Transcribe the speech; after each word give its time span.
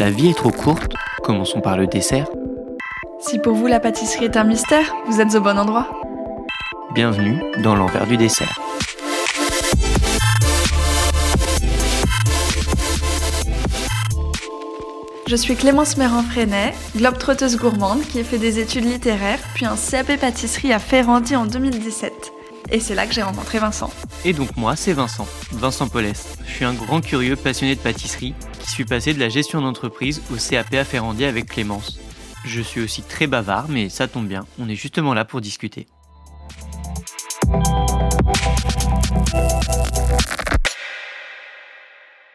La 0.00 0.10
vie 0.10 0.30
est 0.30 0.34
trop 0.34 0.50
courte, 0.50 0.94
commençons 1.22 1.60
par 1.60 1.76
le 1.76 1.86
dessert. 1.86 2.26
Si 3.20 3.38
pour 3.38 3.52
vous 3.52 3.66
la 3.66 3.80
pâtisserie 3.80 4.24
est 4.24 4.38
un 4.38 4.44
mystère, 4.44 4.94
vous 5.06 5.20
êtes 5.20 5.34
au 5.34 5.42
bon 5.42 5.58
endroit. 5.58 5.90
Bienvenue 6.94 7.38
dans 7.62 7.74
l'envers 7.76 8.06
du 8.06 8.16
dessert. 8.16 8.58
Je 15.26 15.36
suis 15.36 15.54
Clémence 15.54 15.98
Méran-Freinet, 15.98 16.72
globe-trotteuse 16.96 17.58
gourmande 17.58 18.00
qui 18.00 18.20
a 18.20 18.24
fait 18.24 18.38
des 18.38 18.58
études 18.58 18.86
littéraires, 18.86 19.40
puis 19.52 19.66
un 19.66 19.76
CAP 19.76 20.18
pâtisserie 20.18 20.72
à 20.72 20.78
Ferrandi 20.78 21.36
en 21.36 21.44
2017. 21.44 22.32
Et 22.72 22.80
c'est 22.80 22.94
là 22.94 23.06
que 23.06 23.12
j'ai 23.12 23.22
rencontré 23.22 23.58
Vincent. 23.58 23.90
Et 24.24 24.32
donc 24.32 24.56
moi, 24.56 24.76
c'est 24.76 24.94
Vincent, 24.94 25.26
Vincent 25.52 25.88
Paulès. 25.88 26.26
Je 26.46 26.52
suis 26.52 26.64
un 26.64 26.72
grand 26.72 27.02
curieux 27.02 27.36
passionné 27.36 27.74
de 27.74 27.80
pâtisserie 27.80 28.34
suis 28.80 28.88
passé 28.88 29.12
de 29.12 29.20
la 29.20 29.28
gestion 29.28 29.60
d'entreprise 29.60 30.22
au 30.32 30.36
CAP 30.36 30.72
à 30.72 30.84
Ferrandi 30.84 31.26
avec 31.26 31.44
Clémence. 31.44 32.00
Je 32.46 32.62
suis 32.62 32.80
aussi 32.80 33.02
très 33.02 33.26
bavard, 33.26 33.66
mais 33.68 33.90
ça 33.90 34.08
tombe 34.08 34.26
bien, 34.26 34.46
on 34.58 34.70
est 34.70 34.74
justement 34.74 35.12
là 35.12 35.26
pour 35.26 35.42
discuter. 35.42 35.86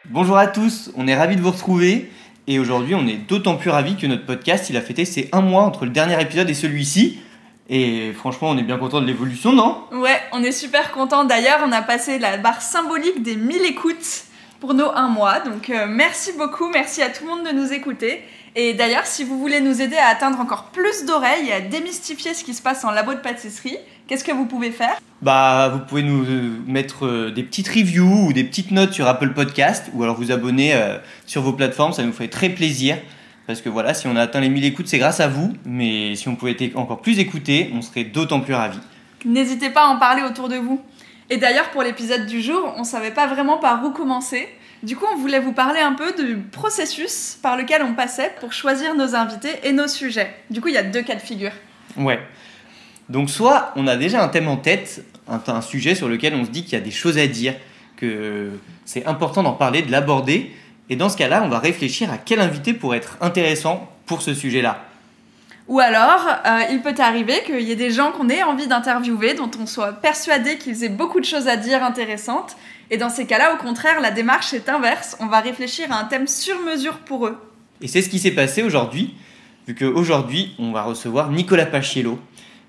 Bonjour 0.04 0.38
à 0.38 0.46
tous, 0.46 0.92
on 0.94 1.08
est 1.08 1.16
ravis 1.16 1.34
de 1.34 1.40
vous 1.40 1.50
retrouver. 1.50 2.12
Et 2.46 2.60
aujourd'hui, 2.60 2.94
on 2.94 3.08
est 3.08 3.16
d'autant 3.16 3.56
plus 3.56 3.70
ravis 3.70 3.96
que 3.96 4.06
notre 4.06 4.24
podcast, 4.24 4.70
il 4.70 4.76
a 4.76 4.82
fêté 4.82 5.04
ses 5.04 5.28
un 5.32 5.40
mois 5.40 5.64
entre 5.64 5.84
le 5.84 5.90
dernier 5.90 6.22
épisode 6.22 6.48
et 6.48 6.54
celui-ci. 6.54 7.18
Et 7.68 8.12
franchement, 8.12 8.50
on 8.50 8.56
est 8.56 8.62
bien 8.62 8.78
content 8.78 9.00
de 9.00 9.06
l'évolution, 9.06 9.52
non? 9.52 9.82
Ouais, 9.90 10.20
on 10.30 10.44
est 10.44 10.52
super 10.52 10.92
content. 10.92 11.24
D'ailleurs, 11.24 11.58
on 11.66 11.72
a 11.72 11.82
passé 11.82 12.20
la 12.20 12.36
barre 12.36 12.62
symbolique 12.62 13.24
des 13.24 13.34
1000 13.34 13.64
écoutes 13.64 14.25
pour 14.60 14.74
nos 14.74 14.90
un 14.90 15.08
mois. 15.08 15.40
Donc 15.40 15.70
euh, 15.70 15.86
merci 15.88 16.32
beaucoup, 16.36 16.68
merci 16.70 17.02
à 17.02 17.10
tout 17.10 17.24
le 17.24 17.30
monde 17.30 17.46
de 17.46 17.52
nous 17.52 17.72
écouter. 17.72 18.22
Et 18.58 18.72
d'ailleurs, 18.72 19.04
si 19.04 19.22
vous 19.22 19.38
voulez 19.38 19.60
nous 19.60 19.82
aider 19.82 19.96
à 19.96 20.06
atteindre 20.06 20.40
encore 20.40 20.70
plus 20.72 21.04
d'oreilles 21.04 21.48
et 21.48 21.52
à 21.52 21.60
démystifier 21.60 22.32
ce 22.32 22.42
qui 22.42 22.54
se 22.54 22.62
passe 22.62 22.84
en 22.84 22.90
labo 22.90 23.12
de 23.12 23.18
pâtisserie, 23.18 23.76
qu'est-ce 24.08 24.24
que 24.24 24.32
vous 24.32 24.46
pouvez 24.46 24.70
faire? 24.70 24.96
Bah, 25.20 25.68
vous 25.68 25.80
pouvez 25.80 26.02
nous 26.02 26.24
euh, 26.24 26.58
mettre 26.66 27.04
euh, 27.04 27.30
des 27.30 27.42
petites 27.42 27.68
reviews 27.68 28.28
ou 28.28 28.32
des 28.32 28.44
petites 28.44 28.70
notes 28.70 28.94
sur 28.94 29.06
Apple 29.08 29.34
Podcast 29.34 29.90
ou 29.92 30.02
alors 30.02 30.16
vous 30.16 30.32
abonner 30.32 30.72
euh, 30.72 30.96
sur 31.26 31.42
vos 31.42 31.52
plateformes, 31.52 31.92
ça 31.92 32.02
nous 32.02 32.12
ferait 32.12 32.28
très 32.28 32.48
plaisir. 32.48 32.96
Parce 33.46 33.60
que 33.60 33.68
voilà, 33.68 33.92
si 33.92 34.06
on 34.06 34.16
a 34.16 34.22
atteint 34.22 34.40
les 34.40 34.48
1000 34.48 34.64
écoutes, 34.64 34.88
c'est 34.88 34.98
grâce 34.98 35.20
à 35.20 35.28
vous. 35.28 35.52
Mais 35.66 36.14
si 36.16 36.28
on 36.28 36.34
pouvait 36.34 36.56
être 36.58 36.76
encore 36.78 37.02
plus 37.02 37.18
écoutés, 37.18 37.70
on 37.74 37.82
serait 37.82 38.04
d'autant 38.04 38.40
plus 38.40 38.54
ravis. 38.54 38.80
N'hésitez 39.26 39.68
pas 39.68 39.82
à 39.82 39.88
en 39.88 39.98
parler 39.98 40.22
autour 40.22 40.48
de 40.48 40.56
vous. 40.56 40.80
Et 41.28 41.38
d'ailleurs, 41.38 41.70
pour 41.70 41.82
l'épisode 41.82 42.26
du 42.26 42.40
jour, 42.40 42.74
on 42.76 42.84
savait 42.84 43.10
pas 43.10 43.26
vraiment 43.26 43.58
par 43.58 43.84
où 43.84 43.90
commencer. 43.90 44.48
Du 44.82 44.94
coup, 44.96 45.06
on 45.12 45.16
voulait 45.16 45.40
vous 45.40 45.52
parler 45.52 45.80
un 45.80 45.94
peu 45.94 46.12
du 46.12 46.36
processus 46.36 47.38
par 47.42 47.56
lequel 47.56 47.82
on 47.82 47.94
passait 47.94 48.32
pour 48.40 48.52
choisir 48.52 48.94
nos 48.94 49.14
invités 49.14 49.54
et 49.64 49.72
nos 49.72 49.88
sujets. 49.88 50.34
Du 50.50 50.60
coup, 50.60 50.68
il 50.68 50.74
y 50.74 50.78
a 50.78 50.82
deux 50.82 51.02
cas 51.02 51.14
de 51.14 51.20
figure. 51.20 51.52
Ouais. 51.96 52.20
Donc 53.08 53.30
soit 53.30 53.72
on 53.76 53.86
a 53.86 53.96
déjà 53.96 54.22
un 54.22 54.28
thème 54.28 54.48
en 54.48 54.56
tête, 54.56 55.04
un 55.28 55.60
sujet 55.60 55.94
sur 55.94 56.08
lequel 56.08 56.34
on 56.34 56.44
se 56.44 56.50
dit 56.50 56.64
qu'il 56.64 56.74
y 56.74 56.76
a 56.76 56.84
des 56.84 56.90
choses 56.90 57.18
à 57.18 57.26
dire, 57.26 57.54
que 57.96 58.50
c'est 58.84 59.06
important 59.06 59.42
d'en 59.42 59.52
parler, 59.52 59.82
de 59.82 59.90
l'aborder. 59.90 60.52
Et 60.90 60.96
dans 60.96 61.08
ce 61.08 61.16
cas-là, 61.16 61.42
on 61.44 61.48
va 61.48 61.58
réfléchir 61.58 62.12
à 62.12 62.18
quel 62.18 62.40
invité 62.40 62.74
pourrait 62.74 62.98
être 62.98 63.16
intéressant 63.20 63.90
pour 64.06 64.22
ce 64.22 64.34
sujet-là. 64.34 64.84
Ou 65.68 65.80
alors, 65.80 66.28
euh, 66.46 66.60
il 66.70 66.80
peut 66.80 66.94
arriver 66.98 67.42
qu'il 67.44 67.62
y 67.62 67.72
ait 67.72 67.76
des 67.76 67.90
gens 67.90 68.12
qu'on 68.12 68.28
ait 68.28 68.44
envie 68.44 68.68
d'interviewer, 68.68 69.34
dont 69.34 69.50
on 69.60 69.66
soit 69.66 69.92
persuadé 69.94 70.58
qu'ils 70.58 70.84
aient 70.84 70.88
beaucoup 70.88 71.18
de 71.18 71.24
choses 71.24 71.48
à 71.48 71.56
dire 71.56 71.82
intéressantes. 71.82 72.56
Et 72.90 72.96
dans 72.96 73.10
ces 73.10 73.26
cas-là, 73.26 73.54
au 73.54 73.56
contraire, 73.56 74.00
la 74.00 74.12
démarche 74.12 74.54
est 74.54 74.68
inverse. 74.68 75.16
On 75.18 75.26
va 75.26 75.40
réfléchir 75.40 75.90
à 75.90 76.00
un 76.00 76.04
thème 76.04 76.28
sur 76.28 76.60
mesure 76.60 76.98
pour 76.98 77.26
eux. 77.26 77.36
Et 77.80 77.88
c'est 77.88 78.00
ce 78.00 78.08
qui 78.08 78.20
s'est 78.20 78.30
passé 78.30 78.62
aujourd'hui, 78.62 79.14
vu 79.66 79.74
qu'aujourd'hui, 79.74 80.54
on 80.60 80.70
va 80.70 80.82
recevoir 80.82 81.32
Nicolas 81.32 81.66
Paciello. 81.66 82.20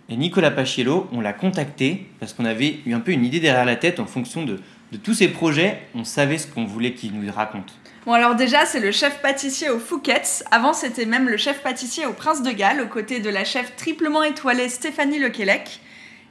Et 0.10 0.18
Nicolas 0.18 0.52
Paciello, 0.52 1.08
on 1.12 1.22
l'a 1.22 1.34
contacté 1.34 2.08
parce 2.20 2.34
qu'on 2.34 2.46
avait 2.46 2.80
eu 2.88 2.94
un 2.94 3.00
peu 3.00 3.12
une 3.12 3.26
idée 3.26 3.40
derrière 3.40 3.66
la 3.66 3.76
tête 3.76 4.00
en 4.00 4.06
fonction 4.08 4.44
de, 4.44 4.60
de 4.92 4.98
tous 4.98 5.14
ses 5.14 5.28
projets. 5.28 5.84
On 5.94 6.04
savait 6.04 6.40
ce 6.40 6.48
qu'on 6.48 6.66
voulait 6.66 6.94
qu'il 6.94 7.14
nous 7.14 7.32
raconte. 7.32 7.76
Bon 8.08 8.14
alors 8.14 8.36
déjà, 8.36 8.66
c'est 8.66 8.80
le 8.80 8.94
chef 8.94 9.22
pâtissier 9.22 9.70
au 9.70 9.80
Fouquet's. 9.80 10.42
Avant, 10.50 10.72
c'était 10.72 11.06
même 11.06 11.28
le 11.28 11.36
chef 11.36 11.62
pâtissier 11.62 12.06
au 12.06 12.14
Prince 12.14 12.42
de 12.42 12.52
Galles, 12.52 12.80
aux 12.80 12.88
côtés 12.88 13.20
de 13.20 13.30
la 13.30 13.44
chef 13.44 13.76
triplement 13.76 14.24
étoilée 14.24 14.70
Stéphanie 14.70 15.20
Lequelec. 15.20 15.82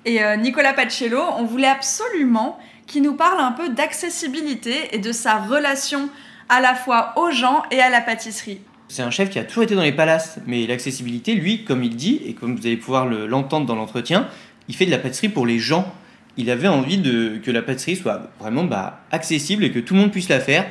Et 0.06 0.24
euh, 0.24 0.36
Nicolas 0.36 0.72
Paciello, 0.72 1.20
on 1.36 1.44
voulait 1.44 1.68
absolument 1.68 2.58
qu'il 2.86 3.02
nous 3.02 3.12
parle 3.12 3.38
un 3.42 3.52
peu 3.52 3.68
d'accessibilité 3.68 4.74
et 4.92 4.98
de 4.98 5.12
sa 5.12 5.36
relation 5.36 6.08
à 6.48 6.62
la 6.62 6.74
fois 6.74 7.12
aux 7.16 7.30
gens 7.30 7.62
et 7.70 7.82
à 7.82 7.90
la 7.90 8.00
pâtisserie. 8.00 8.62
C'est 8.88 9.02
un 9.02 9.10
chef 9.10 9.28
qui 9.28 9.38
a 9.38 9.44
toujours 9.44 9.64
été 9.64 9.74
dans 9.74 9.82
les 9.82 9.92
palaces, 9.92 10.38
mais 10.46 10.66
l'accessibilité, 10.66 11.34
lui, 11.34 11.64
comme 11.64 11.84
il 11.84 11.94
dit, 11.94 12.22
et 12.24 12.32
comme 12.32 12.56
vous 12.56 12.66
allez 12.66 12.78
pouvoir 12.78 13.04
le- 13.04 13.26
l'entendre 13.26 13.66
dans 13.66 13.76
l'entretien, 13.76 14.28
il 14.70 14.74
fait 14.74 14.86
de 14.86 14.90
la 14.90 14.98
pâtisserie 14.98 15.28
pour 15.28 15.44
les 15.44 15.58
gens. 15.58 15.92
Il 16.38 16.48
avait 16.48 16.68
envie 16.68 16.96
de, 16.96 17.36
que 17.36 17.50
la 17.50 17.60
pâtisserie 17.60 17.96
soit 17.96 18.30
vraiment 18.40 18.64
bah, 18.64 19.00
accessible 19.12 19.62
et 19.62 19.70
que 19.70 19.78
tout 19.78 19.92
le 19.92 20.00
monde 20.00 20.10
puisse 20.10 20.30
la 20.30 20.40
faire. 20.40 20.64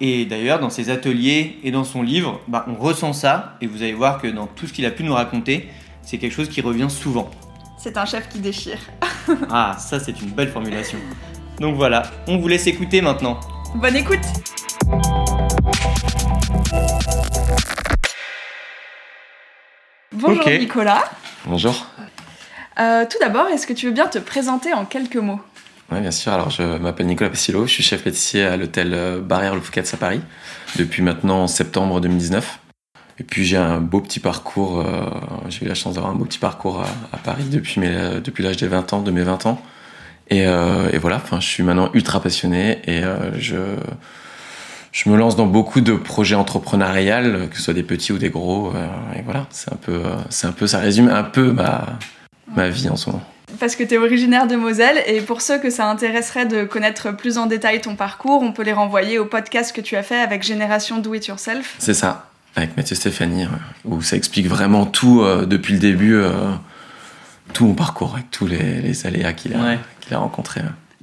Et 0.00 0.26
d'ailleurs, 0.26 0.60
dans 0.60 0.70
ses 0.70 0.90
ateliers 0.90 1.58
et 1.64 1.72
dans 1.72 1.82
son 1.82 2.02
livre, 2.02 2.40
bah, 2.46 2.64
on 2.68 2.74
ressent 2.74 3.12
ça, 3.12 3.56
et 3.60 3.66
vous 3.66 3.82
allez 3.82 3.94
voir 3.94 4.22
que 4.22 4.28
dans 4.28 4.46
tout 4.46 4.68
ce 4.68 4.72
qu'il 4.72 4.86
a 4.86 4.92
pu 4.92 5.02
nous 5.02 5.14
raconter, 5.14 5.68
c'est 6.02 6.18
quelque 6.18 6.32
chose 6.34 6.48
qui 6.48 6.60
revient 6.60 6.88
souvent. 6.88 7.28
C'est 7.78 7.96
un 7.96 8.04
chef 8.04 8.28
qui 8.28 8.38
déchire. 8.38 8.78
Ah, 9.50 9.76
ça 9.78 10.00
c'est 10.00 10.22
une 10.22 10.30
belle 10.30 10.48
formulation. 10.48 10.96
Donc 11.60 11.76
voilà, 11.76 12.04
on 12.26 12.38
vous 12.38 12.48
laisse 12.48 12.66
écouter 12.66 13.02
maintenant. 13.02 13.38
Bonne 13.74 13.96
écoute 13.96 14.20
Bonjour. 20.12 20.48
Nicolas. 20.48 21.04
Bonjour. 21.44 21.86
Euh, 22.80 23.04
tout 23.04 23.18
d'abord, 23.20 23.48
est-ce 23.48 23.66
que 23.66 23.74
tu 23.74 23.86
veux 23.86 23.92
bien 23.92 24.06
te 24.06 24.18
présenter 24.18 24.72
en 24.72 24.86
quelques 24.86 25.16
mots? 25.16 25.40
Oui, 25.90 26.00
bien 26.00 26.10
sûr. 26.10 26.32
Alors, 26.32 26.50
je 26.50 26.62
m'appelle 26.78 27.06
Nicolas 27.06 27.30
Pessillo. 27.30 27.66
Je 27.66 27.72
suis 27.72 27.82
chef 27.82 28.04
pâtissier 28.04 28.44
à 28.44 28.56
l'hôtel 28.56 28.92
euh, 28.92 29.20
Barrière 29.20 29.54
Le 29.54 29.60
Fouquet's 29.60 29.94
à 29.94 29.96
Paris 29.96 30.20
depuis 30.76 31.02
maintenant 31.02 31.46
septembre 31.46 32.00
2019. 32.00 32.58
Et 33.20 33.24
puis, 33.24 33.44
j'ai 33.44 33.56
un 33.56 33.80
beau 33.80 34.00
petit 34.00 34.20
parcours. 34.20 34.80
euh, 34.80 35.06
j'ai 35.48 35.64
eu 35.64 35.68
la 35.68 35.74
chance 35.74 35.94
d'avoir 35.94 36.12
un 36.12 36.16
beau 36.16 36.24
petit 36.24 36.38
parcours 36.38 36.84
à, 37.12 37.16
Paris 37.16 37.44
depuis, 37.50 37.80
l'âge 38.42 38.56
des 38.58 38.68
20 38.68 38.92
ans, 38.92 39.02
de 39.02 39.10
mes 39.10 39.22
20 39.22 39.46
ans. 39.46 39.60
Et, 40.30 40.46
euh, 40.46 40.90
et 40.92 40.98
voilà, 40.98 41.22
je 41.32 41.46
suis 41.46 41.62
maintenant 41.62 41.90
ultra 41.94 42.20
passionné 42.20 42.82
et 42.84 43.02
euh, 43.02 43.32
je, 43.38 43.56
je 44.92 45.08
me 45.08 45.16
lance 45.16 45.36
dans 45.36 45.46
beaucoup 45.46 45.80
de 45.80 45.94
projets 45.94 46.34
entrepreneuriales, 46.34 47.48
que 47.50 47.56
ce 47.56 47.62
soit 47.62 47.74
des 47.74 47.82
petits 47.82 48.12
ou 48.12 48.18
des 48.18 48.28
gros. 48.28 48.72
et 49.16 49.22
voilà, 49.22 49.46
c'est 49.50 49.72
un 49.72 49.76
peu, 49.76 50.02
c'est 50.28 50.46
un 50.46 50.52
peu, 50.52 50.66
ça 50.66 50.78
résume 50.78 51.08
un 51.08 51.24
peu 51.24 51.50
ma, 51.50 51.98
ma 52.54 52.68
vie 52.68 52.90
en 52.90 52.96
ce 52.96 53.08
moment. 53.08 53.24
Parce 53.60 53.74
que 53.74 53.82
tu 53.82 53.94
es 53.94 53.98
originaire 53.98 54.46
de 54.46 54.54
Moselle 54.56 55.02
et 55.06 55.20
pour 55.20 55.40
ceux 55.42 55.58
que 55.58 55.68
ça 55.70 55.86
intéresserait 55.90 56.46
de 56.46 56.64
connaître 56.64 57.10
plus 57.16 57.38
en 57.38 57.46
détail 57.46 57.80
ton 57.80 57.96
parcours, 57.96 58.42
on 58.42 58.52
peut 58.52 58.62
les 58.62 58.72
renvoyer 58.72 59.18
au 59.18 59.24
podcast 59.24 59.74
que 59.74 59.80
tu 59.80 59.96
as 59.96 60.02
fait 60.02 60.18
avec 60.20 60.42
Génération 60.44 60.98
Do 60.98 61.12
It 61.14 61.26
Yourself. 61.26 61.74
C'est 61.78 61.94
ça, 61.94 62.28
avec 62.54 62.76
Mathieu 62.76 62.94
Stéphanie, 62.94 63.46
où 63.84 64.00
ça 64.00 64.16
explique 64.16 64.46
vraiment 64.46 64.86
tout 64.86 65.22
euh, 65.22 65.44
depuis 65.44 65.72
le 65.74 65.80
début, 65.80 66.14
euh, 66.14 66.30
tout 67.52 67.66
mon 67.66 67.74
parcours, 67.74 68.14
avec 68.14 68.30
tous 68.30 68.46
les, 68.46 68.80
les 68.80 69.06
aléas 69.06 69.32
qu'il 69.32 69.54
a, 69.54 69.58
Ouais. 69.58 69.78
qu'il 70.00 70.14
a 70.14 70.18
rencontrés. 70.18 70.60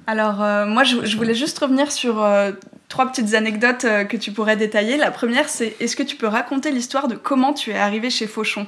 Alors 0.08 0.42
euh, 0.44 0.66
moi 0.66 0.84
je, 0.84 1.04
je 1.04 1.18
voulais 1.18 1.34
juste 1.34 1.58
revenir 1.60 1.92
sur 1.92 2.24
euh, 2.24 2.52
trois 2.90 3.12
petites 3.12 3.34
anecdotes 3.34 3.86
euh, 3.86 4.04
que 4.04 4.16
tu 4.18 4.32
pourrais 4.32 4.56
détailler. 4.56 4.98
La 4.98 5.10
première 5.12 5.50
c'est 5.50 5.76
est-ce 5.80 5.96
que 5.96 6.04
tu 6.04 6.16
peux 6.16 6.28
raconter 6.28 6.72
l'histoire 6.72 7.08
de 7.08 7.16
comment 7.16 7.54
tu 7.54 7.72
es 7.72 7.78
arrivé 7.78 8.12
chez 8.12 8.28
Fauchon? 8.28 8.68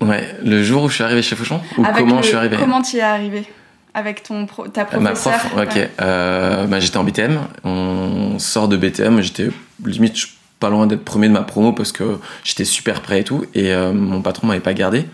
Ouais, 0.00 0.28
le 0.44 0.62
jour 0.62 0.84
où 0.84 0.88
je 0.88 0.94
suis 0.94 1.04
arrivé 1.04 1.22
chez 1.22 1.36
Fauchon, 1.36 1.60
ou 1.78 1.84
Avec 1.84 1.96
comment 1.96 2.16
le- 2.16 2.22
je 2.22 2.28
suis 2.28 2.36
arrivé 2.36 2.56
Comment 2.58 2.82
tu 2.82 2.96
y 2.96 2.98
es 2.98 3.02
arrivé 3.02 3.46
Avec 3.94 4.22
ton 4.22 4.44
pro- 4.46 4.68
ta 4.68 4.82
Ma 4.98 5.12
professeure 5.12 5.38
prof, 5.38 5.52
ok. 5.66 5.74
ouais. 5.74 5.90
Euh, 6.02 6.66
bah, 6.66 6.80
j'étais 6.80 6.98
en 6.98 7.04
BTM, 7.04 7.38
on 7.64 8.38
sort 8.38 8.68
de 8.68 8.76
BTM, 8.76 9.22
j'étais 9.22 9.48
limite 9.84 10.16
pas 10.60 10.68
loin 10.70 10.86
d'être 10.86 11.04
premier 11.04 11.28
de 11.28 11.32
ma 11.32 11.42
promo 11.42 11.72
parce 11.72 11.92
que 11.92 12.18
j'étais 12.44 12.64
super 12.66 13.00
prêt 13.00 13.20
et 13.20 13.24
tout, 13.24 13.44
et 13.54 13.72
euh, 13.72 13.92
mon 13.92 14.20
patron 14.22 14.46
m'avait 14.48 14.60
pas 14.60 14.74
gardé. 14.74 15.06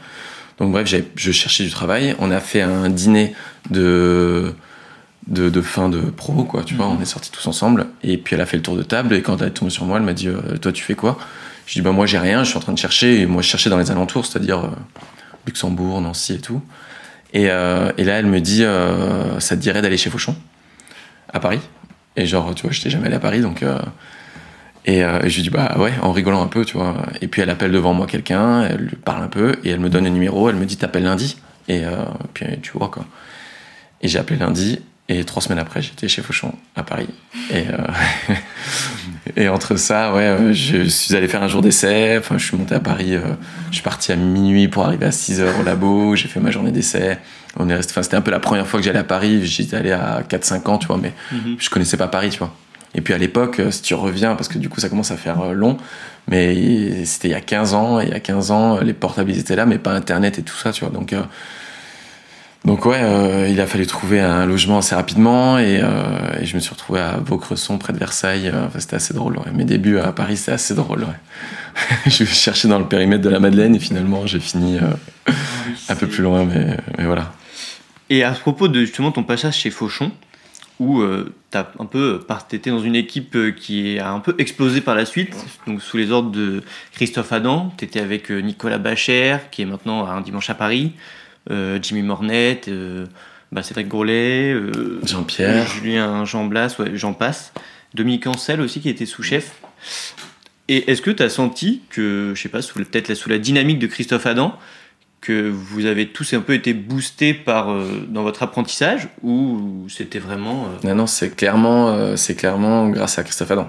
Donc 0.58 0.73
bref, 0.73 0.93
je 1.17 1.32
cherchais 1.32 1.64
du 1.64 1.70
travail. 1.70 2.14
On 2.19 2.31
a 2.31 2.38
fait 2.40 2.61
un 2.62 2.88
dîner 2.88 3.35
de, 3.70 4.52
de, 5.28 5.49
de 5.49 5.62
fin 5.62 5.88
de 5.88 6.00
promo, 6.00 6.44
quoi, 6.44 6.62
tu 6.64 6.75
vois, 6.75 6.87
Mhm. 6.88 6.96
on 6.99 7.02
est 7.02 7.06
sortis 7.06 7.31
tous 7.31 7.46
ensemble, 7.46 7.87
et 8.02 8.17
puis 8.19 8.35
elle 8.35 8.40
a 8.43 8.46
fait 8.46 8.56
le 8.56 8.62
tour 8.64 8.76
de 8.76 8.82
table, 8.82 9.14
et 9.14 9.23
quand 9.23 9.40
elle 9.43 9.49
est 9.49 9.52
tombée 9.52 9.70
sur 9.70 9.85
moi, 9.85 9.99
elle 9.99 10.05
m'a 10.05 10.12
dit, 10.12 10.26
euh, 10.28 10.56
toi 10.61 10.73
tu 10.73 10.82
fais 10.82 10.94
quoi? 10.94 11.19
Je 11.67 11.75
dis, 11.75 11.81
bah 11.81 11.93
moi 11.93 12.06
j'ai 12.06 12.19
rien, 12.19 12.44
je 12.44 12.49
suis 12.50 12.56
en 12.56 12.61
train 12.61 12.73
de 12.73 12.79
chercher, 12.79 13.20
et 13.20 13.26
moi 13.26 13.43
je 13.43 13.49
cherchais 13.49 13.70
dans 13.70 13.79
les 13.79 13.91
alentours, 13.91 14.26
c'est-à-dire 14.26 14.64
euh, 14.64 14.70
Luxembourg, 15.47 16.00
Nancy 16.00 16.35
et 16.35 16.38
tout. 16.38 16.62
Et, 17.32 17.50
euh, 17.50 17.93
là, 17.97 18.19
elle 18.19 18.26
me 18.26 18.41
dit, 18.41 18.64
euh, 18.64 19.41
ça 19.41 19.56
te 19.56 19.61
dirait 19.61 19.81
d'aller 19.81 19.97
chez 19.97 20.11
Fauchon, 20.11 20.37
à 21.32 21.41
Paris 21.41 21.61
Et 22.17 22.26
genre, 22.26 22.55
tu 22.55 22.62
vois, 22.62 22.73
j'étais 22.73 22.91
jamais 22.91 23.06
allé 23.06 23.17
à 23.17 23.20
Paris, 23.20 23.41
donc. 23.41 23.64
et, 24.85 25.00
je 25.00 25.35
lui 25.35 25.43
dis, 25.43 25.50
bah 25.50 25.76
ouais, 25.79 25.93
en 26.03 26.12
rigolant 26.12 26.43
un 26.43 26.49
peu, 26.49 26.64
tu 26.64 26.76
vois. 26.76 26.97
Et 27.20 27.29
puis 27.29 27.41
elle 27.43 27.50
appelle 27.50 27.73
devant 27.73 27.94
moi 27.94 28.06
quelqu'un, 28.06 28.64
elle 28.64 28.81
lui 28.81 28.97
parle 28.97 29.23
un 29.23 29.29
peu, 29.29 29.56
et 29.64 29.70
elle 29.70 29.81
me 29.81 29.88
donne 29.88 30.05
le 30.05 30.11
numéro, 30.11 30.50
elle 30.50 30.56
me 30.56 30.67
dit, 30.67 30.76
t'appelles 30.76 31.05
lundi. 31.05 31.38
Et 31.69 31.82
puis 32.35 32.47
tu 32.61 32.73
vois, 32.73 32.88
quoi. 32.88 33.06
Et 34.03 34.09
j'ai 34.09 34.19
appelé 34.19 34.38
lundi, 34.38 34.81
Et 35.14 35.25
trois 35.25 35.43
semaines 35.43 35.59
après, 35.59 35.82
j'étais 35.82 36.09
chez 36.09 36.23
Fauchon 36.23 36.55
à 36.75 36.82
Paris. 36.82 37.09
Et, 37.50 37.64
euh, 37.69 38.35
et 39.37 39.49
entre 39.49 39.76
ça, 39.76 40.14
ouais, 40.14 40.23
euh, 40.23 40.53
je 40.53 40.85
suis 40.88 41.14
allé 41.14 41.29
faire 41.29 41.43
un 41.43 41.49
jour 41.49 41.61
d'essai. 41.61 42.17
Enfin, 42.19 42.38
je 42.38 42.44
suis 42.47 42.56
monté 42.56 42.75
à 42.75 42.81
Paris. 42.81 43.14
euh, 43.14 43.20
je 43.70 43.75
suis 43.75 43.82
parti 43.82 44.11
à 44.12 44.17
minuit 44.17 44.69
pour 44.69 44.85
arriver 44.87 45.06
à 45.06 45.12
6 45.12 45.41
heures 45.41 45.59
au 45.61 45.64
labo. 45.64 46.17
J'ai 46.17 46.29
fait 46.29 46.41
ma 46.41 46.50
journée 46.50 46.70
d'essai. 46.73 47.19
On 47.59 47.69
est 47.69 47.75
resté. 47.75 47.93
Enfin, 47.93 48.03
c'était 48.03 48.17
un 48.17 48.23
peu 48.23 48.31
la 48.31 48.41
première 48.41 48.67
fois 48.67 48.81
que 48.81 48.87
j'allais 48.87 49.00
à 49.00 49.05
Paris. 49.05 49.44
J'étais 49.47 49.76
allé 49.76 49.93
à 49.93 50.23
4-5 50.26 50.69
ans, 50.70 50.79
tu 50.79 50.87
vois, 50.87 50.99
mais 50.99 51.12
Mhm. 51.31 51.56
je 51.59 51.69
connaissais 51.69 51.97
pas 51.99 52.09
Paris, 52.09 52.31
tu 52.31 52.38
vois. 52.38 52.55
Et 52.94 53.00
puis 53.00 53.12
à 53.14 53.19
l'époque, 53.19 53.61
si 53.70 53.82
tu 53.82 53.94
reviens, 53.94 54.35
parce 54.35 54.49
que 54.49 54.59
du 54.59 54.69
coup 54.69 54.79
ça 54.81 54.88
commence 54.91 55.11
à 55.11 55.17
faire 55.17 55.53
long, 55.55 55.79
mais 56.29 57.05
c'était 57.06 57.29
il 57.29 57.31
y 57.31 57.35
a 57.35 57.41
15 57.41 57.73
ans, 57.75 58.00
et 58.00 58.05
il 58.05 58.11
y 58.11 58.14
a 58.14 58.20
15 58.20 58.50
ans, 58.50 58.81
les 58.81 58.93
portables 58.93 59.31
ils 59.31 59.38
étaient 59.38 59.56
là, 59.56 59.64
mais 59.64 59.79
pas 59.79 59.93
Internet 59.93 60.38
et 60.38 60.43
tout 60.43 60.56
ça, 60.56 60.73
tu 60.73 60.85
vois. 60.85 60.93
Donc, 60.93 61.12
euh, 61.14 61.23
donc 62.64 62.87
ouais, 62.87 63.00
euh, 63.00 63.49
il 63.49 63.61
a 63.61 63.67
fallu 63.67 63.87
trouver 63.87 64.20
un 64.20 64.47
logement 64.47 64.79
assez 64.79 64.94
rapidement, 64.94 65.59
et, 65.59 65.81
euh, 65.82 66.41
et 66.41 66.47
je 66.47 66.55
me 66.55 66.61
suis 66.61 66.70
retrouvé 66.70 67.00
à 67.00 67.17
Vaucresson, 67.17 67.79
près 67.79 67.93
de 67.93 67.99
Versailles. 67.99 68.49
Euh, 68.49 68.67
Enfin, 68.67 68.79
c'était 68.79 68.97
assez 68.97 69.14
drôle, 69.14 69.37
ouais. 69.38 69.50
Mes 69.53 69.64
débuts 69.64 69.99
à 69.99 70.12
Paris, 70.12 70.37
c'était 70.37 70.53
assez 70.53 70.75
drôle, 70.75 71.00
ouais. 71.00 72.06
je 72.06 72.25
cherchais 72.25 72.69
dans 72.69 72.79
le 72.79 72.87
périmètre 72.87 73.23
de 73.23 73.31
la 73.31 73.41
Madeleine, 73.41 73.75
et 73.75 73.81
finalement 73.81 74.26
j'ai 74.26 74.41
fini 74.41 74.79
euh, 74.79 75.32
un 75.88 75.97
peu 75.97 76.06
plus 76.06 76.23
loin, 76.23 76.44
mais, 76.44 76.76
mais 76.99 77.05
voilà. 77.05 77.32
Et 78.11 78.25
à 78.25 78.32
propos 78.32 78.69
de 78.69 78.81
justement 78.81 79.11
ton 79.11 79.25
passage 79.25 79.56
chez 79.56 79.70
Fauchon, 79.70 80.12
où 80.79 81.03
t'as 81.53 81.67
un 81.79 81.85
peu 81.85 82.25
t'étais 82.49 82.70
dans 82.70 82.81
une 82.81 82.97
équipe 82.97 83.37
qui 83.55 83.99
a 83.99 84.11
un 84.11 84.20
peu 84.20 84.35
explosé 84.38 84.81
par 84.81 84.94
la 84.94 85.05
suite, 85.05 85.37
donc 85.67 85.82
sous 85.82 85.99
les 85.99 86.11
ordres 86.11 86.31
de 86.31 86.62
Christophe 86.93 87.32
Adam, 87.32 87.73
t'étais 87.76 88.00
avec 88.00 88.31
euh, 88.31 88.41
Nicolas 88.41 88.79
Bacher, 88.79 89.37
qui 89.50 89.62
est 89.62 89.67
maintenant 89.67 90.05
à 90.06 90.12
un 90.12 90.23
dimanche 90.23 90.50
à 90.50 90.55
Paris, 90.55 90.93
Jimmy 91.50 92.02
Mornet, 92.02 92.60
euh, 92.68 93.06
bah, 93.50 93.62
Cédric 93.62 93.88
Grolet, 93.88 94.52
euh, 94.52 95.00
Jean-Pierre. 95.04 95.66
Julien 95.66 96.24
Jean 96.24 96.44
Blas, 96.44 96.76
ouais, 96.78 96.92
j'en 96.94 97.12
passe, 97.14 97.52
Dominique 97.94 98.26
Ancel 98.26 98.60
aussi 98.60 98.80
qui 98.80 98.88
était 98.88 99.06
sous-chef. 99.06 99.60
Et 100.68 100.90
est-ce 100.90 101.02
que 101.02 101.10
tu 101.10 101.22
as 101.22 101.28
senti 101.28 101.82
que, 101.90 102.32
je 102.34 102.40
sais 102.40 102.48
pas, 102.48 102.60
peut-être 102.60 103.14
sous 103.14 103.28
la 103.28 103.38
dynamique 103.38 103.78
de 103.78 103.86
Christophe 103.86 104.26
Adam, 104.26 104.56
que 105.20 105.48
vous 105.50 105.86
avez 105.86 106.08
tous 106.08 106.32
un 106.34 106.40
peu 106.40 106.52
été 106.54 106.72
boostés 106.74 107.32
par, 107.34 107.70
euh, 107.70 108.06
dans 108.08 108.22
votre 108.22 108.42
apprentissage 108.42 109.08
ou 109.22 109.86
c'était 109.88 110.18
vraiment. 110.18 110.66
euh, 110.66 110.88
Non, 110.88 110.94
non, 110.94 111.06
c'est 111.06 111.34
clairement, 111.36 111.90
euh, 111.90 112.16
c'est 112.16 112.34
clairement 112.34 112.88
grâce 112.88 113.18
à 113.18 113.22
Christophe 113.24 113.50
Adam. 113.50 113.68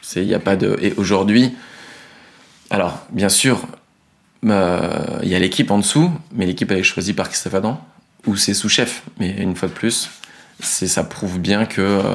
C'est, 0.00 0.22
il 0.22 0.28
y 0.28 0.34
a 0.34 0.38
pas 0.38 0.56
de. 0.56 0.76
Et 0.80 0.92
aujourd'hui, 0.96 1.54
alors 2.70 3.06
bien 3.10 3.28
sûr, 3.28 3.60
euh, 4.46 5.18
il 5.22 5.28
y 5.28 5.34
a 5.34 5.38
l'équipe 5.38 5.70
en 5.70 5.78
dessous, 5.78 6.10
mais 6.34 6.46
l'équipe 6.46 6.70
elle 6.70 6.78
est 6.78 6.82
choisie 6.82 7.14
par 7.14 7.28
Christophe 7.28 7.54
Adam 7.54 7.84
ou 8.26 8.36
ses 8.36 8.54
sous-chefs. 8.54 9.02
Mais 9.18 9.30
une 9.30 9.54
fois 9.54 9.68
de 9.68 9.74
plus, 9.74 10.10
ça 10.60 11.04
prouve 11.04 11.38
bien 11.38 11.66
que 11.66 11.80
euh, 11.80 12.14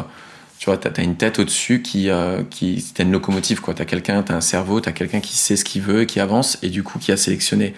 tu 0.59 0.65
vois, 0.65 0.77
t'as, 0.77 0.89
t'as 0.89 1.03
une 1.03 1.15
tête 1.15 1.39
au-dessus 1.39 1.81
qui, 1.81 2.09
euh, 2.09 2.43
qui, 2.49 2.83
t'as 2.93 3.03
une 3.03 3.11
locomotive 3.11 3.61
quoi. 3.61 3.73
T'as 3.73 3.85
quelqu'un, 3.85 4.23
t'as 4.23 4.35
un 4.35 4.41
cerveau, 4.41 4.81
t'as 4.81 4.91
quelqu'un 4.91 5.19
qui 5.19 5.35
sait 5.35 5.55
ce 5.55 5.63
qu'il 5.63 5.81
veut, 5.81 6.05
qui 6.05 6.19
avance 6.19 6.57
et 6.61 6.69
du 6.69 6.83
coup 6.83 6.99
qui 6.99 7.11
a 7.11 7.17
sélectionné 7.17 7.73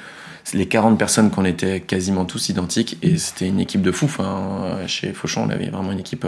les 0.53 0.67
40 0.67 0.97
personnes 0.97 1.29
qu'on 1.29 1.45
était 1.45 1.81
quasiment 1.81 2.25
tous 2.25 2.49
identiques 2.49 2.97
et 3.03 3.17
c'était 3.17 3.47
une 3.47 3.59
équipe 3.59 3.81
de 3.81 3.91
fous. 3.91 4.05
Enfin, 4.05 4.79
chez 4.87 5.13
Fauchon, 5.13 5.43
on 5.45 5.49
avait 5.49 5.69
vraiment 5.69 5.91
une 5.91 5.99
équipe, 5.99 6.25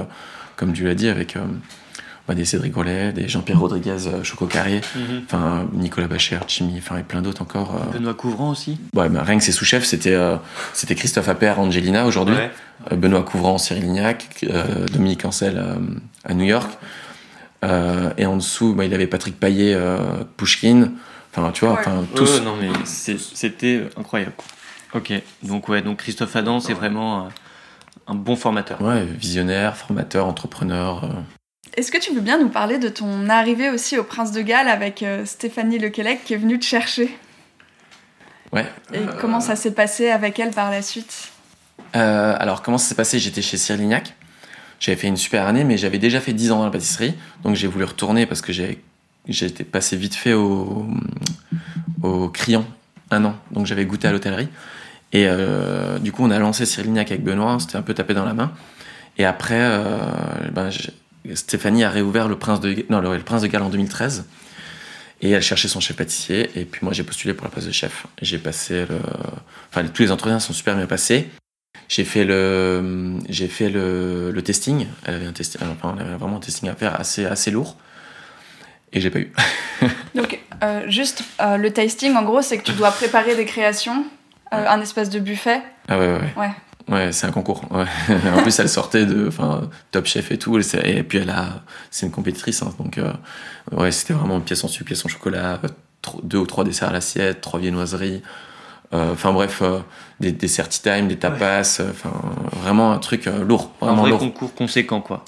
comme 0.55 0.73
tu 0.73 0.83
l'as 0.83 0.93
dit, 0.93 1.09
avec 1.09 1.35
bah, 2.27 2.35
des 2.35 2.45
Cédric 2.45 2.73
Rollet, 2.75 3.11
des 3.11 3.27
Jean-Pierre 3.27 3.59
Rodriguez, 3.59 4.07
euh, 4.07 4.23
Choco 4.23 4.45
Carré, 4.45 4.81
enfin 5.25 5.67
Nicolas 5.73 6.07
Bacher, 6.07 6.39
Jimmy, 6.47 6.75
enfin 6.77 6.97
et 6.97 7.03
plein 7.03 7.21
d'autres 7.21 7.41
encore. 7.41 7.75
euh. 7.75 7.91
Benoît 7.97 8.13
Couvrant 8.13 8.49
aussi 8.51 8.77
Ouais, 8.95 9.09
bah, 9.09 9.23
rien 9.23 9.37
que 9.37 9.43
ses 9.43 9.51
sous-chefs, 9.51 9.83
c'était 9.85 10.13
euh, 10.15 10.37
c'était 10.73 10.95
Christophe 10.95 11.27
Appert, 11.29 11.59
Angelina 11.59 12.05
aujourd'hui, 12.05 12.35
Ouais. 12.35 12.51
euh, 12.91 12.95
Benoît 12.95 13.23
Couvrant, 13.23 13.57
Cyril 13.57 13.83
Lignac, 13.83 14.45
euh, 14.49 14.85
Dominique 14.87 15.25
Ancel 15.25 15.57
euh, 15.57 15.75
à 16.23 16.33
New 16.33 16.45
York. 16.45 16.69
Euh, 17.63 18.11
et 18.17 18.25
en 18.25 18.35
dessous, 18.37 18.73
bah, 18.73 18.85
il 18.85 18.93
avait 18.93 19.07
Patrick 19.07 19.39
Paillet, 19.39 19.73
euh, 19.73 20.23
Pushkin. 20.37 20.91
Enfin, 21.35 21.51
tu 21.51 21.65
vois, 21.65 21.73
enfin, 21.79 21.97
Ouais, 21.99 22.05
tous. 22.15 22.41
non, 22.41 22.55
mais 22.59 22.69
c'était 22.85 23.87
incroyable. 23.97 24.33
Ok, 24.93 25.11
donc 25.41 25.67
ouais, 25.69 25.81
donc 25.81 25.97
Christophe 25.97 26.35
Adam, 26.35 26.59
c'est 26.59 26.73
vraiment 26.73 27.25
euh, 27.25 27.29
un 28.07 28.13
bon 28.15 28.35
formateur. 28.35 28.79
Ouais, 28.81 29.03
visionnaire, 29.05 29.75
formateur, 29.75 30.27
entrepreneur. 30.27 31.09
Euh. 31.75 31.79
Est-ce 31.79 31.91
que 31.91 31.97
tu 31.97 32.13
veux 32.13 32.21
bien 32.21 32.37
nous 32.39 32.49
parler 32.49 32.77
de 32.77 32.89
ton 32.89 33.29
arrivée 33.29 33.69
aussi 33.69 33.97
au 33.97 34.03
Prince 34.03 34.31
de 34.31 34.41
Galles 34.41 34.67
avec 34.69 35.03
euh, 35.03 35.25
Stéphanie 35.25 35.79
Lequelec 35.79 36.23
qui 36.23 36.33
est 36.33 36.37
venue 36.37 36.59
te 36.59 36.65
chercher? 36.65 37.17
Ouais. 38.51 38.65
Et 38.93 38.99
comment 39.19 39.39
ça 39.39 39.55
s'est 39.55 39.73
passé 39.73 40.09
avec 40.09 40.37
elle 40.39 40.51
par 40.51 40.69
la 40.69 40.81
suite? 40.81 41.29
Euh, 41.95 42.35
alors, 42.39 42.61
comment 42.61 42.77
ça 42.77 42.89
s'est 42.89 42.95
passé? 42.95 43.17
J'étais 43.19 43.41
chez 43.41 43.57
Cyril 43.57 43.81
Lignac. 43.81 44.13
J'avais 44.79 44.95
fait 44.97 45.07
une 45.07 45.17
super 45.17 45.47
année, 45.47 45.63
mais 45.63 45.77
j'avais 45.77 45.97
déjà 45.97 46.19
fait 46.19 46.33
10 46.33 46.51
ans 46.51 46.59
dans 46.59 46.65
la 46.65 46.71
pâtisserie. 46.71 47.15
Donc, 47.43 47.55
j'ai 47.55 47.67
voulu 47.67 47.85
retourner 47.85 48.25
parce 48.25 48.41
que 48.41 48.51
j'étais 49.27 49.63
passé 49.63 49.95
vite 49.95 50.13
fait 50.13 50.33
au, 50.33 50.85
au 52.03 52.29
Crillon, 52.29 52.65
un 53.09 53.25
an. 53.25 53.35
Donc, 53.51 53.65
j'avais 53.65 53.85
goûté 53.85 54.07
à 54.07 54.11
l'hôtellerie. 54.11 54.49
Et 55.13 55.25
euh, 55.27 55.97
du 55.99 56.11
coup, 56.11 56.23
on 56.23 56.31
a 56.31 56.37
lancé 56.37 56.65
Cyril 56.65 56.87
Lignac 56.87 57.11
avec 57.11 57.23
Benoît. 57.23 57.53
On 57.55 57.59
s'était 57.59 57.77
un 57.77 57.81
peu 57.81 57.93
tapé 57.93 58.13
dans 58.13 58.25
la 58.25 58.33
main. 58.33 58.51
Et 59.17 59.25
après, 59.25 59.59
euh, 59.59 59.95
ben, 60.51 60.69
j'ai- 60.69 60.93
Stéphanie 61.33 61.83
a 61.83 61.89
réouvert 61.89 62.27
le 62.27 62.37
Prince 62.37 62.59
de, 62.59 62.85
non, 62.89 62.99
le, 62.99 63.15
le 63.15 63.23
Prince 63.23 63.41
de 63.41 63.47
Galles 63.47 63.63
en 63.63 63.69
2013. 63.69 64.25
Et 65.21 65.31
elle 65.31 65.41
cherchait 65.41 65.69
son 65.69 65.79
chef 65.79 65.95
pâtissier. 65.95 66.49
Et 66.55 66.65
puis, 66.65 66.81
moi, 66.83 66.91
j'ai 66.93 67.03
postulé 67.03 67.33
pour 67.33 67.45
la 67.45 67.51
place 67.51 67.65
de 67.65 67.71
chef. 67.71 68.05
J'ai 68.21 68.37
passé 68.37 68.85
le. 68.89 68.99
Enfin, 69.69 69.87
tous 69.87 70.01
les 70.03 70.11
entretiens 70.11 70.39
sont 70.39 70.53
super 70.53 70.75
bien 70.75 70.85
passés. 70.85 71.29
J'ai 71.87 72.03
fait 72.03 72.25
le, 72.25 73.13
j'ai 73.29 73.47
fait 73.47 73.69
le, 73.69 74.31
le 74.31 74.41
testing. 74.41 74.87
Elle 75.05 75.15
avait 75.15 75.25
un 75.25 75.31
testing, 75.31 75.61
enfin, 75.61 75.95
on 75.95 75.99
avait 75.99 76.15
vraiment 76.15 76.37
un 76.37 76.39
testing 76.39 76.69
à 76.69 76.75
faire 76.75 76.99
assez, 76.99 77.25
assez 77.25 77.51
lourd. 77.51 77.77
Et 78.91 79.01
j'ai 79.01 79.09
pas 79.09 79.19
eu. 79.19 79.31
Donc, 80.15 80.39
euh, 80.63 80.83
juste 80.87 81.23
euh, 81.41 81.57
le 81.57 81.71
tasting, 81.71 82.15
en 82.15 82.23
gros, 82.23 82.41
c'est 82.41 82.57
que 82.57 82.63
tu 82.63 82.73
dois 82.73 82.91
préparer 82.91 83.35
des 83.35 83.45
créations, 83.45 84.05
euh, 84.53 84.65
un 84.67 84.81
espèce 84.81 85.09
de 85.09 85.19
buffet. 85.19 85.61
Ah 85.87 85.97
ouais, 85.97 86.07
ouais, 86.07 86.19
ouais. 86.19 86.33
Ouais. 86.37 86.51
Ouais, 86.89 87.11
c'est 87.11 87.25
un 87.27 87.31
concours. 87.31 87.63
Ouais. 87.71 87.85
en 88.35 88.41
plus, 88.41 88.57
elle 88.59 88.69
sortait 88.69 89.05
de, 89.05 89.27
enfin, 89.27 89.69
Top 89.91 90.05
Chef 90.05 90.31
et 90.31 90.37
tout. 90.37 90.57
Et, 90.59 91.03
puis, 91.03 91.17
elle 91.19 91.29
a, 91.29 91.63
c'est 91.91 92.05
une 92.05 92.11
compétitrice, 92.11 92.61
hein, 92.61 92.73
donc, 92.79 92.97
euh, 92.97 93.13
ouais, 93.71 93.91
c'était 93.91 94.13
vraiment 94.13 94.39
pièce 94.41 94.63
en 94.63 94.67
sucre, 94.67 94.85
pièce 94.87 95.05
en 95.05 95.09
chocolat, 95.09 95.59
euh, 95.63 95.67
deux 96.23 96.37
ou 96.39 96.45
trois 96.45 96.63
desserts 96.63 96.89
à 96.89 96.93
l'assiette, 96.93 97.41
trois 97.41 97.59
viennoiseries. 97.59 98.21
Euh, 98.93 99.13
Enfin 99.13 99.31
bref, 99.31 99.61
euh, 99.61 99.79
des 100.19 100.31
desserts 100.31 100.69
tea 100.69 100.81
time, 100.81 101.07
des 101.07 101.17
tapas, 101.17 101.81
enfin 101.89 102.11
vraiment 102.61 102.91
un 102.91 102.99
truc 102.99 103.25
euh, 103.27 103.43
lourd, 103.43 103.71
Un 103.81 103.87
vraiment 103.87 104.01
vrai 104.03 104.11
lourd. 104.11 104.19
concours 104.19 104.53
conséquent, 104.53 105.01
quoi. 105.01 105.25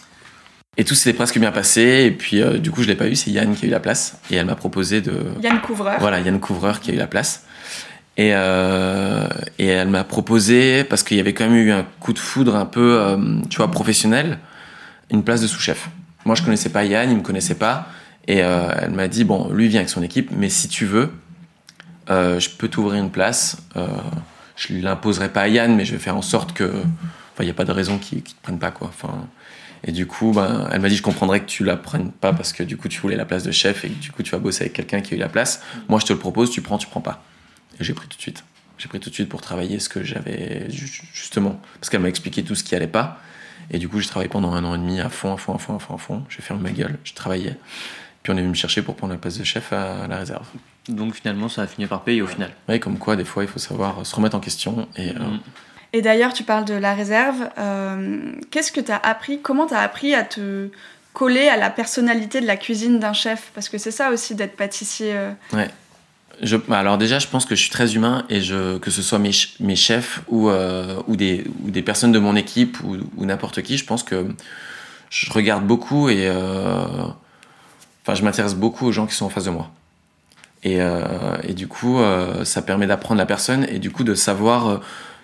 Et 0.77 0.83
tout 0.83 0.93
s'était 0.93 1.15
presque 1.15 1.39
bien 1.39 1.51
passé. 1.51 2.03
Et 2.05 2.11
puis, 2.11 2.41
euh, 2.41 2.57
du 2.57 2.69
coup, 2.69 2.83
je 2.83 2.87
l'ai 2.87 2.95
pas 2.95 3.07
eu. 3.07 3.15
C'est 3.15 3.31
Yann 3.31 3.55
qui 3.55 3.65
a 3.65 3.67
eu 3.69 3.71
la 3.71 3.79
place. 3.79 4.17
Et 4.29 4.35
elle 4.35 4.45
m'a 4.45 4.55
proposé 4.55 5.01
de. 5.01 5.13
Yann 5.41 5.61
Couvreur. 5.61 5.99
Voilà, 5.99 6.19
Yann 6.19 6.39
Couvreur 6.39 6.79
qui 6.81 6.91
a 6.91 6.93
eu 6.93 6.97
la 6.97 7.07
place. 7.07 7.45
Et, 8.17 8.31
euh, 8.33 9.27
et 9.59 9.67
elle 9.67 9.89
m'a 9.89 10.03
proposé, 10.05 10.83
parce 10.85 11.03
qu'il 11.03 11.17
y 11.17 11.19
avait 11.19 11.33
quand 11.33 11.49
même 11.49 11.57
eu 11.57 11.71
un 11.71 11.85
coup 11.99 12.13
de 12.13 12.19
foudre 12.19 12.55
un 12.55 12.65
peu, 12.65 12.97
euh, 12.99 13.17
tu 13.49 13.57
vois, 13.57 13.69
professionnel, 13.69 14.39
une 15.11 15.23
place 15.23 15.41
de 15.41 15.47
sous-chef. 15.47 15.89
Moi, 16.25 16.35
je 16.35 16.43
connaissais 16.43 16.69
pas 16.69 16.85
Yann, 16.85 17.11
il 17.11 17.17
me 17.17 17.21
connaissait 17.21 17.55
pas. 17.55 17.87
Et 18.27 18.41
euh, 18.41 18.69
elle 18.81 18.91
m'a 18.91 19.07
dit, 19.07 19.23
bon, 19.25 19.51
lui 19.51 19.67
vient 19.67 19.81
avec 19.81 19.89
son 19.89 20.01
équipe, 20.01 20.31
mais 20.31 20.49
si 20.49 20.67
tu 20.67 20.85
veux, 20.85 21.11
je 22.07 22.49
peux 22.57 22.67
t'ouvrir 22.67 23.03
une 23.03 23.11
place. 23.11 23.57
Je 24.55 24.73
l'imposerai 24.73 25.29
pas 25.29 25.41
à 25.41 25.47
Yann, 25.47 25.75
mais 25.75 25.85
je 25.85 25.91
vais 25.91 25.99
faire 25.99 26.15
en 26.15 26.21
sorte 26.21 26.53
que. 26.53 26.63
Enfin, 26.63 27.43
il 27.43 27.45
n'y 27.45 27.51
a 27.51 27.53
pas 27.53 27.65
de 27.65 27.71
raison 27.73 27.97
qu'il 27.97 28.19
ne 28.19 28.23
te 28.23 28.31
prenne 28.41 28.59
pas, 28.59 28.71
quoi. 28.71 28.91
Et 29.83 29.91
du 29.91 30.07
coup, 30.07 30.31
ben, 30.31 30.67
elle 30.71 30.79
m'a 30.79 30.89
dit, 30.89 30.95
je 30.95 31.03
comprendrais 31.03 31.41
que 31.41 31.45
tu 31.45 31.63
la 31.63 31.77
prennes 31.77 32.11
pas 32.11 32.33
parce 32.33 32.53
que 32.53 32.63
du 32.63 32.77
coup, 32.77 32.87
tu 32.87 32.99
voulais 33.01 33.17
la 33.17 33.25
place 33.25 33.43
de 33.43 33.51
chef 33.51 33.83
et 33.85 33.89
du 33.89 34.11
coup, 34.11 34.23
tu 34.23 34.31
vas 34.31 34.39
bosser 34.39 34.63
avec 34.63 34.73
quelqu'un 34.73 35.01
qui 35.01 35.13
a 35.13 35.17
eu 35.17 35.19
la 35.19 35.29
place. 35.29 35.61
Moi, 35.89 35.99
je 35.99 36.05
te 36.05 36.13
le 36.13 36.17
propose, 36.17 36.49
tu 36.49 36.61
prends, 36.61 36.77
tu 36.77 36.87
prends 36.87 37.01
pas. 37.01 37.23
Et 37.79 37.83
j'ai 37.83 37.93
pris 37.93 38.07
tout 38.07 38.17
de 38.17 38.21
suite. 38.21 38.43
J'ai 38.77 38.87
pris 38.89 38.99
tout 38.99 39.09
de 39.09 39.15
suite 39.15 39.29
pour 39.29 39.41
travailler 39.41 39.79
ce 39.79 39.87
que 39.89 40.03
j'avais 40.03 40.69
ju- 40.69 41.01
justement. 41.13 41.59
Parce 41.79 41.89
qu'elle 41.89 42.01
m'a 42.01 42.09
expliqué 42.09 42.43
tout 42.43 42.55
ce 42.55 42.63
qui 42.63 42.75
allait 42.75 42.87
pas. 42.87 43.19
Et 43.71 43.79
du 43.79 43.87
coup, 43.89 43.99
j'ai 43.99 44.07
travaillé 44.07 44.29
pendant 44.29 44.53
un 44.53 44.63
an 44.63 44.75
et 44.75 44.77
demi 44.77 44.99
à 44.99 45.09
fond, 45.09 45.33
à 45.33 45.37
fond, 45.37 45.55
à 45.55 45.59
fond, 45.59 45.75
à 45.75 45.79
fond, 45.79 45.95
à 45.95 45.97
fond. 45.97 46.23
J'ai 46.29 46.41
fermé 46.41 46.61
ma 46.63 46.71
gueule, 46.71 46.97
je 47.03 47.13
travaillais. 47.13 47.57
Puis 48.21 48.31
on 48.33 48.37
est 48.37 48.41
venu 48.41 48.49
me 48.49 48.53
chercher 48.55 48.81
pour 48.81 48.95
prendre 48.95 49.13
la 49.13 49.19
place 49.19 49.37
de 49.37 49.43
chef 49.43 49.71
à 49.73 50.07
la 50.07 50.17
réserve. 50.17 50.45
Donc 50.89 51.15
finalement, 51.15 51.47
ça 51.49 51.63
a 51.63 51.67
fini 51.67 51.87
par 51.87 52.03
payer 52.03 52.21
au 52.21 52.27
final. 52.27 52.51
Oui, 52.69 52.79
comme 52.79 52.97
quoi, 52.99 53.15
des 53.15 53.23
fois, 53.25 53.43
il 53.43 53.49
faut 53.49 53.59
savoir 53.59 54.05
se 54.05 54.15
remettre 54.15 54.35
en 54.35 54.39
question. 54.39 54.87
Et 54.97 55.11
euh, 55.11 55.19
Mm. 55.19 55.39
Et 55.93 56.01
d'ailleurs, 56.01 56.33
tu 56.33 56.43
parles 56.43 56.65
de 56.65 56.73
la 56.73 56.93
réserve. 56.93 57.49
euh, 57.57 58.33
Qu'est-ce 58.51 58.71
que 58.73 58.81
tu 58.81 58.91
as 58.91 58.97
appris 58.97 59.39
Comment 59.41 59.65
tu 59.65 59.73
as 59.75 59.79
appris 59.79 60.13
à 60.13 60.23
te 60.23 60.69
coller 61.13 61.47
à 61.47 61.55
la 61.55 61.69
personnalité 61.69 62.41
de 62.41 62.45
la 62.45 62.57
cuisine 62.57 62.99
d'un 62.99 63.13
chef? 63.13 63.51
Parce 63.55 63.69
que 63.69 63.77
c'est 63.77 63.91
ça 63.91 64.11
aussi 64.11 64.35
d'être 64.35 64.57
pâtissier. 64.57 65.13
euh. 65.15 65.31
Bah, 66.67 66.79
alors 66.79 66.97
déjà, 66.97 67.19
je 67.19 67.27
pense 67.27 67.45
que 67.45 67.55
je 67.55 67.61
suis 67.61 67.69
très 67.69 67.95
humain 67.95 68.25
et 68.29 68.41
que 68.41 68.91
ce 68.91 69.01
soit 69.01 69.19
mes, 69.19 69.31
ch- 69.31 69.55
mes 69.59 69.75
chefs 69.75 70.21
ou, 70.27 70.49
euh, 70.49 71.01
ou, 71.07 71.15
des, 71.15 71.43
personnes 71.83 72.11
de 72.11 72.19
mon 72.19 72.35
équipe 72.35 72.77
ou, 72.83 73.25
n'importe 73.25 73.61
qui, 73.61 73.77
je 73.77 73.85
pense 73.85 74.03
que 74.03 74.27
je 75.09 75.31
regarde 75.31 75.65
beaucoup 75.65 76.09
et 76.09 76.27
euh, 76.27 76.83
enfin, 78.03 78.15
je 78.15 78.23
m'intéresse 78.23 78.55
beaucoup 78.55 78.85
aux 78.85 78.91
gens 78.91 79.05
qui 79.05 79.15
sont 79.15 79.25
en 79.25 79.29
face 79.29 79.45
de 79.45 79.49
moi. 79.49 79.71
Et, 80.63 80.81
euh, 80.81 81.37
du 81.53 81.67
coup, 81.67 81.99
ça 82.43 82.61
permet 82.61 82.87
d'apprendre 82.87 83.19
la 83.19 83.25
personne 83.25 83.65
et 83.69 83.79
du 83.79 83.91
coup 83.91 84.03
de 84.03 84.15
savoir 84.15 84.81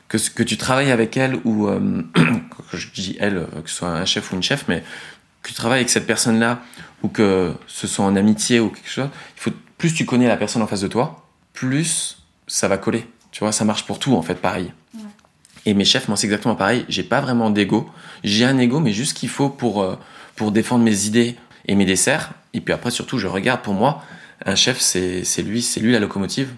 que, 0.08 0.44
tu 0.44 0.58
travailles 0.58 0.92
avec 0.92 1.18
elle 1.18 1.36
ou 1.44 1.68
que 2.72 2.78
je 2.78 2.88
dis 2.94 3.18
elle, 3.20 3.48
que 3.64 3.70
ce 3.70 3.76
soit 3.78 3.90
un 3.90 4.06
chef 4.06 4.32
ou 4.32 4.36
une 4.36 4.44
chef, 4.44 4.66
mais 4.68 4.84
que 5.42 5.50
tu 5.50 5.56
travailles 5.56 5.80
avec 5.80 5.90
cette 5.90 6.08
personne-là 6.08 6.62
ou 7.04 7.08
que 7.08 7.54
ce 7.68 7.88
soit 7.88 8.06
en 8.06 8.16
amitié 8.16 8.60
ou 8.60 8.70
quelque 8.70 8.90
chose, 8.90 9.10
plus 9.82 9.96
tu 9.96 10.06
connais 10.06 10.28
la 10.28 10.38
personne 10.38 10.62
en 10.62 10.68
face 10.68 10.82
de 10.82 10.88
toi, 10.88 11.26
plus 11.54 12.20
ça 12.46 12.68
va 12.68 12.78
coller. 12.78 13.08
Tu 13.32 13.40
vois, 13.40 13.52
ça 13.52 13.66
marche 13.66 13.84
pour 13.84 13.98
tout 13.98 14.14
en 14.14 14.22
fait, 14.22 14.36
pareil. 14.36 14.72
Et 15.66 15.74
mes 15.74 15.86
chefs, 15.86 16.08
moi, 16.08 16.16
c'est 16.16 16.28
exactement 16.28 16.54
pareil. 16.54 16.86
J'ai 16.88 17.02
pas 17.02 17.20
vraiment 17.20 17.50
d'ego. 17.50 17.90
J'ai 18.24 18.46
un 18.46 18.60
ego, 18.60 18.80
mais 18.80 18.94
juste 18.94 19.16
ce 19.16 19.16
qu'il 19.16 19.30
faut 19.30 19.50
pour, 19.50 19.82
euh, 19.82 19.96
pour 20.36 20.52
défendre 20.52 20.84
mes 20.84 21.08
idées 21.08 21.36
et 21.66 21.74
mes 21.74 21.86
desserts. 21.86 22.34
Et 22.54 22.62
puis 22.62 22.76
après, 22.76 22.92
surtout, 22.92 23.18
je 23.18 23.26
regarde 23.26 23.64
pour 23.64 23.74
moi. 23.74 24.04
Un 24.46 24.54
chef, 24.54 24.80
c'est 24.80 25.24
lui, 25.42 25.64
c'est 25.64 25.80
lui 25.80 25.92
la 25.94 26.00
locomotive. 26.00 26.50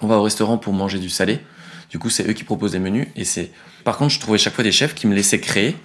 On 0.00 0.08
va 0.08 0.16
au 0.16 0.22
restaurant 0.24 0.58
pour 0.58 0.72
manger 0.72 0.98
du 0.98 1.08
salé. 1.08 1.38
Du 1.88 2.00
coup, 2.00 2.10
c'est 2.10 2.28
eux 2.28 2.32
qui 2.32 2.42
proposent 2.42 2.72
des 2.72 2.80
menus. 2.80 3.06
Et 3.14 3.24
c'est. 3.24 3.52
Par 3.84 3.96
contre, 3.96 4.12
je 4.12 4.18
trouvais 4.18 4.38
chaque 4.38 4.54
fois 4.54 4.64
des 4.64 4.72
chefs 4.72 4.96
qui 4.96 5.06
me 5.06 5.14
laissaient 5.14 5.38
créer. 5.38 5.76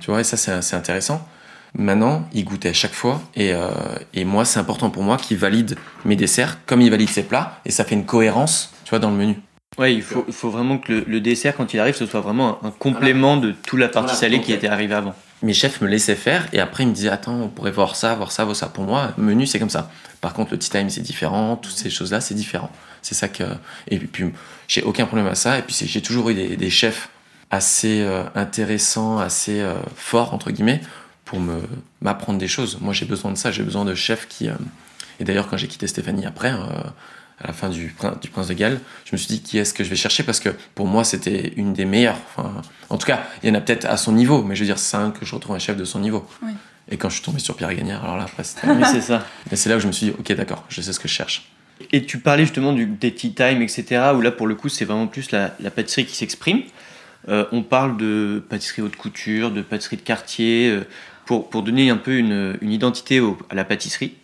Tu 0.00 0.10
vois, 0.10 0.22
et 0.22 0.24
ça, 0.24 0.36
c'est 0.36 0.74
intéressant. 0.74 1.24
Maintenant, 1.74 2.28
ils 2.32 2.44
goûtaient 2.44 2.68
à 2.70 2.72
chaque 2.74 2.92
fois. 2.92 3.20
Et, 3.34 3.52
euh, 3.54 3.70
et 4.12 4.24
moi, 4.24 4.44
c'est 4.44 4.60
important 4.60 4.90
pour 4.90 5.02
moi 5.02 5.16
qu'ils 5.16 5.38
valident 5.38 5.76
mes 6.04 6.16
desserts 6.16 6.58
comme 6.66 6.80
ils 6.82 6.90
valident 6.90 7.08
ses 7.08 7.22
plats. 7.22 7.60
Et 7.64 7.70
ça 7.70 7.84
fait 7.84 7.94
une 7.94 8.04
cohérence, 8.04 8.72
tu 8.84 8.90
vois, 8.90 8.98
dans 8.98 9.10
le 9.10 9.16
menu. 9.16 9.36
Ouais, 9.78 9.94
il 9.94 10.02
faut, 10.02 10.22
il 10.28 10.34
faut 10.34 10.50
vraiment 10.50 10.76
que 10.76 10.92
le, 10.92 11.04
le 11.06 11.20
dessert, 11.20 11.56
quand 11.56 11.72
il 11.72 11.80
arrive, 11.80 11.94
ce 11.94 12.04
soit 12.04 12.20
vraiment 12.20 12.58
un, 12.62 12.68
un 12.68 12.70
complément 12.72 13.38
de 13.38 13.52
toute 13.52 13.78
la 13.80 13.88
partie 13.88 14.08
Voilà, 14.14 14.20
salée 14.20 14.40
qui 14.42 14.52
était 14.52 14.68
arrivée 14.68 14.94
avant. 14.94 15.14
mes 15.42 15.54
chefs 15.54 15.80
me 15.80 15.88
laissaient 15.88 16.14
faire 16.14 16.46
et 16.52 16.60
après 16.60 16.82
ils 16.84 16.88
me 16.88 16.92
disaient 16.94 17.08
attends 17.08 17.40
on 17.40 17.48
pourrait 17.48 17.70
voir 17.72 17.96
ça 17.96 18.14
voir 18.14 18.30
ça 18.32 18.44
voir 18.44 18.54
ça 18.54 18.66
pour 18.68 18.84
moi 18.84 19.12
le 19.16 19.24
menu 19.24 19.46
c'est 19.46 19.58
comme 19.58 19.70
ça 19.70 19.90
par 20.20 20.34
contre 20.34 20.52
le 20.52 20.58
tea 20.58 20.68
time 20.70 20.90
c'est 20.90 21.00
différent 21.00 21.56
toutes 21.56 21.72
ces 21.74 21.88
choses 21.90 22.12
là 22.12 22.20
c'est 22.20 22.34
différent 22.34 22.70
c'est 23.00 23.14
ça 23.16 23.28
que 23.28 23.42
et 23.88 23.98
puis, 23.98 24.26
j'ai 24.68 24.82
aucun 24.82 25.06
problème 25.06 25.26
à 25.26 25.34
ça 25.34 25.58
et 25.58 25.62
puis 25.62 25.74
j'ai 25.84 26.02
toujours 26.02 26.28
eu 26.30 26.34
des, 26.34 26.54
des 26.56 26.70
chefs 26.70 27.08
assez 27.50 28.02
euh, 28.02 28.22
intéressants 28.34 29.18
assez 29.18 29.60
euh, 29.60 29.74
forts 29.96 30.34
entre 30.34 30.50
guillemets 30.52 30.82
pour 31.32 31.40
me 31.40 31.62
m'apprendre 32.02 32.38
des 32.38 32.46
choses 32.46 32.76
moi 32.82 32.92
j'ai 32.92 33.06
besoin 33.06 33.30
de 33.32 33.38
ça 33.38 33.50
j'ai 33.50 33.62
besoin 33.62 33.86
de 33.86 33.94
chefs 33.94 34.28
qui 34.28 34.48
euh, 34.50 34.52
et 35.18 35.24
d'ailleurs 35.24 35.48
quand 35.48 35.56
j'ai 35.56 35.66
quitté 35.66 35.86
Stéphanie 35.86 36.26
après 36.26 36.52
euh, 36.52 36.58
à 37.40 37.46
la 37.46 37.52
fin 37.54 37.70
du, 37.70 37.94
Prin- 37.96 38.16
du 38.20 38.28
Prince 38.28 38.48
de 38.48 38.54
Galles, 38.54 38.78
je 39.06 39.10
me 39.12 39.16
suis 39.16 39.28
dit 39.28 39.40
qui 39.40 39.56
est-ce 39.58 39.72
que 39.74 39.82
je 39.82 39.88
vais 39.90 39.96
chercher? 39.96 40.22
Parce 40.24 40.38
que 40.40 40.50
pour 40.74 40.86
moi 40.86 41.04
c'était 41.04 41.54
une 41.56 41.72
des 41.72 41.86
meilleures. 41.86 42.18
Enfin, 42.36 42.60
en 42.90 42.98
tout 42.98 43.06
cas, 43.06 43.24
il 43.42 43.48
y 43.48 43.50
en 43.50 43.54
a 43.54 43.60
peut-être 43.60 43.86
à 43.86 43.96
son 43.96 44.12
niveau, 44.12 44.44
mais 44.44 44.54
je 44.54 44.60
veux 44.60 44.66
dire, 44.66 44.78
c'est 44.78 44.96
un 44.98 45.10
que 45.10 45.24
je 45.24 45.34
retrouve 45.34 45.56
un 45.56 45.58
chef 45.58 45.76
de 45.76 45.84
son 45.84 45.98
niveau. 45.98 46.24
Oui. 46.42 46.52
Et 46.90 46.98
quand 46.98 47.08
je 47.08 47.14
suis 47.14 47.24
tombé 47.24 47.40
sur 47.40 47.56
Pierre 47.56 47.74
Gagnard, 47.74 48.04
alors 48.04 48.16
là 48.18 48.24
après 48.24 48.44
c'était. 48.44 48.68
Oui, 48.76 48.84
c'est 48.92 49.00
ça. 49.00 49.26
Et 49.50 49.56
c'est 49.56 49.68
là 49.70 49.76
où 49.76 49.80
je 49.80 49.86
me 49.88 49.92
suis 49.92 50.06
dit, 50.06 50.12
ok, 50.16 50.32
d'accord, 50.34 50.64
je 50.68 50.80
sais 50.82 50.92
ce 50.92 51.00
que 51.00 51.08
je 51.08 51.14
cherche. 51.14 51.50
Et 51.90 52.04
tu 52.04 52.18
parlais 52.18 52.44
justement 52.44 52.72
du, 52.74 52.86
des 52.86 53.12
tea 53.12 53.32
time, 53.34 53.60
etc., 53.62 53.84
où 54.14 54.20
là, 54.20 54.30
pour 54.30 54.46
le 54.46 54.54
coup, 54.54 54.68
c'est 54.68 54.84
vraiment 54.84 55.08
plus 55.08 55.32
la, 55.32 55.56
la 55.58 55.70
pâtisserie 55.72 56.06
qui 56.06 56.14
s'exprime. 56.14 56.62
Euh, 57.28 57.46
on 57.50 57.62
parle 57.62 57.96
de 57.96 58.44
pâtisserie 58.48 58.82
haute 58.82 58.94
couture, 58.96 59.50
de 59.50 59.62
pâtisserie 59.62 59.96
de 59.96 60.02
quartier, 60.02 60.68
euh, 60.70 60.84
pour, 61.26 61.48
pour 61.48 61.62
donner 61.62 61.90
un 61.90 61.96
peu 61.96 62.16
une, 62.16 62.56
une 62.60 62.72
identité 62.72 63.20
à 63.50 63.54
la 63.54 63.64
pâtisserie. 63.64 64.14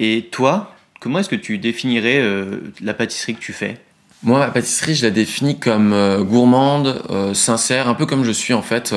Et 0.00 0.28
toi, 0.30 0.74
comment 1.00 1.18
est-ce 1.18 1.28
que 1.28 1.36
tu 1.36 1.58
définirais 1.58 2.18
euh, 2.18 2.72
la 2.80 2.94
pâtisserie 2.94 3.34
que 3.34 3.40
tu 3.40 3.52
fais? 3.52 3.80
Moi, 4.22 4.38
ma 4.38 4.48
pâtisserie, 4.48 4.94
je 4.94 5.06
la 5.06 5.10
définis 5.10 5.58
comme 5.58 5.92
euh, 5.92 6.22
gourmande, 6.22 7.02
euh, 7.10 7.34
sincère, 7.34 7.88
un 7.88 7.94
peu 7.94 8.06
comme 8.06 8.24
je 8.24 8.32
suis 8.32 8.54
en 8.54 8.62
fait. 8.62 8.94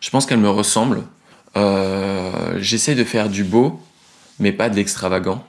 Je 0.00 0.10
pense 0.10 0.26
qu'elle 0.26 0.38
me 0.38 0.50
ressemble. 0.50 1.02
J'essaie 2.60 2.94
de 2.94 3.04
faire 3.04 3.28
du 3.28 3.42
beau, 3.42 3.80
mais 4.38 4.52
pas 4.52 4.68
de 4.68 4.76
l'extravagant. 4.76 5.44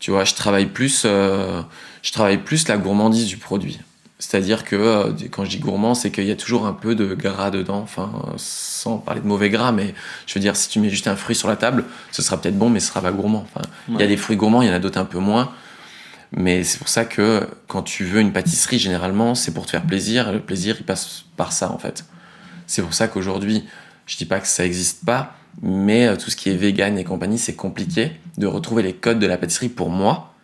Tu 0.00 0.10
vois, 0.10 0.24
je 0.24 0.34
travaille 0.34 0.66
plus, 0.66 1.04
je 1.04 2.12
travaille 2.12 2.36
plus 2.38 2.68
la 2.68 2.76
gourmandise 2.76 3.26
du 3.26 3.38
produit. 3.38 3.80
C'est-à-dire 4.18 4.64
que 4.64 4.76
euh, 4.76 5.12
quand 5.30 5.44
je 5.44 5.50
dis 5.50 5.58
gourmand, 5.58 5.94
c'est 5.94 6.10
qu'il 6.10 6.24
y 6.24 6.30
a 6.30 6.36
toujours 6.36 6.66
un 6.66 6.72
peu 6.72 6.94
de 6.94 7.14
gras 7.14 7.50
dedans. 7.50 7.80
Enfin, 7.80 8.10
sans 8.36 8.98
parler 8.98 9.20
de 9.20 9.26
mauvais 9.26 9.50
gras, 9.50 9.72
mais 9.72 9.94
je 10.26 10.34
veux 10.34 10.40
dire, 10.40 10.56
si 10.56 10.68
tu 10.68 10.78
mets 10.78 10.90
juste 10.90 11.08
un 11.08 11.16
fruit 11.16 11.34
sur 11.34 11.48
la 11.48 11.56
table, 11.56 11.84
ce 12.12 12.22
sera 12.22 12.40
peut-être 12.40 12.58
bon, 12.58 12.70
mais 12.70 12.80
ce 12.80 12.88
sera 12.88 13.02
pas 13.02 13.12
gourmand. 13.12 13.44
Enfin, 13.52 13.66
il 13.88 14.00
y 14.00 14.02
a 14.02 14.06
des 14.06 14.16
fruits 14.16 14.36
gourmands, 14.36 14.62
il 14.62 14.68
y 14.68 14.70
en 14.70 14.74
a 14.74 14.78
d'autres 14.78 14.98
un 14.98 15.04
peu 15.04 15.18
moins. 15.18 15.52
Mais 16.36 16.64
c'est 16.64 16.78
pour 16.78 16.88
ça 16.88 17.04
que 17.04 17.48
quand 17.68 17.82
tu 17.82 18.04
veux 18.04 18.20
une 18.20 18.32
pâtisserie, 18.32 18.78
généralement, 18.78 19.34
c'est 19.34 19.52
pour 19.52 19.66
te 19.66 19.70
faire 19.70 19.84
plaisir. 19.84 20.28
Et 20.28 20.32
le 20.32 20.40
plaisir, 20.40 20.76
il 20.78 20.84
passe 20.84 21.24
par 21.36 21.52
ça, 21.52 21.70
en 21.70 21.78
fait. 21.78 22.04
C'est 22.66 22.82
pour 22.82 22.94
ça 22.94 23.08
qu'aujourd'hui, 23.08 23.64
je 24.06 24.16
dis 24.16 24.24
pas 24.24 24.40
que 24.40 24.46
ça 24.46 24.64
existe 24.64 25.04
pas, 25.04 25.36
mais 25.62 26.06
euh, 26.06 26.16
tout 26.16 26.30
ce 26.30 26.36
qui 26.36 26.50
est 26.50 26.56
vegan 26.56 26.98
et 26.98 27.04
compagnie, 27.04 27.38
c'est 27.38 27.54
compliqué 27.54 28.12
de 28.36 28.46
retrouver 28.46 28.82
les 28.82 28.94
codes 28.94 29.18
de 29.18 29.26
la 29.26 29.36
pâtisserie 29.36 29.68
pour 29.68 29.90
moi. 29.90 30.34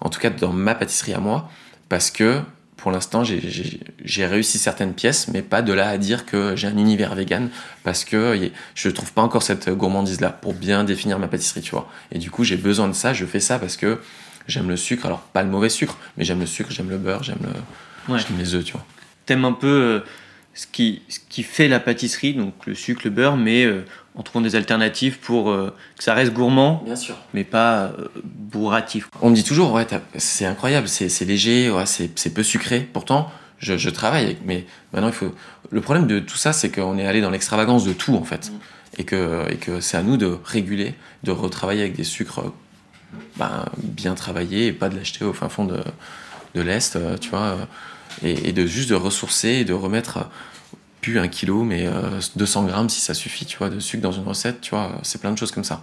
En 0.00 0.08
tout 0.08 0.20
cas, 0.20 0.30
dans 0.30 0.52
ma 0.52 0.74
pâtisserie 0.74 1.14
à 1.14 1.20
moi. 1.20 1.50
Parce 1.88 2.10
que, 2.10 2.40
pour 2.76 2.90
l'instant, 2.90 3.24
j'ai- 3.24 4.26
réussi 4.26 4.58
certaines 4.58 4.94
pièces, 4.94 5.28
mais 5.28 5.42
pas 5.42 5.62
de 5.62 5.72
là 5.72 5.88
à 5.88 5.98
dire 5.98 6.26
que 6.26 6.54
j'ai 6.56 6.66
un 6.66 6.76
univers 6.76 7.14
vegan. 7.14 7.48
Parce 7.82 8.04
que 8.04 8.50
je 8.74 8.88
trouve 8.90 9.12
pas 9.12 9.22
encore 9.22 9.42
cette 9.42 9.70
gourmandise-là 9.70 10.30
pour 10.30 10.54
bien 10.54 10.84
définir 10.84 11.18
ma 11.18 11.28
pâtisserie, 11.28 11.62
tu 11.62 11.70
vois. 11.70 11.88
Et 12.12 12.18
du 12.18 12.30
coup, 12.30 12.44
j'ai 12.44 12.56
besoin 12.56 12.88
de 12.88 12.92
ça. 12.92 13.12
Je 13.12 13.24
fais 13.26 13.40
ça 13.40 13.58
parce 13.58 13.76
que 13.76 14.00
j'aime 14.48 14.68
le 14.68 14.76
sucre. 14.76 15.06
Alors, 15.06 15.20
pas 15.20 15.42
le 15.42 15.48
mauvais 15.50 15.68
sucre, 15.68 15.96
mais 16.16 16.24
j'aime 16.24 16.40
le 16.40 16.46
sucre, 16.46 16.70
j'aime 16.70 16.90
le 16.90 16.98
beurre, 16.98 17.22
j'aime 17.22 17.38
le... 17.42 18.12
Ouais. 18.12 18.20
les 18.38 18.54
œufs, 18.54 18.64
tu 18.64 18.72
vois. 18.72 18.84
T'aimes 19.24 19.44
un 19.46 19.52
peu 19.52 19.66
euh, 19.66 20.00
ce, 20.52 20.66
qui, 20.66 21.00
ce 21.08 21.18
qui 21.28 21.42
fait 21.42 21.68
la 21.68 21.80
pâtisserie, 21.80 22.34
donc 22.34 22.54
le 22.66 22.74
sucre, 22.74 23.02
le 23.04 23.10
beurre, 23.10 23.36
mais 23.38 23.64
euh, 23.64 23.84
en 24.16 24.22
trouvant 24.22 24.42
des 24.42 24.54
alternatives 24.56 25.18
pour 25.18 25.50
euh, 25.50 25.74
que 25.98 26.04
ça 26.04 26.14
reste 26.14 26.32
gourmand, 26.32 26.82
Bien 26.84 26.96
sûr. 26.96 27.16
mais 27.34 27.42
pas 27.44 27.84
euh, 27.98 28.08
bourratif. 28.24 29.08
On 29.22 29.30
me 29.30 29.34
dit 29.34 29.44
toujours, 29.44 29.72
ouais, 29.72 29.86
c'est 30.16 30.46
incroyable, 30.46 30.86
c'est 30.88 31.24
léger, 31.24 31.70
ouais, 31.70 31.84
c'est 31.86 32.30
peu 32.32 32.42
sucré. 32.42 32.88
Pourtant, 32.92 33.30
je, 33.58 33.76
je 33.76 33.90
travaille, 33.90 34.24
avec- 34.24 34.38
mais 34.44 34.66
maintenant 34.92 35.08
il 35.08 35.14
faut. 35.14 35.34
Le 35.70 35.80
problème 35.80 36.06
de 36.06 36.20
tout 36.20 36.36
ça, 36.36 36.52
c'est 36.52 36.70
qu'on 36.70 36.96
est 36.98 37.06
allé 37.06 37.20
dans 37.20 37.30
l'extravagance 37.30 37.84
de 37.84 37.92
tout 37.92 38.14
en 38.14 38.24
fait, 38.24 38.52
et 38.98 39.04
que, 39.04 39.50
et 39.50 39.56
que 39.56 39.80
c'est 39.80 39.96
à 39.96 40.02
nous 40.02 40.16
de 40.16 40.38
réguler, 40.44 40.94
de 41.24 41.32
retravailler 41.32 41.80
avec 41.82 41.96
des 41.96 42.04
sucres 42.04 42.52
ben, 43.36 43.64
bien 43.78 44.14
travaillés 44.14 44.66
et 44.68 44.72
pas 44.72 44.88
de 44.88 44.96
l'acheter 44.96 45.24
au 45.24 45.32
fin 45.32 45.48
fond 45.48 45.64
de, 45.64 45.80
de 46.54 46.60
l'est, 46.60 46.94
euh, 46.96 47.16
tu 47.18 47.30
vois, 47.30 47.56
et, 48.22 48.48
et 48.48 48.52
de 48.52 48.66
juste 48.66 48.90
de 48.90 48.94
ressourcer 48.94 49.48
et 49.48 49.64
de 49.64 49.72
remettre 49.72 50.28
plus 51.04 51.18
un 51.18 51.28
kilo, 51.28 51.64
mais 51.64 51.86
euh, 51.86 52.20
200 52.36 52.64
grammes 52.64 52.88
si 52.88 53.00
ça 53.00 53.14
suffit, 53.14 53.46
tu 53.46 53.58
vois, 53.58 53.68
de 53.68 53.80
sucre 53.80 54.02
dans 54.02 54.12
une 54.12 54.26
recette, 54.26 54.60
tu 54.60 54.70
vois, 54.70 54.92
c'est 55.02 55.20
plein 55.20 55.32
de 55.32 55.38
choses 55.38 55.52
comme 55.52 55.64
ça. 55.64 55.82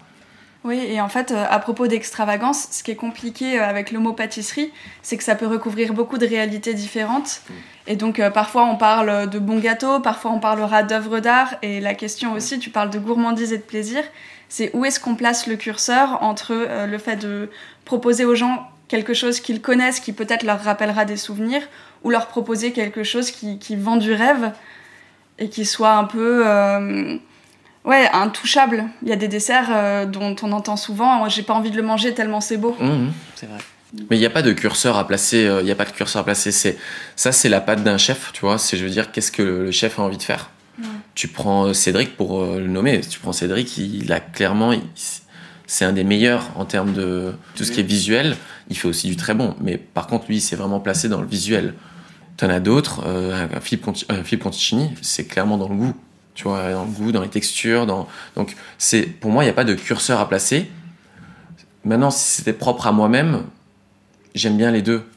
Oui, 0.63 0.77
et 0.77 1.01
en 1.01 1.09
fait, 1.09 1.31
euh, 1.31 1.43
à 1.49 1.57
propos 1.57 1.87
d'extravagance, 1.87 2.67
ce 2.69 2.83
qui 2.83 2.91
est 2.91 2.95
compliqué 2.95 3.59
euh, 3.59 3.67
avec 3.67 3.91
le 3.91 3.97
mot 3.97 4.13
pâtisserie, 4.13 4.71
c'est 5.01 5.17
que 5.17 5.23
ça 5.23 5.33
peut 5.33 5.47
recouvrir 5.47 5.93
beaucoup 5.93 6.19
de 6.19 6.27
réalités 6.27 6.75
différentes. 6.75 7.41
Et 7.87 7.95
donc, 7.95 8.19
euh, 8.19 8.29
parfois, 8.29 8.65
on 8.65 8.75
parle 8.75 9.27
de 9.27 9.39
bons 9.39 9.57
gâteaux, 9.59 9.99
parfois, 9.99 10.29
on 10.31 10.39
parlera 10.39 10.83
d'œuvres 10.83 11.19
d'art. 11.19 11.55
Et 11.63 11.79
la 11.79 11.95
question 11.95 12.33
aussi, 12.33 12.59
tu 12.59 12.69
parles 12.69 12.91
de 12.91 12.99
gourmandise 12.99 13.53
et 13.53 13.57
de 13.57 13.63
plaisir, 13.63 14.03
c'est 14.49 14.69
où 14.75 14.85
est-ce 14.85 14.99
qu'on 14.99 15.15
place 15.15 15.47
le 15.47 15.55
curseur 15.55 16.21
entre 16.21 16.51
euh, 16.51 16.85
le 16.85 16.99
fait 16.99 17.15
de 17.15 17.49
proposer 17.83 18.25
aux 18.25 18.35
gens 18.35 18.69
quelque 18.87 19.15
chose 19.15 19.39
qu'ils 19.39 19.61
connaissent, 19.61 19.99
qui 19.99 20.13
peut-être 20.13 20.43
leur 20.43 20.61
rappellera 20.61 21.05
des 21.05 21.17
souvenirs, 21.17 21.63
ou 22.03 22.11
leur 22.11 22.27
proposer 22.27 22.71
quelque 22.71 23.03
chose 23.03 23.31
qui, 23.31 23.57
qui 23.57 23.75
vend 23.75 23.95
du 23.95 24.13
rêve 24.13 24.51
et 25.39 25.49
qui 25.49 25.65
soit 25.65 25.93
un 25.93 26.03
peu. 26.05 26.43
euh, 26.47 27.17
Ouais, 27.83 28.07
intouchable. 28.13 28.83
Il 29.01 29.09
y 29.09 29.11
a 29.11 29.15
des 29.15 29.27
desserts 29.27 29.69
euh, 29.71 30.05
dont 30.05 30.35
on 30.43 30.51
entend 30.51 30.77
souvent. 30.77 31.15
Moi, 31.17 31.29
j'ai 31.29 31.41
pas 31.41 31.55
envie 31.55 31.71
de 31.71 31.77
le 31.77 31.81
manger 31.81 32.13
tellement 32.13 32.39
c'est 32.39 32.57
beau. 32.57 32.75
Mhm. 32.79 33.11
C'est 33.35 33.47
vrai. 33.47 33.57
Mais 34.11 34.17
il 34.17 34.19
n'y 34.19 34.25
a 34.27 34.29
pas 34.29 34.43
de 34.43 34.53
curseur 34.53 34.97
à 34.97 35.07
placer. 35.07 35.47
euh, 35.47 35.61
Il 35.61 35.65
n'y 35.65 35.71
a 35.71 35.75
pas 35.75 35.85
de 35.85 35.89
curseur 35.91 36.21
à 36.21 36.25
placer. 36.25 36.51
C'est 36.51 36.77
ça, 37.15 37.31
c'est 37.31 37.49
la 37.49 37.59
patte 37.59 37.83
d'un 37.83 37.97
chef, 37.97 38.31
tu 38.33 38.41
vois. 38.41 38.59
C'est 38.59 38.77
je 38.77 38.83
veux 38.83 38.89
dire, 38.91 39.11
qu'est-ce 39.11 39.31
que 39.31 39.41
le, 39.41 39.65
le 39.65 39.71
chef 39.71 39.97
a 39.97 40.03
envie 40.03 40.17
de 40.17 40.23
faire? 40.23 40.51
Tu 41.15 41.27
prends 41.27 41.65
euh, 41.65 41.73
Cédric 41.73 42.15
pour 42.15 42.41
euh, 42.41 42.59
le 42.59 42.67
nommer. 42.67 43.01
Tu 43.01 43.19
prends 43.19 43.33
Cédric, 43.33 43.75
il, 43.79 44.03
il 44.03 44.13
a 44.13 44.19
clairement, 44.19 44.73
il- 44.73 44.81
c'est 45.65 45.85
un 45.85 45.91
des 45.93 46.03
meilleurs 46.03 46.51
en 46.55 46.65
termes 46.65 46.93
de 46.93 47.33
tout 47.55 47.63
ce 47.63 47.71
qui 47.71 47.79
est 47.79 47.83
visuel. 47.83 48.35
Il 48.69 48.77
fait 48.77 48.87
aussi 48.87 49.07
du 49.07 49.15
très 49.15 49.33
bon. 49.33 49.55
Mais 49.59 49.77
par 49.77 50.05
contre, 50.05 50.25
lui, 50.27 50.37
il 50.37 50.41
s'est 50.41 50.55
vraiment 50.55 50.79
placé 50.79 51.09
dans 51.09 51.19
le 51.21 51.27
visuel. 51.27 51.73
T'en 52.41 52.49
as 52.49 52.59
d'autres. 52.59 53.03
euh, 53.05 53.47
un 53.55 53.59
Philippe, 53.61 53.85
Conti- 53.85 54.05
euh, 54.11 54.23
Philippe 54.23 54.41
Conticini, 54.43 54.89
c'est 55.03 55.25
clairement 55.25 55.59
dans 55.59 55.69
le 55.69 55.75
goût. 55.75 55.93
Tu 56.33 56.43
vois, 56.45 56.71
dans 56.71 56.85
le 56.85 56.89
goût, 56.89 57.11
dans 57.11 57.21
les 57.21 57.29
textures. 57.29 57.85
Dans... 57.85 58.07
Donc, 58.35 58.55
c'est 58.79 59.03
pour 59.03 59.29
moi, 59.29 59.43
il 59.43 59.45
n'y 59.45 59.51
a 59.51 59.53
pas 59.53 59.63
de 59.63 59.75
curseur 59.75 60.19
à 60.19 60.27
placer. 60.27 60.67
Maintenant, 61.85 62.09
si 62.09 62.37
c'était 62.37 62.53
propre 62.53 62.87
à 62.87 62.91
moi-même, 62.91 63.43
j'aime 64.33 64.57
bien 64.57 64.71
les 64.71 64.81
deux, 64.81 65.07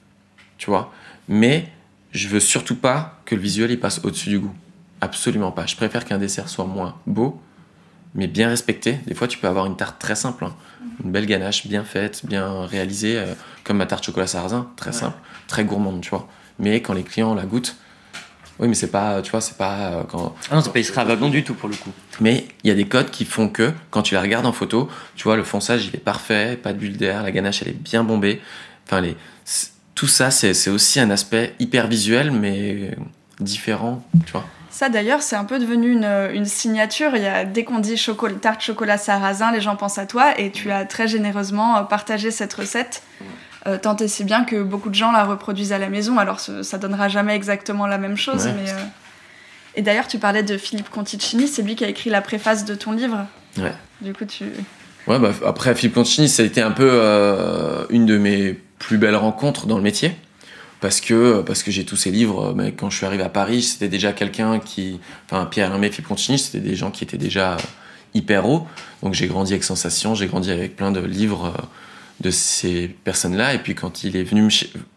tu 0.58 0.68
vois. 0.68 0.92
Mais 1.28 1.70
je 2.12 2.28
veux 2.28 2.40
surtout 2.40 2.76
pas 2.76 3.18
que 3.24 3.34
le 3.34 3.40
visuel 3.40 3.70
il 3.70 3.80
passe 3.80 4.00
au-dessus 4.04 4.28
du 4.28 4.38
goût. 4.40 4.52
Absolument 5.00 5.50
pas. 5.50 5.64
Je 5.64 5.76
préfère 5.76 6.04
qu'un 6.04 6.18
dessert 6.18 6.50
soit 6.50 6.66
moins 6.66 6.94
beau, 7.06 7.40
mais 8.14 8.26
bien 8.26 8.48
respecté. 8.50 8.98
Des 9.06 9.14
fois, 9.14 9.28
tu 9.28 9.38
peux 9.38 9.48
avoir 9.48 9.64
une 9.64 9.76
tarte 9.76 9.98
très 9.98 10.14
simple, 10.14 10.44
hein. 10.44 10.54
une 11.02 11.10
belle 11.10 11.26
ganache 11.26 11.66
bien 11.66 11.84
faite, 11.84 12.26
bien 12.26 12.66
réalisée, 12.66 13.16
euh, 13.18 13.32
comme 13.62 13.78
ma 13.78 13.86
tarte 13.86 14.04
chocolat 14.04 14.26
sarrasin, 14.26 14.68
très 14.76 14.90
Ouais. 14.90 14.96
simple, 14.96 15.16
très 15.46 15.64
gourmande, 15.64 16.02
tu 16.02 16.10
vois. 16.10 16.28
Mais 16.58 16.80
quand 16.80 16.94
les 16.94 17.02
clients 17.02 17.34
la 17.34 17.44
goûtent, 17.44 17.76
oui, 18.60 18.68
mais 18.68 18.74
c'est 18.74 18.90
pas, 18.90 19.20
tu 19.20 19.32
vois, 19.32 19.40
c'est 19.40 19.56
pas 19.56 19.76
euh, 19.76 20.02
quand 20.04 20.34
Ah 20.50 20.54
non, 20.54 20.60
c'est 20.60 20.72
pas 20.72 20.78
extravagant 20.78 21.28
du 21.28 21.42
tout 21.42 21.54
pour 21.54 21.68
le 21.68 21.74
coup. 21.74 21.90
mais 22.20 22.46
il 22.62 22.68
y 22.68 22.70
a 22.70 22.74
des 22.76 22.86
codes 22.86 23.10
qui 23.10 23.24
font 23.24 23.48
que, 23.48 23.72
quand 23.90 24.02
tu 24.02 24.14
la 24.14 24.20
regardes 24.20 24.46
en 24.46 24.52
photo, 24.52 24.88
tu 25.16 25.24
vois, 25.24 25.36
le 25.36 25.42
fonçage, 25.42 25.86
il 25.86 25.96
est 25.96 26.04
parfait, 26.04 26.56
pas 26.56 26.72
de 26.72 26.78
bulle 26.78 26.96
d'air, 26.96 27.22
la 27.24 27.32
ganache, 27.32 27.62
elle 27.62 27.68
est 27.68 27.72
bien 27.72 28.04
bombée. 28.04 28.40
Enfin, 28.86 29.00
les... 29.00 29.16
tout 29.96 30.06
ça, 30.06 30.30
c'est 30.30 30.54
c'est 30.54 30.70
aussi 30.70 31.00
un 31.00 31.10
aspect 31.10 31.54
hyper 31.58 31.88
visuel, 31.88 32.30
mais 32.30 32.96
différents, 33.40 34.04
tu 34.24 34.32
vois. 34.32 34.44
Ça 34.70 34.88
d'ailleurs, 34.88 35.22
c'est 35.22 35.36
un 35.36 35.44
peu 35.44 35.60
devenu 35.60 35.92
une, 35.92 36.30
une 36.32 36.46
signature. 36.46 37.14
Il 37.14 37.22
y 37.22 37.26
a, 37.26 37.44
dès 37.44 37.62
qu'on 37.62 37.78
dit 37.78 37.96
chocolat, 37.96 38.34
tarte 38.34 38.60
chocolat 38.60 38.98
sarrasin, 38.98 39.52
les 39.52 39.60
gens 39.60 39.76
pensent 39.76 39.98
à 39.98 40.06
toi 40.06 40.38
et 40.38 40.50
tu 40.50 40.72
as 40.72 40.84
très 40.84 41.06
généreusement 41.06 41.76
euh, 41.76 41.82
partagé 41.82 42.32
cette 42.32 42.52
recette. 42.54 43.04
Euh, 43.66 43.78
tant 43.78 43.96
et 43.96 44.08
si 44.08 44.24
bien 44.24 44.44
que 44.44 44.62
beaucoup 44.62 44.90
de 44.90 44.94
gens 44.94 45.10
la 45.10 45.24
reproduisent 45.24 45.72
à 45.72 45.78
la 45.78 45.88
maison. 45.88 46.18
Alors 46.18 46.38
ce- 46.40 46.62
ça 46.62 46.76
donnera 46.78 47.08
jamais 47.08 47.34
exactement 47.34 47.86
la 47.86 47.96
même 47.98 48.16
chose. 48.16 48.44
Ouais. 48.46 48.52
Mais, 48.62 48.70
euh, 48.70 48.74
Et 49.76 49.82
d'ailleurs, 49.82 50.06
tu 50.06 50.18
parlais 50.18 50.42
de 50.44 50.56
Philippe 50.56 50.88
Conticini, 50.90 51.48
c'est 51.48 51.62
lui 51.62 51.74
qui 51.74 51.84
a 51.84 51.88
écrit 51.88 52.08
la 52.10 52.20
préface 52.20 52.64
de 52.64 52.74
ton 52.76 52.92
livre. 52.92 53.26
Ouais. 53.58 53.72
Du 54.02 54.12
coup, 54.12 54.24
tu. 54.24 54.44
Ouais, 55.08 55.18
bah, 55.18 55.32
après, 55.44 55.74
Philippe 55.74 55.94
Concini, 55.94 56.28
ça 56.28 56.42
a 56.42 56.46
été 56.46 56.60
un 56.62 56.70
peu 56.70 56.88
euh, 56.88 57.84
une 57.90 58.06
de 58.06 58.16
mes 58.18 58.52
plus 58.78 58.98
belles 58.98 59.16
rencontres 59.16 59.66
dans 59.66 59.76
le 59.76 59.82
métier. 59.82 60.14
Parce 60.80 61.00
que, 61.00 61.40
parce 61.40 61.62
que 61.62 61.70
j'ai 61.70 61.84
tous 61.86 61.96
ces 61.96 62.10
livres, 62.10 62.52
mais 62.54 62.72
quand 62.72 62.90
je 62.90 62.98
suis 62.98 63.06
arrivé 63.06 63.22
à 63.22 63.30
Paris, 63.30 63.62
c'était 63.62 63.88
déjà 63.88 64.12
quelqu'un 64.12 64.58
qui. 64.60 65.00
Enfin, 65.26 65.46
Pierre 65.46 65.70
Hermé, 65.72 65.90
Philippe 65.90 66.08
Concini, 66.08 66.38
c'était 66.38 66.60
des 66.60 66.76
gens 66.76 66.90
qui 66.90 67.02
étaient 67.04 67.16
déjà 67.16 67.56
hyper 68.12 68.46
hauts. 68.48 68.66
Donc 69.02 69.14
j'ai 69.14 69.26
grandi 69.26 69.54
avec 69.54 69.64
Sensation, 69.64 70.14
j'ai 70.14 70.26
grandi 70.26 70.50
avec 70.50 70.76
plein 70.76 70.92
de 70.92 71.00
livres 71.00 71.52
de 72.20 72.30
ces 72.30 72.88
personnes-là. 72.88 73.54
Et 73.54 73.58
puis 73.58 73.74
quand 73.74 74.04
il 74.04 74.16
est 74.16 74.22
venu 74.22 74.48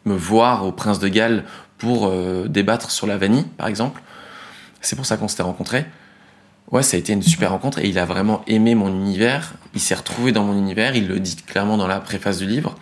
me, 0.05 0.15
voir 0.15 0.65
au 0.65 0.71
Prince 0.71 1.00
de 1.00 1.07
Galles 1.07 1.43
pour 1.77 2.07
euh, 2.07 2.47
débattre 2.47 2.91
sur 2.91 3.07
la 3.07 3.17
vanille, 3.17 3.45
par 3.57 3.67
exemple, 3.67 4.01
c'est 4.81 4.95
pour 4.95 5.05
ça 5.05 5.17
qu'on 5.17 5.27
s'était 5.27 5.43
rencontrés. 5.43 5.86
Ouais, 6.71 6.83
ça 6.83 6.97
a 6.97 7.00
été 7.00 7.13
une 7.13 7.21
super 7.21 7.51
rencontre 7.51 7.79
et 7.79 7.88
il 7.88 7.97
a 7.97 8.05
vraiment 8.05 8.43
aimé 8.47 8.75
mon 8.75 8.89
univers. 8.89 9.53
Il 9.74 9.79
s'est 9.79 9.95
retrouvé 9.95 10.31
dans 10.31 10.43
mon 10.43 10.57
univers. 10.57 10.95
Il 10.95 11.07
le 11.07 11.19
dit 11.19 11.38
clairement 11.38 11.77
dans 11.77 11.88
la 11.88 12.00
préface 12.00 12.39
du 12.39 12.45
livre. 12.45 12.75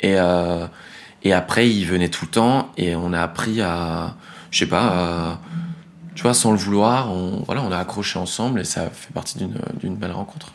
Et, 0.00 0.14
euh, 0.18 0.66
et 1.22 1.32
après, 1.32 1.68
il 1.68 1.84
venait 1.86 2.08
tout 2.08 2.26
le 2.26 2.30
temps 2.30 2.70
et 2.76 2.94
on 2.94 3.12
a 3.12 3.20
appris 3.22 3.62
à, 3.62 4.16
je 4.50 4.58
sais 4.58 4.66
pas, 4.66 5.40
tu 6.14 6.22
vois, 6.22 6.34
sans 6.34 6.52
le 6.52 6.58
vouloir, 6.58 7.10
on, 7.10 7.42
voilà, 7.46 7.62
on 7.62 7.72
a 7.72 7.78
accroché 7.78 8.18
ensemble 8.18 8.60
et 8.60 8.64
ça 8.64 8.90
fait 8.90 9.12
partie 9.12 9.38
d'une 9.38 9.58
d'une 9.80 9.96
belle 9.96 10.12
rencontre. 10.12 10.52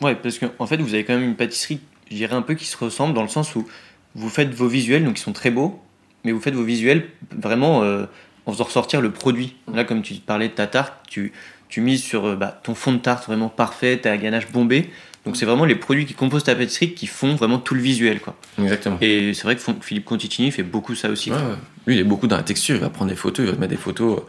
Ouais, 0.00 0.14
parce 0.14 0.38
qu'en 0.38 0.50
en 0.60 0.66
fait, 0.66 0.76
vous 0.76 0.94
avez 0.94 1.04
quand 1.04 1.14
même 1.14 1.24
une 1.24 1.34
pâtisserie, 1.34 1.80
je 2.10 2.16
dirais 2.16 2.34
un 2.34 2.42
peu 2.42 2.54
qui 2.54 2.64
se 2.64 2.76
ressemble 2.76 3.14
dans 3.14 3.22
le 3.22 3.28
sens 3.28 3.54
où 3.54 3.66
vous 4.14 4.28
faites 4.28 4.52
vos 4.54 4.68
visuels, 4.68 5.04
donc 5.04 5.18
ils 5.18 5.22
sont 5.22 5.32
très 5.32 5.50
beaux, 5.50 5.80
mais 6.24 6.32
vous 6.32 6.40
faites 6.40 6.54
vos 6.54 6.64
visuels 6.64 7.08
vraiment 7.30 7.82
euh, 7.82 8.06
en 8.46 8.52
faisant 8.52 8.64
ressortir 8.64 9.00
le 9.00 9.10
produit. 9.10 9.56
Là, 9.72 9.84
comme 9.84 10.02
tu 10.02 10.14
parlais 10.14 10.48
de 10.48 10.54
ta 10.54 10.66
tarte, 10.66 10.94
tu, 11.08 11.32
tu 11.68 11.80
mises 11.80 12.02
sur 12.02 12.26
euh, 12.26 12.36
bah, 12.36 12.60
ton 12.62 12.74
fond 12.74 12.92
de 12.92 12.98
tarte 12.98 13.26
vraiment 13.26 13.48
parfait, 13.48 13.98
ta 13.98 14.16
ganache 14.16 14.50
bombée. 14.50 14.90
Donc 15.24 15.36
c'est 15.36 15.44
vraiment 15.44 15.66
les 15.66 15.74
produits 15.74 16.06
qui 16.06 16.14
composent 16.14 16.44
ta 16.44 16.54
pâtisserie 16.54 16.94
qui 16.94 17.06
font 17.06 17.34
vraiment 17.34 17.58
tout 17.58 17.74
le 17.74 17.80
visuel. 17.80 18.20
Quoi. 18.20 18.34
Exactement. 18.58 18.96
Et 19.00 19.34
c'est 19.34 19.42
vrai 19.42 19.56
que 19.56 19.62
Philippe 19.82 20.06
Conticini 20.06 20.50
fait 20.50 20.62
beaucoup 20.62 20.94
ça 20.94 21.10
aussi. 21.10 21.30
Ouais, 21.30 21.36
ouais. 21.36 21.56
Lui, 21.86 21.96
il 21.96 22.00
est 22.00 22.04
beaucoup 22.04 22.26
dans 22.26 22.36
la 22.36 22.42
texture. 22.42 22.76
Il 22.76 22.80
va 22.80 22.88
prendre 22.88 23.10
des 23.10 23.16
photos, 23.16 23.44
il 23.44 23.50
va 23.50 23.56
te 23.56 23.60
mettre 23.60 23.72
des 23.72 23.76
photos. 23.76 24.22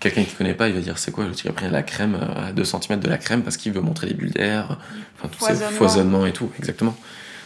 Quelqu'un 0.00 0.22
qui 0.24 0.34
connaît 0.34 0.54
pas, 0.54 0.68
il 0.68 0.74
va 0.74 0.80
dire 0.80 0.98
c'est 0.98 1.10
quoi 1.10 1.24
Le 1.24 1.32
type 1.32 1.48
a 1.48 1.52
pris 1.52 1.68
la 1.68 1.82
crème 1.82 2.14
euh, 2.20 2.48
à 2.48 2.52
2 2.52 2.64
cm 2.64 3.00
de 3.00 3.08
la 3.08 3.18
crème 3.18 3.42
parce 3.42 3.56
qu'il 3.56 3.72
veut 3.72 3.80
montrer 3.80 4.06
les 4.06 4.14
bulles 4.14 4.30
d'air, 4.30 4.78
enfin 5.18 5.28
tous 5.28 5.40
ces 5.40 5.46
Foisonnement. 5.54 5.76
foisonnements 5.76 6.26
et 6.26 6.32
tout, 6.32 6.50
exactement. 6.58 6.96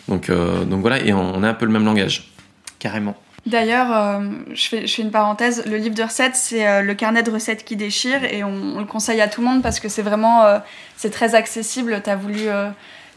Donc, 0.09 0.29
euh, 0.29 0.65
donc 0.65 0.81
voilà, 0.81 1.01
et 1.01 1.13
on, 1.13 1.43
a 1.43 1.49
un 1.49 1.55
peu 1.55 1.65
le 1.65 1.73
même 1.73 1.85
langage. 1.85 2.31
Carrément. 2.79 3.17
D'ailleurs, 3.47 3.91
euh, 3.91 4.21
je, 4.53 4.69
fais, 4.69 4.87
je 4.87 4.95
fais 4.95 5.03
une 5.03 5.11
parenthèse, 5.11 5.65
le 5.67 5.77
livre 5.77 5.95
de 5.95 6.03
recettes, 6.03 6.37
c'est 6.37 6.67
euh, 6.69 6.83
le 6.83 6.95
carnet 6.95 7.23
de 7.23 7.31
recettes 7.31 7.65
qui 7.65 7.75
déchire 7.77 8.23
et 8.25 8.45
on, 8.45 8.49
on 8.51 8.79
le 8.79 8.85
conseille 8.87 9.21
à 9.21 9.29
tout 9.29 9.41
le 9.41 9.47
monde 9.49 9.63
parce 9.63 9.81
que 9.81 9.89
c'est 9.89 10.03
vraiment 10.03 10.45
euh, 10.45 10.59
c'est 10.97 11.11
très 11.11 11.35
accessible. 11.35 12.01
Tu 12.05 12.11
as 12.11 12.17
voulu, 12.17 12.43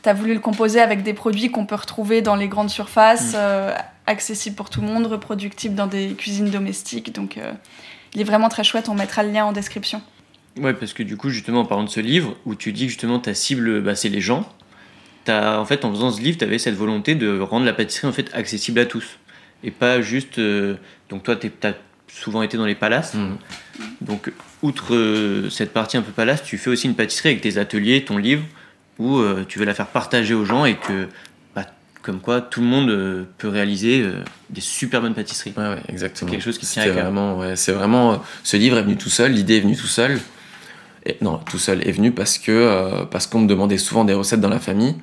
t'as 0.01 0.13
voulu 0.13 0.33
le 0.33 0.39
composer 0.39 0.79
avec 0.79 1.03
des 1.03 1.13
produits 1.13 1.51
qu'on 1.51 1.65
peut 1.65 1.75
retrouver 1.75 2.21
dans 2.21 2.35
les 2.35 2.47
grandes 2.47 2.69
surfaces, 2.71 3.33
Mm. 3.33 3.37
euh, 3.37 3.73
accessible 4.07 4.55
pour 4.55 4.69
tout 4.69 4.81
le 4.81 4.87
monde, 4.87 5.05
reproductible 5.07 5.75
dans 5.75 5.87
des 5.87 6.13
cuisines 6.13 6.49
domestiques. 6.49 7.13
Donc 7.13 7.37
il 8.15 8.21
est 8.21 8.25
vraiment 8.25 8.49
très 8.49 8.63
chouette, 8.63 8.89
on 8.89 8.95
mettra 8.95 9.23
le 9.23 9.31
lien 9.31 9.45
en 9.45 9.51
description. 9.51 10.01
Ouais, 10.57 10.73
parce 10.73 10.93
que 10.93 11.03
du 11.03 11.17
coup, 11.17 11.29
justement, 11.29 11.61
en 11.61 11.65
parlant 11.65 11.83
de 11.83 11.89
ce 11.89 11.99
livre, 11.99 12.35
où 12.45 12.55
tu 12.55 12.71
dis 12.71 12.83
que 12.83 12.89
justement 12.89 13.19
ta 13.19 13.33
cible, 13.33 13.81
bah, 13.81 13.93
c'est 13.95 14.09
les 14.09 14.21
gens, 14.21 14.49
t'as, 15.25 15.59
en 15.59 15.65
fait, 15.65 15.83
en 15.83 15.91
faisant 15.91 16.11
ce 16.11 16.21
livre, 16.21 16.37
tu 16.37 16.45
avais 16.45 16.57
cette 16.57 16.75
volonté 16.75 17.15
de 17.15 17.39
rendre 17.39 17.65
la 17.65 17.73
pâtisserie 17.73 18.07
en 18.07 18.13
fait, 18.13 18.33
accessible 18.33 18.79
à 18.79 18.85
tous. 18.85 19.19
Et 19.63 19.71
pas 19.71 20.01
juste. 20.01 20.39
euh, 20.39 20.75
donc, 21.09 21.23
toi, 21.23 21.35
tu 21.35 21.51
as 21.63 21.73
souvent 22.07 22.41
été 22.41 22.55
dans 22.55 22.65
les 22.65 22.75
palaces. 22.75 23.15
Mhm. 23.15 23.37
Donc, 24.01 24.31
outre 24.61 24.95
euh, 24.95 25.49
cette 25.49 25.73
partie 25.73 25.97
un 25.97 26.01
peu 26.01 26.11
palace, 26.11 26.43
tu 26.43 26.57
fais 26.57 26.69
aussi 26.69 26.87
une 26.87 26.95
pâtisserie 26.95 27.29
avec 27.29 27.41
tes 27.41 27.57
ateliers, 27.57 28.05
ton 28.05 28.17
livre, 28.17 28.43
où 28.97 29.17
euh, 29.17 29.43
tu 29.47 29.59
veux 29.59 29.65
la 29.65 29.73
faire 29.73 29.87
partager 29.87 30.33
aux 30.33 30.45
gens 30.45 30.63
et 30.65 30.75
que, 30.75 31.07
comme 32.05 32.19
quoi, 32.21 32.39
tout 32.39 32.61
le 32.61 32.67
monde 32.67 32.89
euh, 32.89 33.23
peut 33.39 33.47
réaliser 33.49 34.01
euh, 34.03 34.21
des 34.51 34.61
super 34.61 35.01
bonnes 35.01 35.15
pâtisseries. 35.15 35.53
Ouais, 35.57 35.69
ouais, 35.69 35.81
exactement. 35.89 36.29
quelque 36.29 36.43
chose 36.43 36.57
qui 36.59 36.65
tient 36.67 36.83
à 36.83 36.89
vraiment, 36.89 37.37
ouais, 37.39 37.55
c'est 37.55 37.71
vraiment. 37.71 38.13
euh, 38.13 38.17
Ce 38.43 38.55
livre 38.57 38.77
est 38.77 38.83
venu 38.83 38.95
tout 38.95 39.09
seul, 39.09 39.31
l'idée 39.33 39.57
est 39.57 39.61
venue 39.61 39.75
tout 39.75 39.87
seul. 39.87 40.19
Et, 41.07 41.17
non, 41.21 41.37
tout 41.39 41.57
seul 41.57 41.87
est 41.87 41.91
venu 41.91 42.11
parce 42.11 42.37
que 42.37 42.51
euh, 42.51 43.05
parce 43.05 43.25
qu'on 43.27 43.39
me 43.39 43.47
demandait 43.47 43.77
souvent 43.79 44.05
des 44.05 44.13
recettes 44.13 44.41
dans 44.41 44.49
la 44.49 44.59
famille 44.59 44.95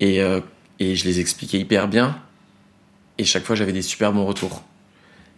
et, 0.00 0.20
euh, 0.22 0.40
et 0.80 0.94
je 0.96 1.04
les 1.06 1.18
expliquais 1.20 1.58
hyper 1.58 1.88
bien. 1.88 2.16
Et 3.18 3.24
chaque 3.24 3.44
fois, 3.44 3.56
j'avais 3.56 3.72
des 3.72 3.82
super 3.82 4.12
bons 4.12 4.26
retours. 4.26 4.62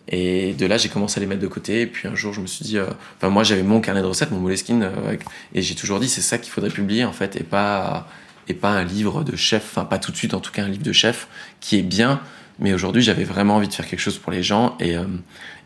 Et 0.08 0.54
de 0.54 0.66
là, 0.66 0.76
j'ai 0.76 0.88
commencé 0.88 1.18
à 1.18 1.20
les 1.20 1.26
mettre 1.26 1.42
de 1.42 1.46
côté. 1.48 1.82
Et 1.82 1.86
puis 1.86 2.06
un 2.08 2.14
jour, 2.14 2.32
je 2.32 2.40
me 2.40 2.46
suis 2.46 2.64
dit, 2.64 2.78
euh, 2.78 2.86
enfin, 3.18 3.28
moi, 3.28 3.42
j'avais 3.42 3.62
mon 3.64 3.80
carnet 3.80 4.00
de 4.02 4.06
recettes, 4.06 4.30
mon 4.30 4.38
Moleskine, 4.40 4.82
avec- 4.84 5.22
et 5.54 5.62
j'ai 5.62 5.74
toujours 5.74 5.98
dit, 6.00 6.08
c'est 6.08 6.20
ça 6.20 6.38
qu'il 6.38 6.52
faudrait 6.52 6.70
publier 6.70 7.04
en 7.04 7.12
fait, 7.12 7.36
et 7.36 7.42
pas 7.42 8.08
et 8.48 8.54
pas 8.54 8.70
un 8.70 8.84
livre 8.84 9.24
de 9.24 9.34
chef, 9.36 9.64
enfin 9.72 9.84
pas 9.84 9.98
tout 9.98 10.12
de 10.12 10.16
suite 10.16 10.34
en 10.34 10.40
tout 10.40 10.52
cas 10.52 10.64
un 10.64 10.68
livre 10.68 10.82
de 10.84 10.92
chef 10.92 11.26
qui 11.60 11.78
est 11.78 11.82
bien, 11.82 12.20
mais 12.58 12.72
aujourd'hui 12.72 13.02
j'avais 13.02 13.24
vraiment 13.24 13.56
envie 13.56 13.68
de 13.68 13.74
faire 13.74 13.86
quelque 13.86 14.00
chose 14.00 14.18
pour 14.18 14.32
les 14.32 14.42
gens 14.42 14.76
et, 14.80 14.96
euh, 14.96 15.04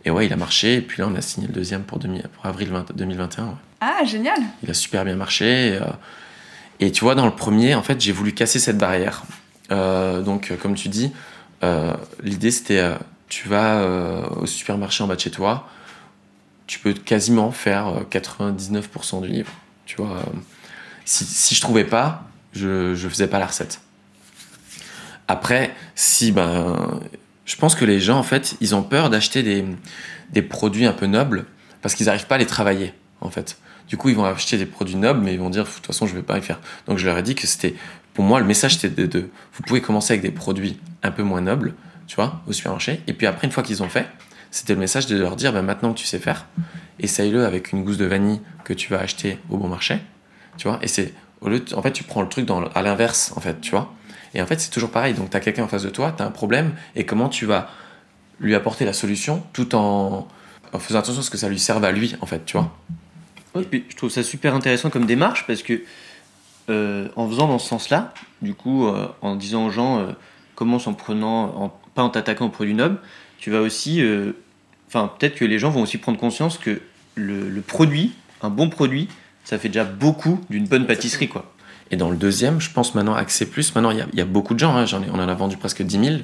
et 0.04 0.10
ouais 0.10 0.26
il 0.26 0.32
a 0.32 0.36
marché 0.36 0.76
et 0.76 0.80
puis 0.80 1.00
là 1.02 1.08
on 1.10 1.14
a 1.14 1.20
signé 1.20 1.46
le 1.46 1.52
deuxième 1.52 1.82
pour, 1.82 1.98
demi- 1.98 2.22
pour 2.34 2.46
avril 2.46 2.70
20 2.70 2.92
2021. 2.96 3.44
ouais. 3.46 3.50
Ah, 3.80 4.04
génial 4.04 4.38
Il 4.62 4.70
a 4.70 4.74
super 4.74 5.04
bien 5.04 5.16
marché 5.16 5.68
et, 5.68 5.72
euh, 5.74 5.84
et 6.80 6.90
tu 6.92 7.04
vois 7.04 7.14
dans 7.14 7.26
le 7.26 7.34
premier 7.34 7.74
en 7.74 7.82
fait 7.82 8.00
j'ai 8.00 8.12
voulu 8.12 8.32
casser 8.32 8.58
cette 8.58 8.78
barrière. 8.78 9.22
Euh, 9.70 10.20
donc 10.22 10.52
comme 10.62 10.74
tu 10.74 10.88
dis, 10.88 11.12
l'idée 12.22 12.50
c'était 12.50 12.94
tu 13.28 13.48
vas 13.48 13.84
au 14.40 14.46
supermarché 14.46 15.04
en 15.04 15.06
bas 15.06 15.14
de 15.14 15.20
chez 15.20 15.30
toi, 15.30 15.68
tu 16.66 16.78
peux 16.80 16.92
quasiment 16.94 17.50
faire 17.52 17.88
euh, 17.88 18.00
99% 18.10 19.20
du 19.22 19.28
livre. 19.28 19.52
Tu 19.86 19.96
vois, 19.96 20.22
si, 21.04 21.24
si 21.24 21.54
je 21.54 21.60
trouvais 21.60 21.84
pas, 21.84 22.24
je, 22.52 22.94
je 22.94 23.08
faisais 23.08 23.26
pas 23.26 23.38
la 23.38 23.46
recette. 23.46 23.80
Après, 25.28 25.74
si 25.94 26.32
ben, 26.32 27.00
je 27.44 27.56
pense 27.56 27.74
que 27.74 27.84
les 27.84 28.00
gens 28.00 28.18
en 28.18 28.22
fait, 28.22 28.56
ils 28.60 28.74
ont 28.74 28.82
peur 28.82 29.10
d'acheter 29.10 29.42
des, 29.42 29.64
des 30.32 30.42
produits 30.42 30.86
un 30.86 30.92
peu 30.92 31.06
nobles 31.06 31.46
parce 31.82 31.94
qu'ils 31.94 32.06
n'arrivent 32.06 32.26
pas 32.26 32.34
à 32.34 32.38
les 32.38 32.46
travailler 32.46 32.94
en 33.20 33.30
fait. 33.30 33.56
Du 33.88 33.96
coup, 33.96 34.08
ils 34.08 34.14
vont 34.14 34.24
acheter 34.24 34.56
des 34.56 34.66
produits 34.66 34.94
nobles, 34.94 35.20
mais 35.20 35.34
ils 35.34 35.40
vont 35.40 35.50
dire 35.50 35.64
de 35.64 35.68
toute 35.68 35.86
façon, 35.86 36.06
je 36.06 36.14
vais 36.14 36.22
pas 36.22 36.38
y 36.38 36.42
faire. 36.42 36.60
Donc, 36.86 36.98
je 36.98 37.06
leur 37.06 37.18
ai 37.18 37.24
dit 37.24 37.34
que 37.34 37.48
c'était, 37.48 37.74
pour 38.14 38.24
moi, 38.24 38.38
le 38.38 38.46
message 38.46 38.78
c'était 38.78 39.06
de, 39.06 39.30
vous 39.52 39.62
pouvez 39.64 39.80
commencer 39.80 40.12
avec 40.12 40.22
des 40.22 40.30
produits 40.30 40.78
un 41.02 41.10
peu 41.10 41.24
moins 41.24 41.40
nobles, 41.40 41.74
tu 42.06 42.14
vois, 42.14 42.40
au 42.46 42.52
supermarché. 42.52 43.00
Et 43.08 43.12
puis 43.12 43.26
après, 43.26 43.48
une 43.48 43.52
fois 43.52 43.64
qu'ils 43.64 43.82
ont 43.82 43.88
fait, 43.88 44.06
c'était 44.52 44.74
le 44.74 44.80
message 44.80 45.06
de 45.06 45.16
leur 45.16 45.34
dire, 45.34 45.52
ben, 45.52 45.62
maintenant 45.62 45.92
que 45.92 45.98
tu 45.98 46.06
sais 46.06 46.20
faire, 46.20 46.46
essaye-le 47.00 47.44
avec 47.44 47.72
une 47.72 47.84
gousse 47.84 47.96
de 47.96 48.04
vanille 48.04 48.40
que 48.64 48.72
tu 48.72 48.92
vas 48.92 49.00
acheter 49.00 49.38
au 49.48 49.56
bon 49.56 49.66
marché, 49.66 49.98
tu 50.56 50.68
vois. 50.68 50.78
Et 50.82 50.88
c'est, 50.88 51.12
au 51.40 51.48
lieu 51.48 51.60
de- 51.60 51.74
en 51.74 51.82
fait, 51.82 51.92
tu 51.92 52.04
prends 52.04 52.22
le 52.22 52.28
truc 52.28 52.44
dans, 52.46 52.64
à 52.68 52.82
l'inverse, 52.82 53.32
en 53.36 53.40
fait, 53.40 53.60
tu 53.60 53.70
vois. 53.70 53.92
Et 54.34 54.42
en 54.42 54.46
fait, 54.46 54.60
c'est 54.60 54.70
toujours 54.70 54.90
pareil. 54.90 55.14
Donc, 55.14 55.30
tu 55.30 55.36
as 55.36 55.40
quelqu'un 55.40 55.64
en 55.64 55.68
face 55.68 55.82
de 55.82 55.90
toi, 55.90 56.12
tu 56.16 56.22
as 56.22 56.26
un 56.26 56.30
problème, 56.30 56.72
et 56.96 57.04
comment 57.04 57.28
tu 57.28 57.46
vas 57.46 57.68
lui 58.40 58.54
apporter 58.54 58.84
la 58.84 58.92
solution 58.92 59.42
tout 59.52 59.74
en, 59.74 60.26
faisant 60.78 60.98
attention 61.00 61.20
à 61.20 61.24
ce 61.24 61.30
que 61.30 61.38
ça 61.38 61.48
lui 61.48 61.58
serve 61.58 61.84
à 61.84 61.92
lui, 61.92 62.14
en 62.20 62.26
fait, 62.26 62.44
tu 62.44 62.56
vois. 62.56 62.72
Ouais, 63.54 63.62
puis 63.64 63.84
je 63.88 63.96
trouve 63.96 64.10
ça 64.10 64.22
super 64.22 64.54
intéressant 64.54 64.90
comme 64.90 65.06
démarche 65.06 65.44
parce 65.46 65.62
que 65.62 65.82
euh, 66.68 67.08
en 67.16 67.28
faisant 67.28 67.48
dans 67.48 67.58
ce 67.58 67.68
sens-là, 67.68 68.14
du 68.42 68.54
coup, 68.54 68.86
euh, 68.86 69.08
en 69.22 69.34
disant 69.34 69.66
aux 69.66 69.70
gens 69.70 69.98
euh, 69.98 70.12
commence 70.54 70.86
en 70.86 70.94
prenant, 70.94 71.46
en- 71.60 71.80
pas 71.94 72.02
en 72.02 72.10
t'attaquant 72.10 72.46
aux 72.46 72.50
produits 72.50 72.74
nobles, 72.74 72.98
tu 73.38 73.50
vas 73.50 73.60
aussi, 73.60 74.02
euh, 74.02 74.32
enfin 74.86 75.10
peut-être 75.18 75.34
que 75.34 75.44
les 75.44 75.58
gens 75.58 75.70
vont 75.70 75.82
aussi 75.82 75.98
prendre 75.98 76.18
conscience 76.18 76.58
que 76.58 76.80
le, 77.16 77.48
le 77.50 77.60
produit, 77.60 78.12
un 78.42 78.50
bon 78.50 78.68
produit, 78.68 79.08
ça 79.50 79.58
fait 79.58 79.68
déjà 79.68 79.82
beaucoup 79.82 80.38
d'une 80.48 80.68
bonne 80.68 80.86
pâtisserie 80.86 81.28
quoi. 81.28 81.52
Et 81.90 81.96
dans 81.96 82.08
le 82.08 82.16
deuxième, 82.16 82.60
je 82.60 82.70
pense 82.70 82.94
maintenant 82.94 83.14
Accès 83.14 83.46
Plus, 83.46 83.74
maintenant 83.74 83.90
il 83.90 83.98
y 83.98 84.00
a, 84.00 84.06
il 84.12 84.18
y 84.18 84.22
a 84.22 84.24
beaucoup 84.24 84.54
de 84.54 84.60
gens, 84.60 84.76
hein, 84.76 84.86
j'en 84.86 85.02
ai, 85.02 85.10
on 85.10 85.14
en 85.14 85.28
a 85.28 85.34
vendu 85.34 85.56
presque 85.56 85.82
10 85.82 86.04
000. 86.04 86.16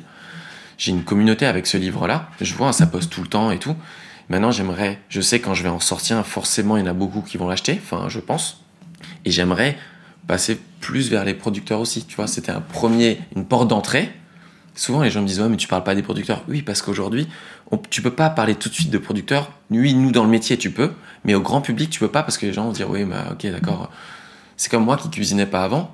J'ai 0.78 0.92
une 0.92 1.02
communauté 1.02 1.44
avec 1.44 1.66
ce 1.66 1.76
livre-là, 1.76 2.30
je 2.40 2.54
vois, 2.54 2.72
ça 2.72 2.86
poste 2.86 3.10
tout 3.10 3.22
le 3.22 3.26
temps 3.26 3.50
et 3.50 3.58
tout. 3.58 3.74
Maintenant 4.28 4.52
j'aimerais, 4.52 5.00
je 5.08 5.20
sais 5.20 5.40
quand 5.40 5.54
je 5.54 5.64
vais 5.64 5.68
en 5.68 5.80
sortir, 5.80 6.24
forcément 6.24 6.76
il 6.76 6.84
y 6.84 6.88
en 6.88 6.90
a 6.90 6.92
beaucoup 6.92 7.20
qui 7.20 7.36
vont 7.36 7.48
l'acheter, 7.48 7.80
enfin 7.82 8.08
je 8.08 8.20
pense. 8.20 8.62
Et 9.24 9.32
j'aimerais 9.32 9.76
passer 10.28 10.60
plus 10.80 11.10
vers 11.10 11.24
les 11.24 11.34
producteurs 11.34 11.80
aussi, 11.80 12.04
tu 12.04 12.14
vois, 12.14 12.28
c'était 12.28 12.52
un 12.52 12.60
premier, 12.60 13.18
une 13.34 13.44
porte 13.44 13.66
d'entrée. 13.66 14.12
Souvent 14.76 15.02
les 15.02 15.10
gens 15.10 15.22
me 15.22 15.26
disent 15.26 15.40
ouais 15.40 15.48
mais 15.48 15.56
tu 15.56 15.66
parles 15.66 15.82
pas 15.82 15.94
des 15.94 16.02
producteurs. 16.02 16.44
Oui 16.48 16.62
parce 16.62 16.82
qu'aujourd'hui 16.82 17.26
tu 17.90 18.02
peux 18.02 18.12
pas 18.12 18.30
parler 18.30 18.54
tout 18.54 18.68
de 18.68 18.74
suite 18.74 18.90
de 18.90 18.98
producteurs. 18.98 19.50
Oui 19.70 19.94
nous 19.94 20.12
dans 20.12 20.22
le 20.22 20.30
métier 20.30 20.56
tu 20.56 20.70
peux, 20.70 20.92
mais 21.24 21.34
au 21.34 21.40
grand 21.40 21.60
public 21.60 21.90
tu 21.90 21.98
peux 21.98 22.08
pas 22.08 22.22
parce 22.22 22.38
que 22.38 22.46
les 22.46 22.52
gens 22.52 22.64
vont 22.64 22.72
dire 22.72 22.88
oui 22.90 23.04
bah 23.04 23.24
ok 23.32 23.50
d'accord. 23.50 23.90
C'est 24.56 24.70
comme 24.70 24.84
moi 24.84 24.96
qui 24.96 25.10
cuisinais 25.10 25.46
pas 25.46 25.64
avant. 25.64 25.92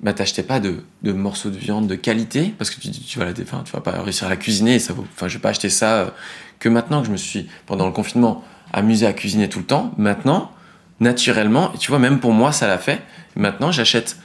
Bah 0.00 0.12
t'achetais 0.12 0.44
pas 0.44 0.60
de, 0.60 0.84
de 1.02 1.12
morceaux 1.12 1.50
de 1.50 1.56
viande 1.56 1.88
de 1.88 1.96
qualité 1.96 2.54
parce 2.56 2.70
que 2.70 2.80
tu, 2.80 2.90
tu 2.90 3.18
vas 3.18 3.24
la, 3.24 3.32
enfin, 3.42 3.62
tu 3.64 3.72
vas 3.72 3.80
pas 3.80 4.00
réussir 4.02 4.26
à 4.26 4.30
la 4.30 4.36
cuisiner. 4.36 4.74
Et 4.74 4.78
ça 4.78 4.92
vaut, 4.92 5.06
enfin 5.14 5.26
je 5.28 5.34
vais 5.34 5.40
pas 5.40 5.48
acheter 5.48 5.70
ça 5.70 5.94
euh, 5.96 6.10
que 6.58 6.68
maintenant 6.68 7.00
que 7.00 7.06
je 7.06 7.12
me 7.12 7.16
suis 7.16 7.48
pendant 7.66 7.86
le 7.86 7.92
confinement 7.92 8.44
amusé 8.72 9.06
à 9.06 9.12
cuisiner 9.12 9.48
tout 9.48 9.58
le 9.60 9.64
temps. 9.64 9.92
Maintenant, 9.96 10.52
naturellement, 11.00 11.72
et 11.74 11.78
tu 11.78 11.90
vois, 11.90 11.98
même 11.98 12.20
pour 12.20 12.32
moi, 12.32 12.52
ça 12.52 12.66
l'a 12.66 12.78
fait. 12.78 13.02
Maintenant, 13.36 13.72
j'achète 13.72 14.18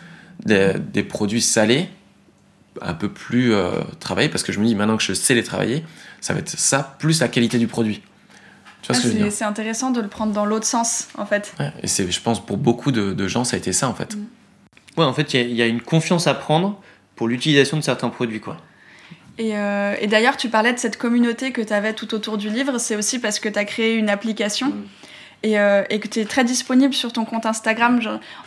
des, 0.46 0.74
des 0.78 1.04
produits 1.04 1.42
salés 1.42 1.90
un 2.82 2.94
peu 2.94 3.10
plus 3.10 3.54
euh, 3.54 3.82
parce 4.08 4.44
que 4.44 4.52
je 4.52 4.60
me 4.60 4.66
dis 4.66 4.76
maintenant 4.76 4.98
que 4.98 5.04
je 5.04 5.14
sais 5.14 5.34
les 5.36 5.44
travailler, 5.44 5.84
ça 6.22 6.34
va 6.34 6.40
être 6.40 6.50
ça 6.50 6.96
plus 7.00 7.20
la 7.20 7.28
qualité 7.28 7.58
du 7.58 7.68
produit. 7.68 8.02
Tu 8.82 8.88
vois 8.88 8.90
Ah, 8.90 8.94
ce 8.96 9.02
que 9.02 9.04
je 9.04 9.08
veux 9.08 9.14
c'est 9.20 9.24
dire? 9.24 9.32
c'est 9.32 9.46
intéressant 9.46 9.92
de 9.92 10.02
le 10.02 10.08
prendre 10.08 10.34
dans 10.34 10.46
l'autre 10.46 10.66
sens, 10.66 11.08
en 11.18 11.26
fait. 11.26 11.54
Ouais, 11.60 11.72
Et 11.82 11.88
c'est, 11.88 12.10
je 12.12 12.22
pense, 12.22 12.46
pour 12.46 12.58
beaucoup 12.58 12.92
de, 12.92 13.14
de 13.14 13.28
gens, 13.28 13.44
ça 13.44 13.56
a 13.56 13.60
été 13.60 13.72
ça 13.74 13.88
en 13.88 13.94
fait. 13.94 14.16
Ouais, 14.98 15.06
en 15.06 15.14
fait, 15.14 15.34
il 15.34 15.40
y 15.40 15.44
a- 15.44 15.48
il 15.48 15.56
y, 15.56 15.62
a 15.62 15.66
une 15.68 15.82
confiance 15.82 16.28
à 16.28 16.34
prendre 16.34 16.82
pour 17.16 17.28
l'utilisation 17.28 17.78
de 17.78 17.82
certains 17.82 18.10
produits, 18.10 18.40
quoi. 18.42 18.58
Et, 19.40 19.58
euh, 19.58 19.96
et 20.00 20.06
d'ailleurs, 20.08 20.38
tu 20.38 20.50
parlais 20.50 20.74
de 20.74 20.78
cette 20.78 20.98
communauté 20.98 21.52
que 21.52 21.62
tu 21.62 21.74
avais 21.74 21.94
tout 21.94 22.14
autour 22.14 22.38
du 22.38 22.50
livre. 22.50 22.78
C'est 22.78 22.96
aussi 22.96 23.18
parce 23.20 23.40
que 23.40 23.50
tu 23.50 23.58
as 23.58 23.66
créé 23.66 23.96
une 23.96 24.10
application 24.10 24.68
Mm. 24.68 24.86
Et, 25.44 25.60
euh, 25.60 25.84
et 25.90 26.00
que 26.00 26.08
tu 26.08 26.20
es 26.20 26.26
très 26.26 26.44
disponible 26.44 26.94
sur 26.94 27.12
ton 27.14 27.26
compte 27.26 27.46
Instagram. 27.46 28.00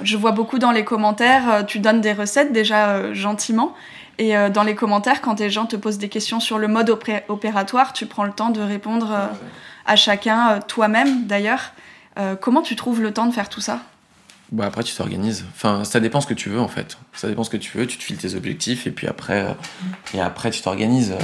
Je, 0.03 0.17
vois 0.17 0.33
beaucoup 0.33 0.59
dans 0.59 0.73
les 0.73 0.85
commentaires, 0.85 1.49
euh, 1.51 1.63
tu 1.63 1.79
donnes 1.79 2.01
des 2.01 2.13
recettes 2.15 2.53
déjà 2.53 2.89
euh, 2.91 3.15
gentiment. 3.15 3.75
Et 4.19 4.33
dans 4.51 4.63
les 4.63 4.75
commentaires, 4.75 5.21
quand 5.21 5.41
les 5.41 5.51
gens 5.51 5.67
te 5.67 5.77
posent 5.77 5.99
des 5.99 6.09
questions 6.09 6.41
sur 6.41 6.57
le 6.57 6.69
mode 6.69 6.89
opé- 6.89 7.21
opératoire, 7.29 7.93
tu 7.93 8.07
prends 8.07 8.25
le 8.25 8.33
temps 8.33 8.49
de 8.49 8.63
répondre 8.63 9.15
à 9.85 9.95
chacun, 9.97 10.59
toi-même 10.61 11.27
d'ailleurs. 11.27 11.73
Comment 12.41 12.63
tu 12.63 12.77
trouves 12.77 13.03
le 13.03 13.13
temps 13.13 13.27
de 13.27 13.35
faire 13.35 13.51
tout 13.51 13.61
ça? 13.61 13.81
Bah 14.53 14.65
après, 14.65 14.83
tu 14.85 14.95
t'organises. 14.95 15.45
Enfin, 15.55 15.85
ça 15.85 16.01
dépend 16.01 16.23
ce 16.23 16.27
que 16.27 16.33
tu 16.33 16.49
veux 16.49 16.61
en 16.61 16.69
fait. 16.69 16.97
Ça 17.13 17.29
dépend 17.29 17.45
ce 17.45 17.51
que 17.51 17.59
tu 17.59 17.77
veux. 17.77 17.87
Tu 17.87 17.99
te 17.99 18.05
files 18.05 18.17
tes 18.17 18.35
objectifs 18.37 18.87
et 18.87 18.91
puis 18.91 19.07
après, 19.07 19.55
et 20.15 20.21
après 20.23 20.51
tu 20.51 20.63
t'organises. 20.63 21.15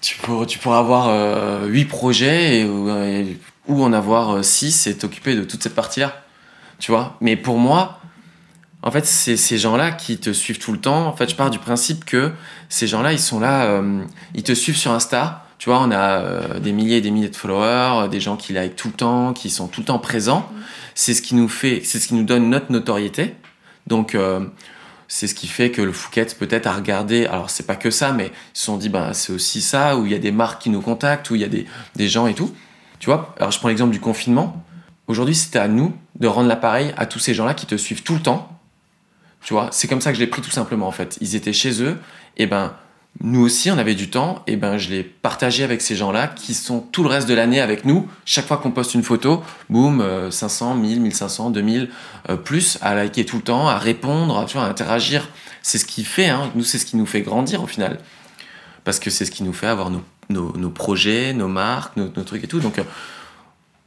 tu, 0.00 0.18
pour- 0.18 0.46
tu 0.46 0.60
pourras 0.60 0.78
avoir 0.78 1.64
8 1.64 1.86
projets 1.86 2.60
et, 2.60 3.38
ou, 3.68 3.82
euh, 3.82 3.86
en 3.86 3.92
avoir 3.92 4.44
6 4.44 4.86
et 4.86 4.96
t'occuper 4.96 5.36
de 5.36 5.44
toute 5.44 5.62
cette 5.62 5.74
partie-là. 5.74 6.22
Tu 6.78 6.90
vois? 6.90 7.16
Mais 7.20 7.36
pour 7.36 7.58
moi, 7.58 8.00
en 8.82 8.90
fait, 8.90 9.06
c'est 9.06 9.36
ces 9.36 9.58
gens-là 9.58 9.90
qui 9.90 10.18
te 10.18 10.32
suivent 10.32 10.58
tout 10.58 10.72
le 10.72 10.80
temps. 10.80 11.06
En 11.06 11.16
fait, 11.16 11.28
je 11.28 11.34
pars 11.34 11.50
du 11.50 11.58
principe 11.58 12.04
que 12.04 12.32
ces 12.68 12.86
gens-là, 12.86 13.12
ils 13.12 13.18
sont 13.18 13.40
là, 13.40 13.64
euh, 13.64 14.02
ils 14.34 14.42
te 14.42 14.52
suivent 14.52 14.76
sur 14.76 14.92
Insta. 14.92 15.44
Tu 15.58 15.68
vois, 15.68 15.80
on 15.80 15.90
a 15.90 16.20
euh, 16.20 16.60
des 16.60 16.72
milliers 16.72 16.98
et 16.98 17.00
des 17.00 17.10
milliers 17.10 17.28
de 17.28 17.36
followers, 17.36 18.04
euh, 18.04 18.08
des 18.08 18.20
gens 18.20 18.36
qui 18.36 18.52
like 18.52 18.76
tout 18.76 18.88
le 18.88 18.94
temps, 18.94 19.32
qui 19.32 19.50
sont 19.50 19.66
tout 19.66 19.80
le 19.80 19.86
temps 19.86 19.98
présents. 19.98 20.48
C'est 20.94 21.14
ce 21.14 21.22
qui 21.22 21.34
nous 21.34 21.48
fait, 21.48 21.82
c'est 21.84 21.98
ce 21.98 22.06
qui 22.06 22.14
nous 22.14 22.22
donne 22.22 22.48
notre 22.48 22.70
notoriété. 22.70 23.34
Donc, 23.88 24.14
euh, 24.14 24.46
c'est 25.08 25.26
ce 25.26 25.34
qui 25.34 25.48
fait 25.48 25.72
que 25.72 25.82
le 25.82 25.92
Fouquet 25.92 26.26
peut-être 26.38 26.68
a 26.68 26.72
regardé. 26.74 27.26
Alors, 27.26 27.50
c'est 27.50 27.66
pas 27.66 27.74
que 27.74 27.90
ça, 27.90 28.12
mais 28.12 28.26
ils 28.26 28.58
se 28.58 28.66
sont 28.66 28.76
dit, 28.76 28.88
ben, 28.88 29.12
c'est 29.14 29.32
aussi 29.32 29.60
ça, 29.60 29.96
où 29.96 30.06
il 30.06 30.12
y 30.12 30.14
a 30.14 30.18
des 30.18 30.30
marques 30.30 30.62
qui 30.62 30.70
nous 30.70 30.80
contactent, 30.80 31.28
où 31.30 31.34
il 31.34 31.40
y 31.40 31.44
a 31.44 31.48
des, 31.48 31.66
des 31.96 32.08
gens 32.08 32.28
et 32.28 32.34
tout. 32.34 32.54
Tu 32.98 33.06
vois, 33.06 33.34
alors 33.38 33.50
je 33.50 33.58
prends 33.58 33.68
l'exemple 33.68 33.92
du 33.92 34.00
confinement. 34.00 34.64
Aujourd'hui, 35.06 35.34
c'était 35.34 35.58
à 35.58 35.68
nous 35.68 35.94
de 36.18 36.26
rendre 36.26 36.48
l'appareil 36.48 36.92
à 36.96 37.06
tous 37.06 37.18
ces 37.18 37.34
gens-là 37.34 37.54
qui 37.54 37.66
te 37.66 37.76
suivent 37.76 38.02
tout 38.02 38.14
le 38.14 38.20
temps. 38.20 38.58
Tu 39.42 39.52
vois, 39.52 39.68
c'est 39.72 39.88
comme 39.88 40.00
ça 40.00 40.10
que 40.10 40.16
je 40.16 40.20
l'ai 40.20 40.26
pris 40.26 40.42
tout 40.42 40.50
simplement 40.50 40.88
en 40.88 40.92
fait. 40.92 41.16
Ils 41.20 41.34
étaient 41.36 41.52
chez 41.52 41.82
eux, 41.82 41.96
et 42.36 42.46
ben 42.46 42.74
nous 43.20 43.40
aussi 43.40 43.70
on 43.70 43.78
avait 43.78 43.94
du 43.94 44.10
temps, 44.10 44.42
et 44.46 44.56
ben 44.56 44.78
je 44.78 44.90
l'ai 44.90 45.02
partagé 45.02 45.64
avec 45.64 45.80
ces 45.80 45.96
gens-là 45.96 46.28
qui 46.28 46.54
sont 46.54 46.80
tout 46.80 47.02
le 47.02 47.08
reste 47.08 47.28
de 47.28 47.34
l'année 47.34 47.60
avec 47.60 47.84
nous. 47.84 48.08
Chaque 48.24 48.46
fois 48.46 48.58
qu'on 48.58 48.72
poste 48.72 48.94
une 48.94 49.02
photo, 49.02 49.42
boum, 49.70 50.00
euh, 50.00 50.30
500, 50.30 50.74
1000, 50.74 51.00
1500, 51.00 51.50
2000, 51.50 51.90
euh, 52.28 52.36
plus 52.36 52.78
à 52.82 52.94
liker 52.94 53.24
tout 53.24 53.36
le 53.36 53.42
temps, 53.42 53.68
à 53.68 53.78
répondre, 53.78 54.44
tu 54.46 54.56
vois, 54.56 54.66
à 54.66 54.68
interagir. 54.68 55.28
C'est 55.62 55.78
ce 55.78 55.86
qui 55.86 56.04
fait, 56.04 56.28
hein, 56.28 56.50
nous 56.54 56.64
c'est 56.64 56.78
ce 56.78 56.86
qui 56.86 56.96
nous 56.96 57.06
fait 57.06 57.22
grandir 57.22 57.62
au 57.62 57.66
final. 57.66 57.98
Parce 58.84 58.98
que 58.98 59.10
c'est 59.10 59.24
ce 59.24 59.30
qui 59.30 59.44
nous 59.44 59.52
fait 59.52 59.66
avoir 59.66 59.90
nos, 59.90 60.02
nos, 60.28 60.56
nos 60.56 60.70
projets, 60.70 61.32
nos 61.32 61.48
marques, 61.48 61.96
nos, 61.96 62.10
nos 62.14 62.24
trucs 62.24 62.44
et 62.44 62.48
tout. 62.48 62.60
Donc 62.60 62.78
euh, 62.78 62.84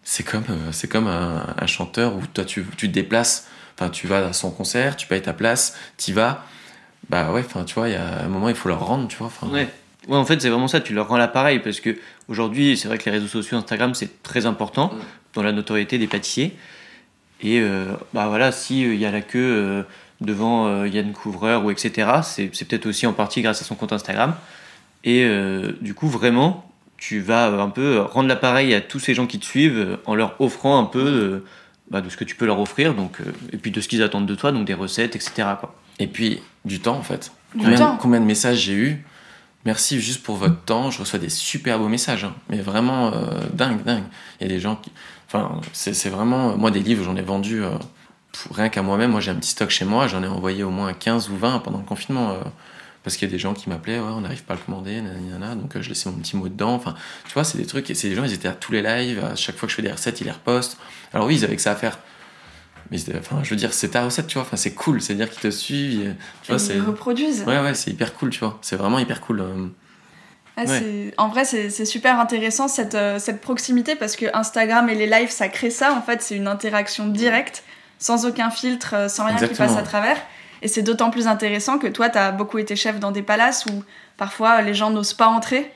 c'est 0.04 0.24
comme, 0.24 0.44
euh, 0.50 0.72
c'est 0.72 0.88
comme 0.88 1.08
un, 1.08 1.54
un 1.58 1.68
chanteur 1.68 2.16
où 2.16 2.22
toi 2.34 2.46
tu, 2.46 2.66
tu 2.78 2.88
te 2.90 2.94
déplaces, 2.94 3.48
enfin 3.78 3.90
tu 3.90 4.08
vas 4.08 4.28
à 4.28 4.34
son 4.34 4.52
concert, 4.52 4.96
tu 4.96 5.08
payes 5.08 5.22
ta 5.22 5.34
place, 5.34 5.76
tu 5.98 6.14
vas. 6.14 6.46
Bah 7.10 7.32
ouais, 7.32 7.44
enfin 7.46 7.64
tu 7.64 7.76
vois, 7.76 7.90
il 7.90 7.94
y 7.94 7.98
a 7.98 8.24
un 8.24 8.28
moment 8.28 8.50
il 8.50 8.56
faut 8.56 8.70
leur 8.70 8.86
rendre, 8.86 9.08
tu 9.08 9.18
vois. 9.18 9.32
Ouais. 9.44 9.68
Ouais, 10.08 10.18
en 10.18 10.26
fait, 10.26 10.42
c'est 10.42 10.50
vraiment 10.50 10.68
ça, 10.68 10.82
tu 10.82 10.96
leur 10.96 11.08
rends 11.10 11.18
l'appareil 11.18 11.60
parce 11.60 11.80
que 11.80 11.96
aujourd'hui, 12.28 12.76
c'est 12.76 12.88
vrai 12.88 12.98
que 12.98 13.06
les 13.06 13.12
réseaux 13.12 13.28
sociaux, 13.28 13.58
Instagram, 13.58 13.94
c'est 13.94 14.24
très 14.24 14.48
important 14.48 14.88
Mm. 14.88 15.00
dans 15.36 15.44
la 15.44 15.52
notoriété 15.52 15.98
des 16.00 16.08
pâtissiers. 16.08 16.58
Et 17.44 17.60
euh, 17.60 17.86
bah 18.14 18.28
voilà, 18.28 18.52
s'il 18.52 18.96
y 18.96 19.06
a 19.06 19.12
la 19.12 19.22
queue 19.22 19.40
euh, 19.40 19.84
devant 20.20 20.68
euh, 20.68 20.88
Yann 20.88 21.12
Couvreur 21.14 21.64
ou 21.66 21.72
etc., 21.72 22.10
c'est 22.24 22.50
c'est 22.54 22.66
peut-être 22.68 22.86
aussi 22.88 23.06
en 23.08 23.14
partie 23.14 23.42
grâce 23.42 23.62
à 23.62 23.66
son 23.66 23.76
compte 23.76 23.94
Instagram. 23.94 24.36
Et 25.04 25.24
euh, 25.26 25.74
du 25.82 25.94
coup, 25.94 26.08
vraiment, 26.08 26.70
tu 26.98 27.20
vas 27.20 27.48
un 27.48 27.70
peu 27.70 28.00
rendre 28.02 28.28
l'appareil 28.30 28.74
à 28.74 28.82
tous 28.82 29.00
ces 29.00 29.14
gens 29.14 29.28
qui 29.28 29.40
te 29.40 29.46
suivent 29.46 29.78
euh, 29.80 29.98
en 30.06 30.16
leur 30.16 30.40
offrant 30.40 30.80
un 30.80 30.86
peu 30.86 31.00
euh, 31.00 31.46
bah, 31.90 32.02
de 32.02 32.10
ce 32.10 32.18
que 32.18 32.24
tu 32.24 32.36
peux 32.36 32.46
leur 32.46 32.60
offrir, 32.60 32.94
donc, 32.94 33.20
euh, 33.22 33.26
et 33.52 33.58
puis 33.58 33.72
de 33.72 33.82
ce 33.82 33.88
qu'ils 33.88 34.04
attendent 34.04 34.28
de 34.28 34.36
toi, 34.36 34.52
donc 34.52 34.66
des 34.66 34.74
recettes, 34.74 35.16
etc. 35.16 35.34
Quoi. 35.60 35.74
Et 36.00 36.08
puis 36.08 36.42
du 36.66 36.80
temps 36.80 36.96
en 36.98 37.04
fait. 37.04 37.32
Du 37.56 37.64
combien, 37.64 37.78
temps. 37.78 37.98
combien 38.00 38.20
de 38.20 38.26
messages 38.26 38.60
j'ai 38.60 38.74
eu? 38.74 39.06
Merci 39.66 40.00
juste 40.00 40.24
pour 40.24 40.38
votre 40.38 40.60
temps. 40.64 40.90
Je 40.90 41.00
reçois 41.00 41.20
des 41.20 41.30
super 41.30 41.78
beaux 41.78 41.88
messages, 41.90 42.24
hein. 42.24 42.34
mais 42.50 42.58
vraiment 42.62 43.14
euh, 43.14 43.40
dingue, 43.54 43.84
dingue. 43.84 44.04
Il 44.40 44.48
y 44.48 44.50
a 44.50 44.54
des 44.54 44.60
gens 44.60 44.76
qui. 44.76 44.92
Enfin, 45.28 45.62
c'est 45.74 46.10
vraiment. 46.10 46.58
Moi, 46.58 46.72
des 46.72 46.80
livres, 46.80 47.04
j'en 47.04 47.16
ai 47.16 47.22
vendu 47.22 47.64
euh, 47.64 47.70
rien 48.52 48.70
qu'à 48.70 48.82
moi-même. 48.82 49.12
Moi, 49.12 49.20
j'ai 49.20 49.32
un 49.32 49.36
petit 49.36 49.52
stock 49.52 49.70
chez 49.70 49.86
moi. 49.86 50.08
J'en 50.08 50.24
ai 50.24 50.28
envoyé 50.28 50.64
au 50.64 50.72
moins 50.72 50.94
15 50.94 51.30
ou 51.30 51.38
20 51.38 51.60
pendant 51.60 51.78
le 51.78 51.84
confinement. 51.84 52.32
euh, 52.32 52.36
parce 53.04 53.18
qu'il 53.18 53.28
y 53.28 53.32
a 53.32 53.34
des 53.34 53.40
gens 53.40 53.54
qui 53.54 53.70
m'appelaient, 53.70 54.00
ouais, 54.00 54.06
on 54.10 54.22
n'arrive 54.22 54.44
pas 54.44 54.54
à 54.54 54.58
le 54.58 54.64
commander, 54.64 55.02
nanana. 55.02 55.56
donc 55.56 55.76
euh, 55.76 55.82
je 55.82 55.90
laissais 55.90 56.10
mon 56.10 56.18
petit 56.18 56.36
mot 56.38 56.48
dedans. 56.50 56.74
Enfin, 56.76 56.96
tu 57.28 57.34
vois, 57.34 57.44
c'est 57.44 57.58
des 57.58 57.66
trucs, 57.66 57.90
et 57.90 57.96
c'est 57.96 58.10
des 58.10 58.16
gens, 58.16 58.24
ils 58.24 58.34
étaient 58.34 58.48
à 58.48 58.54
tous 58.54 58.72
les 58.72 58.82
lives, 58.82 59.24
à 59.24 59.36
chaque 59.36 59.56
fois 59.58 59.68
que 59.68 59.72
je 59.72 59.76
fais 59.76 59.82
des 59.82 59.92
recettes, 59.92 60.22
ils 60.22 60.26
les 60.26 60.32
repostent. 60.32 60.78
Alors 61.14 61.28
oui, 61.28 61.36
ils 61.38 61.44
avaient 61.44 61.56
que 61.56 61.62
ça 61.62 61.72
à 61.72 61.76
faire. 61.76 61.98
Mais 62.92 62.98
enfin, 63.18 63.40
je 63.44 63.50
veux 63.52 63.56
dire, 63.56 63.74
c'est 63.74 63.90
ta 63.90 64.04
recette, 64.04 64.28
tu 64.28 64.34
vois, 64.36 64.44
enfin, 64.44 64.58
c'est 64.58 64.74
cool, 64.74 65.02
c'est-à-dire 65.02 65.30
qu'ils 65.30 65.40
te 65.42 65.50
suivent, 65.52 66.10
et- 66.10 66.14
tu 66.44 66.52
vois, 66.54 66.62
Ils 66.76 66.82
reproduisent. 66.82 67.44
Ouais, 67.48 67.60
ouais, 67.60 67.74
c'est 67.74 67.90
hyper 67.92 68.14
cool, 68.16 68.30
tu 68.32 68.40
vois. 68.40 68.60
C'est 68.62 68.76
vraiment 68.76 69.00
hyper 69.00 69.22
cool. 69.22 69.40
euh. 69.40 69.68
Ah, 70.58 70.66
Ouais. 70.66 71.14
En 71.18 71.30
vrai, 71.30 71.46
c'est 71.46 71.86
super 71.86 72.20
intéressant 72.20 72.68
cette, 72.68 72.94
euh, 72.96 73.18
cette 73.20 73.40
proximité 73.40 73.96
parce 73.96 74.18
que 74.18 74.26
Instagram 74.36 74.90
et 74.90 74.96
les 74.96 75.08
lives, 75.08 75.30
ça 75.32 75.48
crée 75.48 75.70
ça. 75.72 75.94
En 75.94 76.02
fait, 76.02 76.22
c'est 76.22 76.36
une 76.36 76.48
interaction 76.48 77.08
directe, 77.08 77.64
sans 78.00 78.26
aucun 78.26 78.50
filtre, 78.52 79.10
sans 79.10 79.26
rien 79.26 79.36
qui 79.48 79.56
passe 79.56 79.72
à 79.78 79.84
travers. 79.84 80.18
Et 80.62 80.68
c'est 80.68 80.84
d'autant 80.84 81.10
plus 81.10 81.28
intéressant 81.28 81.80
que 81.80 81.88
toi, 81.88 82.10
tu 82.10 82.18
as 82.18 82.32
beaucoup 82.32 82.58
été 82.60 82.76
chef 82.76 83.00
dans 83.00 83.12
des 83.12 83.24
palaces 83.24 83.66
où 83.66 83.84
parfois 84.18 84.62
les 84.62 84.74
gens 84.74 84.90
n'osent 84.92 85.14
pas 85.14 85.28
entrer. 85.28 85.72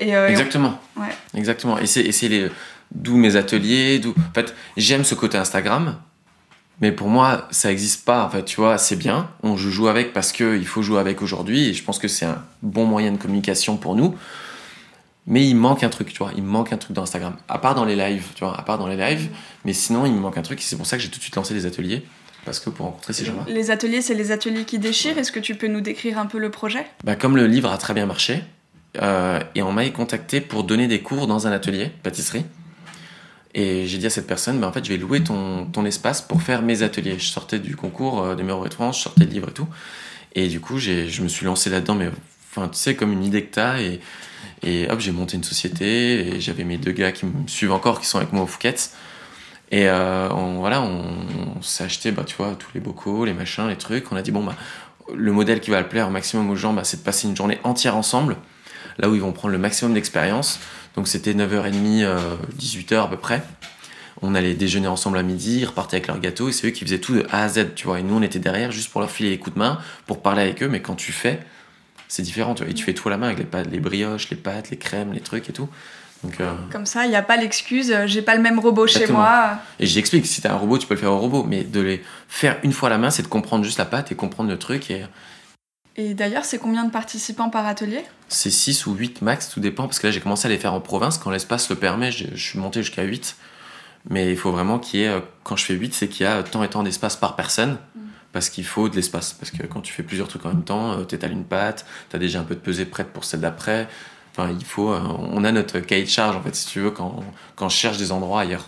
Et, 0.00 0.16
euh, 0.16 0.24
et 0.26 0.28
on- 0.28 0.30
Exactement. 0.30 0.78
Ouais. 0.96 1.14
Exactement. 1.34 1.78
Et 1.78 1.86
c'est, 1.86 2.00
et 2.02 2.28
les, 2.28 2.48
d'où 2.94 3.16
mes 3.16 3.36
ateliers. 3.36 4.00
En 4.06 4.32
fait, 4.34 4.54
j'aime 4.76 5.04
ce 5.04 5.14
côté 5.14 5.36
Instagram, 5.36 5.96
mais 6.80 6.92
pour 6.92 7.08
moi, 7.08 7.46
ça 7.50 7.68
n'existe 7.68 8.04
pas. 8.06 8.24
En 8.24 8.30
fait, 8.30 8.44
tu 8.44 8.56
vois, 8.56 8.78
c'est 8.78 8.96
bien. 8.96 9.28
On 9.42 9.56
joue, 9.56 9.88
avec 9.88 10.12
parce 10.14 10.32
qu'il 10.32 10.66
faut 10.66 10.82
jouer 10.82 10.98
avec 10.98 11.20
aujourd'hui, 11.22 11.68
et 11.68 11.74
je 11.74 11.84
pense 11.84 11.98
que 11.98 12.08
c'est 12.08 12.24
un 12.24 12.42
bon 12.62 12.86
moyen 12.86 13.12
de 13.12 13.18
communication 13.18 13.76
pour 13.76 13.94
nous. 13.96 14.16
Mais 15.26 15.46
il 15.46 15.54
manque 15.54 15.84
un 15.84 15.88
truc, 15.88 16.12
tu 16.12 16.18
vois. 16.18 16.32
Il 16.36 16.42
manque 16.42 16.72
un 16.72 16.76
truc 16.78 16.94
dans 16.96 17.02
Instagram. 17.04 17.36
À 17.48 17.58
part 17.58 17.76
dans 17.76 17.84
les 17.84 17.94
lives, 17.94 18.24
tu 18.34 18.42
vois. 18.44 18.58
À 18.58 18.62
part 18.62 18.76
dans 18.78 18.88
les 18.88 18.96
lives. 18.96 19.28
Mais 19.64 19.72
sinon, 19.72 20.04
il 20.04 20.12
me 20.12 20.18
manque 20.18 20.36
un 20.36 20.42
truc. 20.42 20.58
et 20.58 20.62
C'est 20.64 20.76
pour 20.76 20.86
ça 20.86 20.96
que 20.96 21.02
j'ai 21.02 21.10
tout 21.10 21.18
de 21.18 21.22
suite 21.22 21.36
lancé 21.36 21.54
des 21.54 21.64
ateliers. 21.64 22.04
Parce 22.44 22.58
que 22.58 22.70
pour 22.70 22.86
rencontrer 22.86 23.12
ces 23.12 23.24
gens-là. 23.24 23.44
les 23.46 23.70
ateliers, 23.70 24.02
c'est 24.02 24.14
les 24.14 24.32
ateliers 24.32 24.64
qui 24.64 24.78
déchirent. 24.78 25.16
Est-ce 25.18 25.32
que 25.32 25.40
tu 25.40 25.54
peux 25.54 25.68
nous 25.68 25.80
décrire 25.80 26.18
un 26.18 26.26
peu 26.26 26.38
le 26.38 26.50
projet? 26.50 26.84
Bah, 27.04 27.14
comme 27.14 27.36
le 27.36 27.46
livre 27.46 27.70
a 27.70 27.78
très 27.78 27.94
bien 27.94 28.06
marché, 28.06 28.42
euh, 29.00 29.40
et 29.54 29.62
on 29.62 29.72
m'a 29.72 29.88
contacté 29.90 30.40
pour 30.40 30.64
donner 30.64 30.88
des 30.88 31.00
cours 31.00 31.26
dans 31.26 31.46
un 31.46 31.52
atelier 31.52 31.90
pâtisserie. 32.02 32.44
Et 33.54 33.86
j'ai 33.86 33.98
dit 33.98 34.06
à 34.06 34.10
cette 34.10 34.26
personne, 34.26 34.60
bah, 34.60 34.68
en 34.68 34.72
fait, 34.72 34.84
je 34.84 34.90
vais 34.90 34.96
louer 34.96 35.22
ton, 35.22 35.66
ton 35.66 35.84
espace 35.84 36.22
pour 36.22 36.42
faire 36.42 36.62
mes 36.62 36.82
ateliers. 36.82 37.18
Je 37.18 37.26
sortais 37.26 37.58
du 37.58 37.76
concours 37.76 38.22
euh, 38.22 38.34
des 38.34 38.42
meilleurs 38.42 38.64
de 38.64 38.74
France, 38.74 38.98
je 38.98 39.02
sortais 39.04 39.24
le 39.24 39.30
livre 39.30 39.50
et 39.50 39.52
tout. 39.52 39.68
Et 40.34 40.48
du 40.48 40.60
coup, 40.60 40.78
je 40.78 41.22
me 41.22 41.28
suis 41.28 41.44
lancé 41.44 41.68
là-dedans, 41.68 41.94
mais 41.94 42.08
enfin, 42.50 42.68
tu 42.68 42.78
sais, 42.78 42.94
comme 42.94 43.12
une 43.12 43.22
idée 43.22 43.44
que 43.44 43.54
t'as. 43.54 43.80
Et, 43.80 44.00
et 44.62 44.90
hop, 44.90 44.98
j'ai 44.98 45.12
monté 45.12 45.36
une 45.36 45.44
société. 45.44 46.26
Et 46.26 46.40
j'avais 46.40 46.64
mes 46.64 46.78
deux 46.78 46.92
gars 46.92 47.12
qui 47.12 47.26
me 47.26 47.46
suivent 47.46 47.72
encore, 47.72 48.00
qui 48.00 48.06
sont 48.06 48.18
avec 48.18 48.32
moi 48.32 48.42
au 48.42 48.46
Fouquet's. 48.46 48.94
Et 49.72 49.88
euh, 49.88 50.28
voilà, 50.58 50.82
on, 50.82 51.62
s'est 51.62 51.84
acheté, 51.84 52.12
bah, 52.12 52.24
tu 52.26 52.36
vois, 52.36 52.54
tous 52.58 52.68
les 52.74 52.80
bocaux, 52.80 53.24
les 53.24 53.32
machins, 53.32 53.66
les 53.68 53.76
trucs. 53.76 54.12
On 54.12 54.16
a 54.16 54.22
dit, 54.22 54.30
bon, 54.30 54.44
bah, 54.44 54.54
le 55.14 55.32
modèle 55.32 55.60
qui 55.60 55.70
va 55.70 55.80
le 55.80 55.88
plaire 55.88 56.08
au 56.08 56.10
maximum 56.10 56.50
aux 56.50 56.56
gens, 56.56 56.74
bah, 56.74 56.84
c'est 56.84 56.98
de 56.98 57.02
passer 57.02 57.26
une 57.26 57.34
journée 57.34 57.58
entière 57.64 57.96
ensemble, 57.96 58.36
là 58.98 59.08
où 59.08 59.14
ils 59.14 59.22
vont 59.22 59.32
prendre 59.32 59.52
le 59.52 59.58
maximum 59.58 59.94
d'expérience. 59.94 60.60
Donc 60.94 61.08
c'était 61.08 61.32
9h30, 61.32 62.02
euh, 62.02 62.36
18h 62.58 63.04
à 63.04 63.08
peu 63.08 63.16
près. 63.16 63.42
On 64.20 64.34
allait 64.34 64.52
déjeuner 64.54 64.88
ensemble 64.88 65.16
à 65.16 65.22
midi, 65.22 65.60
ils 65.60 65.64
repartaient 65.64 65.96
avec 65.96 66.06
leur 66.06 66.20
gâteau, 66.20 66.50
et 66.50 66.52
c'est 66.52 66.66
eux 66.66 66.70
qui 66.70 66.84
faisaient 66.84 67.00
tout 67.00 67.14
de 67.14 67.26
A 67.30 67.44
à 67.44 67.48
Z, 67.48 67.74
tu 67.74 67.86
vois. 67.86 67.98
Et 67.98 68.02
nous, 68.02 68.14
on 68.14 68.22
était 68.22 68.38
derrière 68.38 68.72
juste 68.72 68.90
pour 68.92 69.00
leur 69.00 69.10
filer 69.10 69.30
les 69.30 69.38
coups 69.38 69.54
de 69.54 69.58
main, 69.58 69.78
pour 70.06 70.20
parler 70.20 70.42
avec 70.42 70.62
eux, 70.62 70.68
mais 70.68 70.82
quand 70.82 70.96
tu 70.96 71.12
fais, 71.12 71.40
c'est 72.08 72.22
différent, 72.22 72.54
tu 72.54 72.62
vois. 72.62 72.70
Et 72.70 72.74
tu 72.74 72.84
fais 72.84 72.92
tout 72.92 73.08
à 73.08 73.10
la 73.10 73.16
main 73.16 73.28
avec 73.28 73.38
les 73.38 73.44
pâtes, 73.46 73.68
les 73.72 73.80
brioches, 73.80 74.28
les 74.28 74.36
pâtes, 74.36 74.68
les 74.68 74.76
crèmes, 74.76 75.14
les 75.14 75.20
trucs 75.20 75.48
et 75.48 75.52
tout. 75.54 75.70
Donc, 76.22 76.40
euh, 76.40 76.52
Comme 76.70 76.86
ça, 76.86 77.04
il 77.04 77.10
n'y 77.10 77.16
a 77.16 77.22
pas 77.22 77.36
l'excuse, 77.36 77.90
euh, 77.90 78.06
j'ai 78.06 78.22
pas 78.22 78.36
le 78.36 78.42
même 78.42 78.60
robot 78.60 78.86
chez 78.86 79.06
moi. 79.08 79.58
Et 79.80 79.86
j'explique, 79.86 80.26
si 80.26 80.40
t'as 80.40 80.52
un 80.52 80.56
robot, 80.56 80.78
tu 80.78 80.86
peux 80.86 80.94
le 80.94 81.00
faire 81.00 81.12
au 81.12 81.18
robot, 81.18 81.44
mais 81.44 81.64
de 81.64 81.80
les 81.80 82.02
faire 82.28 82.58
une 82.62 82.72
fois 82.72 82.88
à 82.88 82.90
la 82.90 82.98
main, 82.98 83.10
c'est 83.10 83.22
de 83.22 83.28
comprendre 83.28 83.64
juste 83.64 83.78
la 83.78 83.84
pâte 83.84 84.12
et 84.12 84.14
comprendre 84.14 84.48
le 84.48 84.58
truc. 84.58 84.90
Et 84.90 85.04
Et 85.96 86.14
d'ailleurs, 86.14 86.44
c'est 86.44 86.58
combien 86.58 86.84
de 86.84 86.90
participants 86.90 87.50
par 87.50 87.66
atelier? 87.66 88.04
C'est 88.28 88.50
6 88.50 88.86
ou 88.86 88.94
8 88.94 89.22
max, 89.22 89.48
tout 89.48 89.60
dépend, 89.60 89.84
parce 89.84 89.98
que 89.98 90.06
là 90.06 90.12
j'ai 90.12 90.20
commencé 90.20 90.46
à 90.46 90.48
les 90.48 90.58
faire 90.58 90.74
en 90.74 90.80
province, 90.80 91.18
quand 91.18 91.30
l'espace 91.30 91.68
le 91.70 91.76
permet, 91.76 92.12
je, 92.12 92.26
je 92.32 92.42
suis 92.42 92.58
monté 92.58 92.82
jusqu'à 92.82 93.02
8. 93.02 93.36
Mais 94.08 94.30
il 94.30 94.36
faut 94.36 94.52
vraiment 94.52 94.78
qu'il 94.78 95.00
y 95.00 95.02
ait, 95.04 95.08
euh, 95.08 95.20
quand 95.42 95.56
je 95.56 95.64
fais 95.64 95.74
8, 95.74 95.92
c'est 95.94 96.08
qu'il 96.08 96.24
y 96.24 96.28
a 96.28 96.42
tant 96.42 96.62
et 96.62 96.68
tant 96.68 96.82
d'espace 96.84 97.16
par 97.16 97.34
personne. 97.34 97.78
Mm. 97.94 98.00
Parce 98.32 98.48
qu'il 98.48 98.64
faut 98.64 98.88
de 98.88 98.96
l'espace. 98.96 99.34
Parce 99.34 99.50
que 99.50 99.66
quand 99.66 99.80
tu 99.80 99.92
fais 99.92 100.02
plusieurs 100.02 100.26
trucs 100.26 100.46
en 100.46 100.48
même 100.48 100.64
temps, 100.64 101.04
tu 101.04 101.14
étales 101.14 101.32
une 101.32 101.44
pâte, 101.44 101.84
tu 102.08 102.16
as 102.16 102.18
déjà 102.18 102.40
un 102.40 102.44
peu 102.44 102.54
de 102.54 102.60
pesée 102.60 102.86
prête 102.86 103.08
pour 103.08 103.24
celle 103.24 103.40
d'après. 103.40 103.88
Enfin, 104.36 104.50
il 104.58 104.64
faut. 104.64 104.90
euh, 104.92 105.00
on 105.32 105.44
a 105.44 105.52
notre 105.52 105.80
cahier 105.80 106.04
de 106.04 106.08
charge, 106.08 106.36
en 106.36 106.42
fait, 106.42 106.54
si 106.54 106.66
tu 106.66 106.80
veux, 106.80 106.90
quand, 106.90 107.22
quand 107.56 107.68
je 107.68 107.76
cherche 107.76 107.98
des 107.98 108.12
endroits 108.12 108.40
ailleurs. 108.40 108.66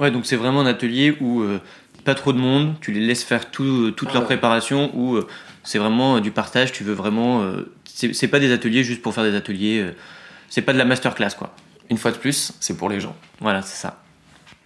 Ouais, 0.00 0.10
donc 0.10 0.26
c'est 0.26 0.36
vraiment 0.36 0.60
un 0.60 0.66
atelier 0.66 1.16
où 1.20 1.40
euh, 1.42 1.60
pas 2.04 2.14
trop 2.14 2.32
de 2.32 2.38
monde, 2.38 2.74
tu 2.80 2.92
les 2.92 3.00
laisses 3.00 3.24
faire 3.24 3.50
tout, 3.50 3.62
euh, 3.64 3.90
toute 3.92 4.08
Ah 4.10 4.14
leur 4.14 4.22
ouais. 4.22 4.26
préparation, 4.26 4.90
où 4.94 5.14
euh, 5.16 5.26
c'est 5.64 5.78
vraiment 5.78 6.20
du 6.20 6.30
partage, 6.30 6.72
tu 6.72 6.84
veux 6.84 6.92
vraiment. 6.92 7.42
euh, 7.42 7.72
c'est 7.84 8.12
c'est 8.14 8.28
pas 8.28 8.40
des 8.40 8.52
ateliers 8.52 8.84
juste 8.84 9.00
pour 9.00 9.14
faire 9.14 9.24
des 9.24 9.34
ateliers, 9.34 9.90
c'est 10.50 10.60
pas 10.62 10.72
de 10.74 10.78
la 10.78 10.84
masterclass 10.84 11.30
quoi. 11.38 11.54
Une 11.88 11.96
fois 11.96 12.10
de 12.10 12.16
plus, 12.18 12.52
c'est 12.60 12.76
pour 12.76 12.88
les 12.90 13.00
gens. 13.00 13.16
Voilà, 13.40 13.62
c'est 13.62 13.76
ça. 13.80 14.02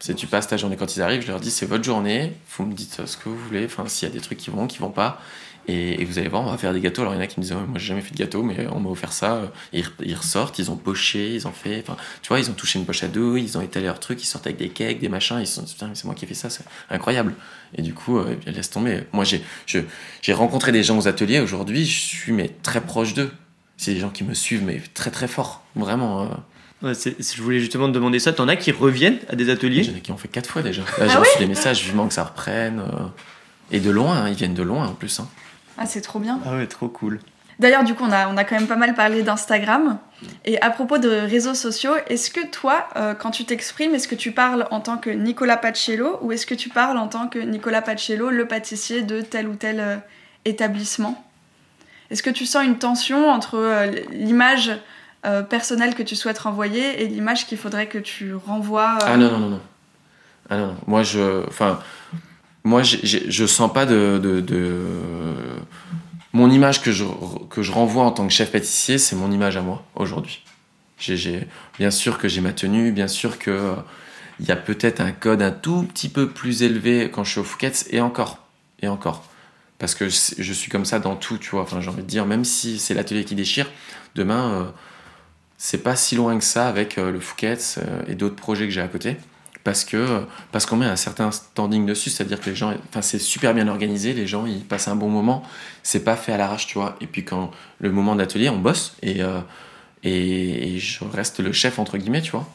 Si 0.01 0.15
tu 0.15 0.27
passes 0.27 0.49
ta 0.49 0.57
journée 0.57 0.77
quand 0.77 0.97
ils 0.97 1.03
arrivent, 1.03 1.23
je 1.23 1.29
leur 1.29 1.39
dis 1.39 1.51
c'est 1.51 1.67
votre 1.67 1.85
journée, 1.85 2.33
vous 2.57 2.65
me 2.65 2.73
dites 2.73 3.07
ce 3.07 3.17
que 3.19 3.29
vous 3.29 3.37
voulez, 3.37 3.67
enfin 3.67 3.85
s'il 3.87 4.09
y 4.09 4.11
a 4.11 4.15
des 4.15 4.21
trucs 4.21 4.39
qui 4.39 4.51
vont, 4.51 4.67
qui 4.67 4.79
vont 4.79 4.91
pas. 4.91 5.21
Et, 5.69 6.01
et 6.01 6.05
vous 6.05 6.19
allez 6.19 6.29
voir, 6.29 6.43
on 6.43 6.51
va 6.51 6.57
faire 6.59 6.73
des 6.73 6.81
gâteaux. 6.81 7.03
Alors 7.03 7.15
il 7.15 7.17
y 7.17 7.21
en 7.21 7.23
a 7.23 7.27
qui 7.27 7.39
me 7.39 7.43
disent 7.45 7.53
Ouais, 7.53 7.61
moi 7.69 7.79
j'ai 7.79 7.87
jamais 7.87 8.01
fait 8.01 8.13
de 8.13 8.17
gâteau, 8.19 8.43
mais 8.43 8.67
on 8.73 8.81
m'a 8.81 8.89
offert 8.91 9.13
ça. 9.13 9.53
Et 9.73 9.81
ils, 9.81 9.87
ils 10.05 10.15
ressortent, 10.15 10.59
ils 10.59 10.71
ont 10.71 10.77
poché, 10.77 11.35
ils 11.35 11.47
ont 11.47 11.53
fait. 11.53 11.83
Enfin, 11.87 11.97
tu 12.23 12.29
vois, 12.29 12.41
ils 12.41 12.51
ont 12.51 12.55
touché 12.55 12.79
une 12.79 12.85
poche 12.87 13.03
à 13.05 13.09
dos, 13.09 13.37
ils 13.37 13.57
ont 13.57 13.61
étalé 13.61 13.87
leurs 13.87 14.01
trucs, 14.01 14.23
ils 14.23 14.27
sortent 14.27 14.47
avec 14.47 14.59
des 14.59 14.71
cakes, 14.71 14.99
des 15.01 15.09
machins. 15.09 15.37
Ils 15.41 15.47
se 15.47 15.57
sont 15.57 15.63
dit 15.63 15.73
putain, 15.75 15.89
mais 15.89 15.95
c'est 15.95 16.07
moi 16.07 16.15
qui 16.15 16.25
ai 16.25 16.29
fait 16.29 16.35
ça, 16.35 16.51
c'est 16.51 16.65
incroyable. 16.91 17.35
Et 17.77 17.83
du 17.83 17.95
coup, 17.95 18.19
euh, 18.19 18.35
bien, 18.37 18.53
laisse 18.53 18.71
tomber. 18.71 19.03
Moi 19.13 19.25
j'ai 19.25 19.43
je- 19.67 19.81
j'ai 20.23 20.33
rencontré 20.33 20.73
des 20.73 20.83
gens 20.83 20.99
aux 20.99 21.07
ateliers 21.09 21.41
aujourd'hui, 21.41 21.85
je 21.87 22.01
suis 22.01 22.33
mais 22.33 22.51
très 22.63 22.81
proche 22.81 23.15
d'eux. 23.15 23.31
C'est 23.77 23.95
des 23.95 24.01
gens 24.01 24.11
qui 24.11 24.25
me 24.25 24.35
suivent, 24.35 24.65
mais 24.65 24.81
très 24.95 25.11
très 25.11 25.29
fort. 25.29 25.63
Vraiment. 25.77 26.23
euh, 26.23 26.27
Ouais, 26.83 26.95
c'est- 26.95 27.23
c'est- 27.23 27.37
je 27.37 27.43
voulais 27.43 27.61
justement 27.61 27.89
te 27.89 27.93
demander 27.93 28.19
ça. 28.19 28.33
T'en 28.33 28.49
as 28.49 28.57
qui 28.57 28.73
reviennent 28.73 29.19
à 29.29 29.37
des 29.37 29.51
ateliers? 29.51 29.83
Il 29.83 29.91
y 29.91 29.95
en 29.95 29.97
a 29.99 30.01
qui 30.01 30.13
ont 30.13 30.17
fait 30.17 30.29
quatre 30.29 30.49
fois 30.49 30.63
déjà. 30.63 30.81
Là, 30.99 31.07
j'ai 31.09 31.15
Ah 31.15 31.21
reçu 31.21 31.39
des 31.39 31.47
messages 31.47 31.83
vivement 31.85 32.09
que 32.09 32.15
ça 32.15 32.25
reprenne. 32.25 32.81
euh, 32.81 33.05
et 33.71 33.81
de 33.81 33.91
loin, 33.91 34.17
hein, 34.23 34.29
ils 34.31 34.35
viennent 34.35 34.55
de 34.55 34.63
loin 34.63 34.87
en 34.89 34.95
plus. 34.95 35.21
hein. 35.21 35.29
Ah, 35.81 35.87
c'est 35.87 36.03
trop 36.03 36.21
bien. 36.21 36.39
Ah 36.47 36.57
ouais, 36.57 36.67
trop 36.67 36.89
cool. 36.89 37.19
D'ailleurs, 37.59 37.85
du 37.85 37.95
coup, 37.95 38.05
on 38.05 38.13
a, 38.13 38.29
on 38.29 38.37
a 38.37 38.45
quand 38.45 38.55
même 38.55 38.69
pas 38.69 38.77
mal 38.77 38.95
parlé 38.95 39.23
d'Instagram. 39.23 39.99
Et 40.45 40.61
à 40.63 40.71
propos 40.71 40.99
de 40.99 41.09
réseaux 41.09 41.55
sociaux, 41.55 41.93
est-ce 42.07 42.31
que 42.31 42.47
toi, 42.47 42.89
euh, 42.97 43.15
quand 43.15 43.31
tu 43.31 43.45
t'exprimes, 43.45 43.95
est-ce 43.95 44.07
que 44.07 44.15
tu 44.15 44.31
parles 44.33 44.67
en 44.71 44.81
tant 44.81 44.99
que 44.99 45.11
Nicolas 45.11 45.57
Pacello 45.57 46.19
ou 46.23 46.33
est-ce 46.33 46.47
que 46.47 46.55
tu 46.55 46.69
parles 46.69 46.99
en 46.99 47.09
tant 47.09 47.29
que 47.29 47.39
Nicolas 47.39 47.83
Pacello, 47.83 48.31
le 48.31 48.47
pâtissier 48.47 49.03
de 49.03 49.21
tel 49.23 49.49
ou 49.49 49.57
tel 49.57 49.81
euh, 49.81 49.97
établissement? 50.45 51.25
Est-ce 52.11 52.23
que 52.23 52.31
tu 52.31 52.45
sens 52.45 52.65
une 52.65 52.79
tension 52.79 53.31
entre 53.31 53.57
euh, 53.57 53.87
l'image 54.11 54.73
euh, 55.25 55.43
personnelle 55.43 55.95
que 55.95 56.03
tu 56.03 56.17
souhaites 56.17 56.39
renvoyer 56.39 57.03
et 57.03 57.07
l'image 57.07 57.47
qu'il 57.47 57.59
faudrait 57.59 57.87
que 57.87 57.99
tu 57.99 58.35
renvoies 58.35 58.99
euh, 59.03 59.07
Ah 59.07 59.17
non, 59.17 59.31
non, 59.31 59.39
non, 59.39 59.49
non. 59.49 59.61
Ah 60.51 60.57
non, 60.57 60.67
non. 60.67 60.77
Moi, 60.87 61.03
je. 61.03 61.47
Enfin. 61.47 61.79
Moi, 62.65 62.83
j'ai- 62.83 63.01
j'ai- 63.03 63.31
je 63.31 63.47
sens 63.47 63.73
pas 63.73 63.87
de, 63.87 64.21
Mon 66.33 66.49
image 66.49 66.81
que 66.81 66.93
je, 66.93 67.05
que 67.51 67.61
je 67.61 67.73
renvoie 67.73 68.05
en 68.05 68.13
tant 68.13 68.25
que 68.27 68.33
chef 68.33 68.53
pâtissier, 68.53 68.99
c'est 68.99 69.17
mon 69.17 69.33
image 69.33 69.57
à 69.57 69.63
moi 69.63 69.83
aujourd'hui. 69.97 70.45
Bien 71.79 71.91
sûr 71.91 72.19
que 72.19 72.29
j'ai 72.29 72.41
ma 72.41 72.53
tenue, 72.53 72.93
bien 72.93 73.09
sûr 73.09 73.39
que. 73.39 73.51
euh, 73.51 73.75
Il 74.39 74.47
y 74.47 74.53
a 74.53 74.57
peut-être 74.57 75.01
un 75.01 75.13
code 75.13 75.43
un 75.43 75.51
tout 75.51 75.83
petit 75.83 76.09
peu 76.09 76.29
plus 76.31 76.63
élevé 76.63 77.11
quand 77.13 77.25
je 77.25 77.33
suis 77.33 77.41
au 77.41 77.45
Fouquet's, 77.45 77.87
et 77.91 78.01
encore. 78.01 78.39
Et 78.81 78.89
encore. 78.89 79.25
Parce 79.79 79.95
que 79.95 80.09
je 80.09 80.53
suis 80.55 80.71
comme 80.71 80.87
ça 80.87 80.99
dans 80.99 81.15
tout, 81.17 81.37
tu 81.37 81.51
vois. 81.51 81.63
Enfin, 81.63 81.81
j'ai 81.83 81.89
envie 81.91 82.03
de 82.03 82.07
dire, 82.09 82.25
même 82.27 82.45
si 82.47 82.79
c'est 82.79 82.95
l'atelier 82.95 83.25
qui 83.27 83.35
déchire, 83.35 83.71
demain, 84.15 84.51
euh, 84.53 84.65
c'est 85.59 85.83
pas 85.83 85.95
si 85.97 86.15
loin 86.17 86.39
que 86.39 86.45
ça 86.45 86.69
avec 86.69 86.97
euh, 86.97 87.11
le 87.11 87.21
Fouquet's 87.21 87.77
euh, 87.79 88.03
et 88.09 88.15
d'autres 88.15 88.37
projets 88.37 88.65
que 88.67 88.71
j'ai 88.73 88.81
à 88.81 88.89
côté. 88.89 89.17
Parce 89.63 89.85
que 89.85 90.23
parce 90.53 90.65
qu'on 90.65 90.77
met 90.77 90.87
un 90.87 90.97
certain 90.97 91.31
standing 91.31 91.85
dessus, 91.85 92.09
c'est-à-dire 92.11 92.41
que 92.41 92.49
les 92.49 92.57
gens, 92.57 92.73
enfin 92.89 93.03
c'est 93.03 93.19
super 93.19 93.53
bien 93.53 93.69
organisé, 93.69 94.15
les 94.15 94.27
gens 94.27 94.47
ils 94.47 94.65
passent 94.65 94.89
un 94.89 94.97
bon 94.97 95.11
moment, 95.11 95.43
c'est 95.83 96.03
pas 96.03 96.17
fait 96.17 96.33
à 96.33 96.39
l'arrache, 96.39 96.67
tu 96.67 96.79
vois. 96.79 96.97
Et 97.03 97.07
puis 97.07 97.25
quand 97.25 97.51
le 97.79 97.91
moment 97.93 98.17
d'atelier, 98.17 98.49
on 98.49 98.59
bosse 98.59 98.97
et, 99.03 99.23
euh, 99.23 99.41
et 100.03 100.77
et 100.77 100.79
je 100.79 101.05
reste 101.05 101.41
le 101.41 101.53
chef 101.53 101.79
entre 101.79 101.99
guillemets, 101.99 102.23
tu 102.23 102.31
vois. 102.31 102.49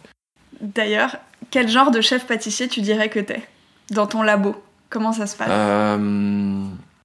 D'ailleurs, 0.62 1.18
quel 1.52 1.68
genre 1.70 1.92
de 1.92 2.02
chef 2.02 2.26
pâtissier 2.26 2.68
tu 2.68 2.82
dirais 2.82 3.10
que 3.10 3.20
t'es 3.20 3.44
dans 3.92 4.08
ton 4.08 4.24
labo? 4.24 4.56
Comment 4.90 5.14
ça 5.14 5.28
se 5.28 5.36
passe? 5.36 5.50
Euh, 5.52 6.64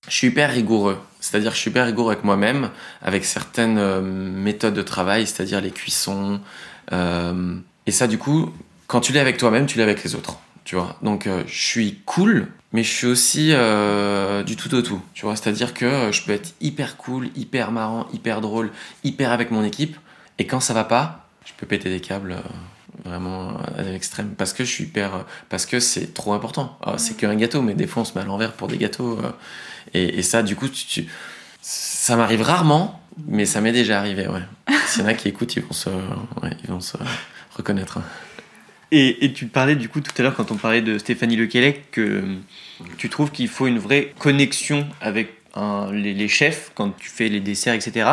je 0.09 0.15
suis 0.15 0.29
hyper 0.29 0.51
rigoureux. 0.51 0.99
C'est-à-dire 1.21 1.51
que 1.51 1.57
je 1.57 1.61
suis 1.61 1.71
hyper 1.71 1.85
rigoureux 1.85 2.13
avec 2.13 2.25
moi-même, 2.25 2.71
avec 3.03 3.25
certaines 3.27 3.77
euh, 3.79 4.01
méthodes 4.01 4.75
de 4.75 4.83
travail, 4.83 5.27
c'est-à-dire 5.27 5.61
les 5.61 5.71
cuissons. 5.71 6.41
euh, 6.93 7.57
et 7.87 7.91
ça, 7.91 8.07
du 8.07 8.17
coup, 8.19 8.51
quand 8.91 9.01
tu 9.01 9.13
l'es 9.13 9.21
avec 9.21 9.37
toi-même, 9.37 9.67
tu 9.67 9.79
l'es 9.79 9.85
avec 9.85 10.03
les 10.03 10.17
autres. 10.17 10.37
Tu 10.65 10.75
vois 10.75 10.97
Donc, 11.03 11.27
euh, 11.29 11.45
je 11.47 11.63
suis 11.63 12.01
cool, 12.07 12.49
mais 12.73 12.83
je 12.83 12.91
suis 12.91 13.07
aussi 13.07 13.51
euh, 13.53 14.43
du 14.43 14.57
tout 14.57 14.75
au 14.75 14.83
tout. 14.83 15.01
Tu 15.15 15.25
vois 15.25 15.37
C'est-à-dire 15.37 15.75
que 15.75 15.85
euh, 15.85 16.13
je 16.13 16.23
peux 16.25 16.33
être 16.33 16.55
hyper 16.61 16.97
cool, 16.97 17.29
hyper 17.37 17.71
marrant, 17.71 18.07
hyper 18.13 18.41
drôle, 18.41 18.71
hyper 19.05 19.31
avec 19.33 19.51
mon 19.53 19.63
équipe. 19.65 19.97
Et 20.39 20.47
quand 20.47 20.59
ça 20.61 20.75
va 20.75 20.83
pas, 20.85 21.29
je 21.47 21.53
peux 21.57 21.67
péter 21.67 21.89
des 21.89 22.01
câbles. 22.01 22.33
euh, 22.33 22.41
vraiment 23.05 23.57
à 23.79 23.83
l'extrême 23.83 24.35
parce 24.37 24.53
que 24.53 24.65
je 24.65 24.71
suis 24.71 24.85
hyper 24.85 25.25
parce 25.49 25.65
que 25.65 25.79
c'est 25.81 26.13
trop 26.13 26.33
important 26.35 26.77
Ah, 26.83 26.99
c'est 26.99 27.17
qu'un 27.17 27.35
gâteau 27.37 27.63
mais 27.63 27.73
des 27.75 27.87
fois 27.87 28.03
on 28.03 28.05
se 28.05 28.13
met 28.15 28.21
à 28.21 28.25
l'envers 28.27 28.53
pour 28.53 28.67
des 28.69 28.77
gâteaux 28.77 29.19
et, 29.95 30.19
et 30.19 30.23
ça 30.23 30.43
du 30.43 30.55
coup 30.57 30.69
tu, 30.69 30.85
tu- 30.85 31.07
ça 31.63 32.17
m'arrive 32.17 32.43
rarement 32.43 33.01
mais 33.27 33.47
ça 33.47 33.61
m'est 33.63 33.73
déjà 33.73 33.99
arrivé 34.01 34.27
ouais 34.29 34.43
s'il 34.87 35.03
y 35.03 35.05
en 35.05 35.09
a 35.09 35.15
qui 35.15 35.29
écoutent 35.29 35.55
ils 35.57 35.63
vont 35.63 35.73
se 35.73 35.89
ouais, 35.89 36.51
ils 36.65 36.69
vont 36.71 36.81
se 36.81 36.97
reconnaître 37.57 37.99
hein. 37.99 38.05
Et, 38.93 39.25
et 39.25 39.33
tu 39.33 39.47
parlais 39.47 39.77
du 39.77 39.89
coup 39.89 40.01
tout 40.01 40.11
à 40.19 40.23
l'heure 40.23 40.35
quand 40.35 40.51
on 40.51 40.57
parlait 40.57 40.83
de 40.83 40.99
Stéphanie 40.99 41.37
Lequelec 41.37 41.91
que 41.93 42.23
tu 42.99 43.09
trouves 43.09 43.31
qu'il 43.31 43.49
faut 43.49 43.67
une 43.69 43.79
vraie 43.79 44.13
connexion 44.19 44.87
avec 45.01 45.31
un- 45.55 45.93
les, 45.93 46.13
les 46.13 46.29
chefs 46.29 46.73
quand 46.75 46.91
tu 46.99 47.09
fais 47.09 47.29
les 47.29 47.41
desserts, 47.41 47.75
etc. 47.75 48.09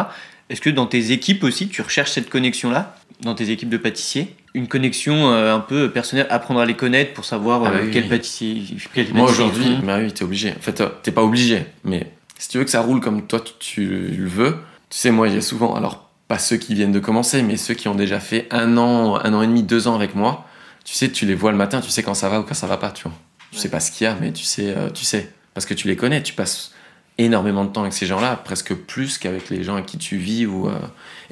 Est-ce 0.50 0.62
que 0.62 0.70
dans 0.70 0.86
tes 0.86 1.12
équipes 1.12 1.44
aussi 1.44 1.68
tu 1.68 1.82
recherches 1.82 2.12
cette 2.12 2.30
connexion-là 2.30 2.96
dans 3.22 3.34
tes 3.34 3.50
équipes 3.50 3.70
de 3.70 3.78
pâtissiers? 3.78 4.36
Une 4.54 4.68
connexion 4.68 5.32
euh, 5.32 5.54
un 5.54 5.60
peu 5.60 5.90
personnelle, 5.92 6.28
apprendre 6.30 6.60
à 6.60 6.66
les 6.66 6.76
connaître 6.76 7.14
pour 7.14 7.26
savoir 7.26 7.64
Ah 7.66 7.70
bah 7.72 7.78
euh, 7.78 7.86
oui, 7.86 7.90
quel 7.92 8.04
oui. 8.04 8.10
pâtissier. 8.10 8.62
quel 8.94 9.14
moi 9.14 9.30
aujourd'hui 9.30 9.78
bah 9.84 9.98
oui 10.00 10.12
t'es 10.12 10.24
obligé 10.24 10.52
en 10.52 10.62
fait 10.62 10.82
euh, 10.82 10.90
t'es 11.04 11.12
pas 11.12 11.24
obligé 11.24 11.66
mais 11.84 12.12
si 12.40 12.50
tu 12.50 12.58
veux 12.60 12.64
que 12.64 12.70
ça 12.72 12.82
roule 12.82 13.00
comme 13.02 13.26
toi 13.28 13.40
tu, 13.40 13.52
tu 13.60 13.82
le 13.86 14.28
veux 14.30 14.58
tu 14.90 14.98
sais 14.98 15.12
moi 15.12 15.28
il 15.28 15.34
y 15.36 15.38
a 15.38 15.42
souvent 15.42 15.76
alors 15.76 16.10
pas 16.28 16.40
ceux 16.40 16.58
qui 16.58 16.74
viennent 16.76 16.92
de 16.92 17.00
commencer 17.00 17.42
mais 17.44 17.58
ceux 17.58 17.74
qui 17.74 17.88
ont 17.88 17.94
déjà 17.96 18.20
fait 18.20 18.48
un 18.52 18.78
an 18.78 19.16
un 19.24 19.34
an 19.34 19.42
et 19.42 19.48
demi 19.48 19.64
deux 19.64 19.88
ans 19.88 19.96
avec 19.96 20.16
moi 20.16 20.46
tu 20.88 20.94
sais 20.94 21.12
tu 21.12 21.26
les 21.26 21.36
vois 21.36 21.52
le 21.52 21.58
matin 21.58 21.82
tu 21.82 21.90
sais 21.90 22.02
quand 22.02 22.14
ça 22.14 22.30
va 22.30 22.40
ou 22.40 22.44
quand 22.44 22.54
ça 22.54 22.66
va 22.66 22.78
pas 22.78 22.92
tu 22.92 23.04
vois. 23.04 23.14
Tu 23.52 23.58
sais 23.60 23.70
pas 23.70 23.82
ce 23.82 23.92
qu'il 23.92 24.06
y 24.06 24.08
a 24.08 24.16
mais 24.20 24.32
tu 24.32 24.46
sais 24.46 24.74
euh, 24.76 24.90
tu 24.90 25.04
sais. 25.04 25.30
Parce 25.54 25.66
que 25.66 25.74
tu 25.74 25.88
les 25.90 25.98
connais 25.98 26.24
tu 26.24 26.34
passes 26.34 26.72
énormément 27.18 27.66
de 27.66 27.72
temps 27.72 27.82
avec 27.82 27.94
ces 27.94 28.06
gens-là 28.06 28.38
presque 28.38 28.74
plus 28.74 29.18
qu'avec 29.18 29.50
les 29.50 29.64
gens 29.64 29.74
avec 29.74 29.86
qui 29.86 29.98
tu 29.98 30.16
vis 30.16 30.46
ou 30.46 30.70
euh, 30.70 30.80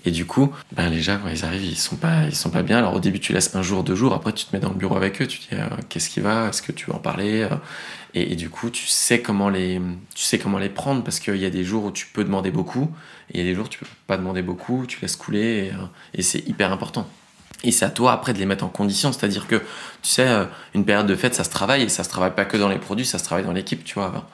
et 0.03 0.11
du 0.11 0.25
coup 0.25 0.51
ben 0.73 0.89
les 0.89 1.01
gens 1.01 1.19
quand 1.23 1.29
ils 1.29 1.45
arrivent 1.45 1.63
ils 1.63 1.77
sont 1.77 1.95
pas 1.95 2.25
ils 2.25 2.35
sont 2.35 2.49
pas 2.49 2.63
bien. 2.63 2.79
Alors 2.79 2.95
au 2.95 2.99
début 2.99 3.21
tu 3.21 3.31
laisses 3.31 3.55
un 3.55 3.61
jour 3.61 3.85
deux 3.85 3.95
jours 3.95 4.13
après 4.13 4.33
tu 4.33 4.45
te 4.45 4.53
mets 4.53 4.59
dans 4.59 4.69
le 4.69 4.75
bureau 4.75 4.97
avec 4.97 5.21
eux 5.21 5.27
tu 5.27 5.39
dis 5.39 5.47
euh, 5.53 5.69
qu'est-ce 5.87 6.09
qui 6.09 6.19
va? 6.19 6.49
Est-ce 6.49 6.61
que 6.61 6.73
tu 6.73 6.87
veux 6.87 6.93
en 6.93 6.99
parler 6.99 7.47
et, 8.13 8.33
et 8.33 8.35
du 8.35 8.49
coup 8.49 8.69
tu 8.69 8.87
sais 8.87 9.21
comment 9.21 9.47
les 9.47 9.79
tu 10.13 10.23
sais 10.25 10.37
comment 10.37 10.57
les 10.57 10.69
prendre 10.69 11.01
parce 11.01 11.21
qu'il 11.21 11.37
y 11.37 11.45
a 11.45 11.49
des 11.49 11.63
jours 11.63 11.85
où 11.85 11.91
tu 11.91 12.07
peux 12.07 12.25
demander 12.25 12.51
beaucoup 12.51 12.91
et 13.31 13.39
il 13.39 13.39
y 13.39 13.41
a 13.41 13.49
des 13.49 13.55
jours 13.55 13.67
où 13.67 13.69
tu 13.69 13.79
peux 13.79 13.85
pas 14.05 14.17
demander 14.17 14.41
beaucoup 14.41 14.85
tu 14.85 14.99
laisses 15.01 15.15
couler 15.15 15.71
et, 16.13 16.19
et 16.19 16.21
c'est 16.23 16.45
hyper 16.45 16.73
important 16.73 17.07
et 17.63 17.71
c'est 17.71 17.85
à 17.85 17.89
toi 17.89 18.11
après 18.13 18.33
de 18.33 18.39
les 18.39 18.45
mettre 18.45 18.63
en 18.63 18.69
condition. 18.69 19.11
C'est 19.13 19.25
à 19.25 19.29
dire 19.29 19.47
que 19.47 19.55
tu 20.01 20.09
sais 20.09 20.27
euh, 20.27 20.45
une 20.73 20.85
période 20.85 21.07
de 21.07 21.15
fête 21.15 21.33
ça 21.35 21.43
se 21.43 21.49
travaille. 21.49 21.83
Et 21.83 21.89
ça 21.89 22.03
se 22.03 22.09
travaille 22.09 22.35
pas 22.35 22.45
que 22.45 22.57
dans 22.57 22.69
les 22.69 22.77
produits 22.79 23.05
ça 23.05 23.17
se 23.19 23.23
travaille 23.23 23.45
dans 23.45 23.53
l'équipe 23.53 23.83
tu 23.83 23.95
vois 23.95 24.27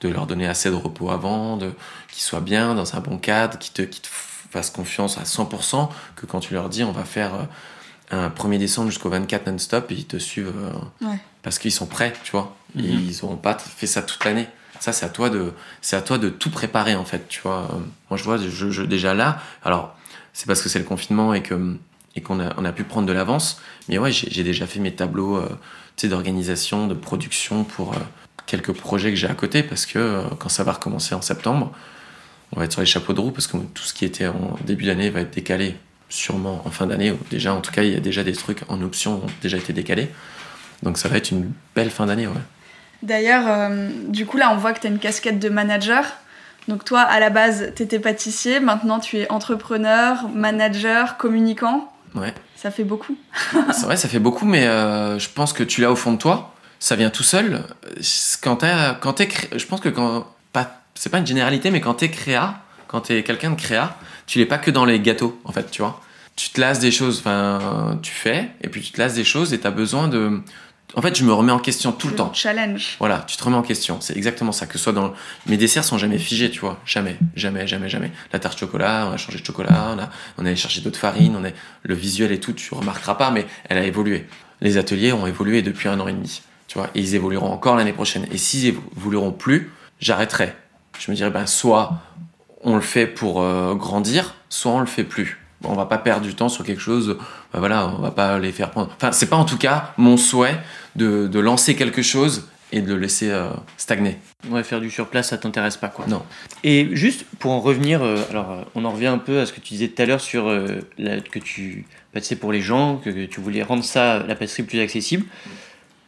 de 0.00 0.08
leur 0.08 0.26
donner 0.26 0.46
assez 0.46 0.70
de 0.70 0.74
repos 0.76 1.10
avant 1.10 1.56
de 1.56 1.72
qu'ils 2.12 2.22
soient 2.22 2.40
bien 2.40 2.74
dans 2.74 2.94
un 2.96 3.00
bon 3.00 3.18
cadre 3.18 3.58
qui 3.58 3.72
te 3.72 3.82
qui 3.82 4.00
te 4.00 4.08
fassent 4.50 4.70
confiance 4.70 5.18
à 5.18 5.24
100% 5.24 5.88
que 6.16 6.24
quand 6.26 6.40
tu 6.40 6.54
leur 6.54 6.68
dis 6.68 6.84
on 6.84 6.92
va 6.92 7.04
faire 7.04 7.34
euh, 7.34 8.26
un 8.26 8.28
1er 8.30 8.58
décembre 8.58 8.88
jusqu'au 8.90 9.10
24 9.10 9.48
non-stop 9.50 9.90
et 9.90 9.94
ils 9.94 10.06
te 10.06 10.16
suivent 10.16 10.52
euh, 10.56 11.06
Ouais. 11.06 11.18
parce 11.42 11.58
qu'ils 11.58 11.72
sont 11.72 11.86
prêts 11.86 12.12
tu 12.24 12.30
vois. 12.32 12.54
Et 12.78 12.82
Mhm. 12.82 13.06
ils 13.08 13.24
auront 13.24 13.36
pas 13.36 13.58
fait 13.58 13.86
ça 13.88 14.02
toute 14.02 14.24
l'année. 14.24 14.46
Ça 14.80 14.92
c'est 14.92 15.04
à 15.04 15.08
toi 15.08 15.28
de 15.30 15.52
c'est 15.82 15.96
à 15.96 16.00
toi 16.02 16.16
de 16.18 16.28
tout 16.28 16.50
préparer 16.50 16.94
en 16.94 17.04
fait 17.04 17.26
tu 17.28 17.40
vois. 17.42 17.68
Moi 18.08 18.16
je 18.16 18.22
vois 18.24 18.36
je, 18.38 18.70
je- 18.70 18.82
déjà 18.82 19.12
là 19.14 19.40
alors 19.64 19.94
c'est 20.32 20.46
parce 20.46 20.62
que 20.62 20.68
c'est 20.68 20.78
le 20.78 20.84
confinement 20.84 21.34
et 21.34 21.42
que 21.42 21.76
et 22.18 22.20
qu'on 22.20 22.40
a, 22.40 22.52
on 22.58 22.64
a 22.64 22.72
pu 22.72 22.84
prendre 22.84 23.06
de 23.06 23.12
l'avance 23.12 23.60
mais 23.88 23.96
ouais 23.96 24.10
j'ai 24.12 24.42
déjà 24.42 24.66
fait 24.66 24.80
mes 24.80 24.92
tableaux 24.92 25.36
euh, 25.36 25.48
d'organisation 26.04 26.86
de 26.86 26.94
production 26.94 27.64
pour 27.64 27.94
euh, 27.94 27.98
quelques 28.46 28.72
projets 28.72 29.10
que 29.10 29.16
j'ai 29.16 29.28
à 29.28 29.34
côté 29.34 29.62
parce 29.62 29.86
que 29.86 29.98
euh, 29.98 30.22
quand 30.38 30.48
ça 30.48 30.64
va 30.64 30.72
recommencer 30.72 31.14
en 31.14 31.22
septembre 31.22 31.72
on 32.52 32.58
va 32.58 32.64
être 32.64 32.72
sur 32.72 32.80
les 32.80 32.86
chapeaux 32.86 33.12
de 33.12 33.20
roue 33.20 33.30
parce 33.30 33.46
que 33.46 33.56
tout 33.56 33.82
ce 33.84 33.94
qui 33.94 34.04
était 34.04 34.26
en 34.26 34.56
début 34.64 34.86
d'année 34.86 35.10
va 35.10 35.20
être 35.20 35.32
décalé 35.32 35.76
sûrement 36.08 36.62
en 36.64 36.70
fin 36.70 36.86
d'année 36.86 37.14
déjà 37.30 37.54
en 37.54 37.60
tout 37.60 37.70
cas 37.70 37.82
il 37.84 37.92
y 37.92 37.96
a 37.96 38.00
déjà 38.00 38.24
des 38.24 38.32
trucs 38.32 38.62
en 38.68 38.82
option 38.82 39.24
ont 39.24 39.30
déjà 39.40 39.56
été 39.56 39.72
décalés 39.72 40.08
donc 40.82 40.98
ça 40.98 41.08
va 41.08 41.16
être 41.16 41.30
une 41.30 41.52
belle 41.74 41.90
fin 41.90 42.06
d'année 42.06 42.26
ouais 42.26 42.34
D'ailleurs, 43.00 43.70
du 44.08 44.26
coup, 44.26 44.38
là, 44.38 44.52
on 44.52 44.56
voit 44.56 44.72
que 44.72 44.80
tu 44.80 44.88
as 44.88 44.90
une 44.90 44.98
casquette 44.98 45.38
de 45.38 45.48
manager. 45.48 46.04
Donc, 46.68 46.84
toi, 46.84 47.00
à 47.00 47.18
la 47.18 47.30
base, 47.30 47.72
tu 47.74 47.82
étais 47.82 47.98
pâtissier. 47.98 48.58
Maintenant, 48.58 48.98
tu 48.98 49.18
es 49.18 49.30
entrepreneur, 49.30 50.28
manager, 50.28 51.16
communicant. 51.16 51.92
Ouais. 52.14 52.34
Ça 52.56 52.70
fait 52.70 52.84
beaucoup. 52.84 53.16
C'est 53.72 53.84
vrai, 53.84 53.96
ça 53.96 54.08
fait 54.08 54.18
beaucoup, 54.18 54.46
mais 54.46 54.66
euh, 54.66 55.18
je 55.18 55.28
pense 55.28 55.52
que 55.52 55.62
tu 55.62 55.80
l'as 55.80 55.90
au 55.92 55.96
fond 55.96 56.12
de 56.12 56.18
toi. 56.18 56.54
Ça 56.80 56.96
vient 56.96 57.10
tout 57.10 57.22
seul. 57.22 57.62
Quand 58.42 58.64
quand 59.00 59.12
t'es, 59.14 59.28
je 59.54 59.66
pense 59.66 59.80
que 59.80 59.88
quand 59.88 60.26
pas, 60.52 60.82
c'est 60.94 61.10
pas 61.10 61.18
une 61.18 61.26
généralité, 61.26 61.70
mais 61.70 61.80
quand 61.80 61.94
t'es 61.94 62.10
créa, 62.10 62.60
quand 62.86 63.02
t'es 63.02 63.22
quelqu'un 63.22 63.50
de 63.50 63.60
créa, 63.60 63.96
tu 64.26 64.38
l'es 64.38 64.46
pas 64.46 64.58
que 64.58 64.70
dans 64.70 64.84
les 64.84 65.00
gâteaux, 65.00 65.40
en 65.44 65.52
fait, 65.52 65.70
tu 65.70 65.82
vois. 65.82 66.00
Tu 66.36 66.50
te 66.50 66.60
lasses 66.60 66.78
des 66.78 66.92
choses, 66.92 67.18
enfin, 67.18 67.98
tu 68.02 68.12
fais, 68.12 68.50
et 68.62 68.68
puis 68.68 68.80
tu 68.80 68.92
te 68.92 69.00
lasses 69.00 69.14
des 69.14 69.24
choses, 69.24 69.52
et 69.52 69.58
t'as 69.58 69.70
besoin 69.70 70.08
de. 70.08 70.40
En 70.94 71.02
fait, 71.02 71.14
je 71.16 71.24
me 71.24 71.32
remets 71.32 71.52
en 71.52 71.58
question 71.58 71.92
tout 71.92 72.08
le 72.08 72.14
temps. 72.14 72.32
Challenge. 72.32 72.96
Voilà, 72.98 73.24
tu 73.26 73.36
te 73.36 73.44
remets 73.44 73.56
en 73.56 73.62
question. 73.62 74.00
C'est 74.00 74.16
exactement 74.16 74.52
ça. 74.52 74.66
Que 74.66 74.72
ce 74.72 74.78
soit 74.78 74.92
dans. 74.92 75.12
Mes 75.46 75.58
desserts 75.58 75.84
sont 75.84 75.98
jamais 75.98 76.18
figés, 76.18 76.50
tu 76.50 76.60
vois. 76.60 76.80
Jamais, 76.86 77.18
jamais, 77.36 77.66
jamais, 77.66 77.88
jamais. 77.88 78.10
La 78.32 78.38
tarte 78.38 78.58
chocolat, 78.58 79.06
on 79.08 79.12
a 79.12 79.16
changé 79.18 79.38
de 79.38 79.44
chocolat, 79.44 79.94
on 79.94 79.98
a, 79.98 80.08
on 80.38 80.46
a 80.46 80.80
d'autres 80.80 80.98
farines, 80.98 81.36
on 81.36 81.44
est, 81.44 81.54
le 81.82 81.94
visuel 81.94 82.32
et 82.32 82.40
tout, 82.40 82.52
tu 82.52 82.72
remarqueras 82.74 83.16
pas, 83.16 83.30
mais 83.30 83.46
elle 83.68 83.78
a 83.78 83.84
évolué. 83.84 84.26
Les 84.60 84.78
ateliers 84.78 85.12
ont 85.12 85.26
évolué 85.26 85.62
depuis 85.62 85.88
un 85.88 86.00
an 86.00 86.08
et 86.08 86.12
demi, 86.12 86.42
tu 86.66 86.78
vois. 86.78 86.88
Et 86.94 87.00
ils 87.00 87.14
évolueront 87.14 87.52
encore 87.52 87.76
l'année 87.76 87.92
prochaine. 87.92 88.26
Et 88.32 88.38
s'ils 88.38 88.66
évolueront 88.96 89.32
plus, 89.32 89.70
j'arrêterai. 90.00 90.54
Je 90.98 91.10
me 91.10 91.16
dirais, 91.16 91.30
ben, 91.30 91.46
soit 91.46 92.00
on 92.62 92.74
le 92.74 92.80
fait 92.80 93.06
pour 93.06 93.42
euh, 93.42 93.74
grandir, 93.74 94.34
soit 94.48 94.72
on 94.72 94.80
le 94.80 94.86
fait 94.86 95.04
plus. 95.04 95.38
On 95.64 95.74
va 95.74 95.86
pas 95.86 95.98
perdre 95.98 96.24
du 96.24 96.34
temps 96.34 96.48
sur 96.48 96.64
quelque 96.64 96.80
chose, 96.80 97.18
ben 97.52 97.60
voilà, 97.60 97.88
on 97.88 98.02
va 98.02 98.10
pas 98.10 98.38
les 98.38 98.52
faire 98.52 98.70
prendre. 98.70 98.90
Enfin, 98.96 99.12
c'est 99.12 99.26
pas 99.28 99.36
en 99.36 99.44
tout 99.44 99.58
cas 99.58 99.92
mon 99.96 100.16
souhait 100.16 100.58
de, 100.96 101.26
de 101.26 101.38
lancer 101.40 101.76
quelque 101.76 102.02
chose 102.02 102.48
et 102.70 102.82
de 102.82 102.92
le 102.92 103.00
laisser 103.00 103.30
euh, 103.30 103.48
stagner. 103.78 104.18
Ouais, 104.50 104.62
faire 104.62 104.80
du 104.80 104.90
surplace, 104.90 105.30
ça 105.30 105.38
t'intéresse 105.38 105.78
pas, 105.78 105.88
quoi. 105.88 106.04
Non. 106.06 106.22
Et 106.64 106.88
juste 106.92 107.24
pour 107.38 107.52
en 107.52 107.60
revenir, 107.60 108.02
euh, 108.02 108.16
alors 108.30 108.50
euh, 108.52 108.62
on 108.74 108.84
en 108.84 108.90
revient 108.90 109.06
un 109.06 109.16
peu 109.18 109.40
à 109.40 109.46
ce 109.46 109.54
que 109.54 109.60
tu 109.60 109.72
disais 109.72 109.88
tout 109.88 110.02
à 110.02 110.04
l'heure 110.04 110.20
sur 110.20 110.48
euh, 110.48 110.80
la- 110.98 111.20
que 111.20 111.38
tu 111.38 111.86
pâtissais 112.12 112.36
pour 112.36 112.52
les 112.52 112.60
gens, 112.60 112.96
que, 113.02 113.08
que 113.08 113.24
tu 113.24 113.40
voulais 113.40 113.62
rendre 113.62 113.82
ça, 113.84 114.22
la 114.28 114.34
pâtisserie 114.34 114.64
plus 114.64 114.80
accessible. 114.80 115.24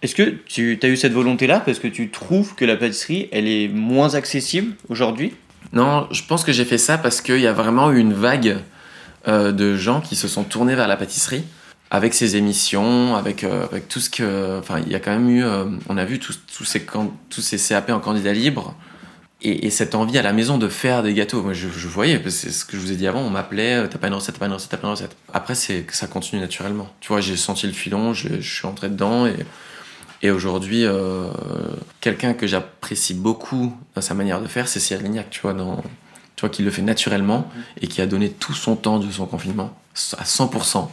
Est-ce 0.02 0.14
que 0.14 0.22
tu 0.46 0.78
as 0.82 0.86
eu 0.88 0.96
cette 0.96 1.12
volonté-là 1.12 1.60
parce 1.60 1.78
que 1.78 1.88
tu 1.88 2.10
trouves 2.10 2.54
que 2.54 2.66
la 2.66 2.76
pâtisserie, 2.76 3.28
elle 3.32 3.48
est 3.48 3.68
moins 3.68 4.14
accessible 4.14 4.74
aujourd'hui? 4.90 5.32
Non, 5.72 6.08
je 6.10 6.22
pense 6.24 6.44
que 6.44 6.52
j'ai 6.52 6.64
fait 6.64 6.78
ça 6.78 6.98
parce 6.98 7.20
qu'il 7.22 7.40
y 7.40 7.46
a 7.46 7.52
vraiment 7.52 7.90
eu 7.90 7.98
une 7.98 8.12
vague 8.14 8.58
euh, 9.28 9.52
de 9.52 9.76
gens 9.76 10.00
qui 10.00 10.16
se 10.16 10.28
sont 10.28 10.44
tournés 10.44 10.74
vers 10.74 10.88
la 10.88 10.96
pâtisserie 10.96 11.44
avec 11.90 12.14
ces 12.14 12.36
émissions, 12.36 13.16
avec, 13.16 13.44
euh, 13.44 13.66
avec 13.70 13.88
tout 13.88 14.00
ce 14.00 14.08
que. 14.08 14.58
Enfin, 14.58 14.80
il 14.80 14.90
y 14.90 14.94
a 14.94 15.00
quand 15.00 15.10
même 15.10 15.28
eu. 15.28 15.44
euh, 15.44 15.64
on 15.88 15.98
a 15.98 16.04
vu 16.04 16.18
tous, 16.18 16.38
ces, 16.64 16.86
tous 17.28 17.40
ces 17.40 17.58
CAP 17.58 17.90
en 17.90 18.00
candidat 18.00 18.32
libre 18.32 18.74
et, 19.42 19.66
et 19.66 19.70
cette 19.70 19.94
envie 19.94 20.16
à 20.16 20.22
la 20.22 20.32
maison 20.32 20.56
de 20.56 20.68
faire 20.68 21.02
des 21.02 21.12
gâteaux. 21.12 21.42
Moi, 21.42 21.52
je, 21.52 21.66
voyais, 21.66 22.22
c'est 22.30 22.50
ce 22.50 22.64
que 22.64 22.76
je 22.76 22.82
vous 22.82 22.92
ai 22.92 22.96
dit 22.96 23.06
avant, 23.06 23.20
on 23.20 23.30
m'appelait 23.30 23.88
T'as 23.88 23.98
pas 23.98 24.06
une 24.06 24.14
recette, 24.14 24.36
t'as 24.36 24.38
pas 24.38 24.46
une 24.46 24.52
recette, 24.52 24.70
t'as 24.70 24.76
pas 24.78 24.86
une 24.86 24.92
recette. 24.92 25.16
Après, 25.34 25.54
ça 25.54 26.06
continue 26.06 26.40
naturellement. 26.40 26.88
Tu 27.00 27.08
vois, 27.08 27.20
j'ai 27.20 27.36
senti 27.36 27.66
le 27.66 27.72
filon, 27.72 28.14
je, 28.14 28.40
suis 28.40 28.66
entré 28.66 28.88
dedans 28.88 29.26
et. 29.26 29.34
Et 30.22 30.30
aujourd'hui, 30.30 30.84
quelqu'un 32.02 32.34
que 32.34 32.46
j'apprécie 32.46 33.14
beaucoup 33.14 33.74
dans 33.94 34.02
sa 34.02 34.12
manière 34.12 34.42
de 34.42 34.48
faire, 34.48 34.68
c'est 34.68 34.78
Cyril 34.78 35.04
Lignac, 35.04 35.30
tu 35.30 35.40
vois, 35.40 35.54
dans, 35.54 35.82
tu 36.40 36.46
vois, 36.46 36.48
qui 36.48 36.62
le 36.62 36.70
fait 36.70 36.80
naturellement 36.80 37.46
et 37.82 37.86
qui 37.86 38.00
a 38.00 38.06
donné 38.06 38.30
tout 38.30 38.54
son 38.54 38.74
temps 38.74 38.98
de 38.98 39.10
son 39.10 39.26
confinement 39.26 39.76
à 40.16 40.24
100% 40.24 40.88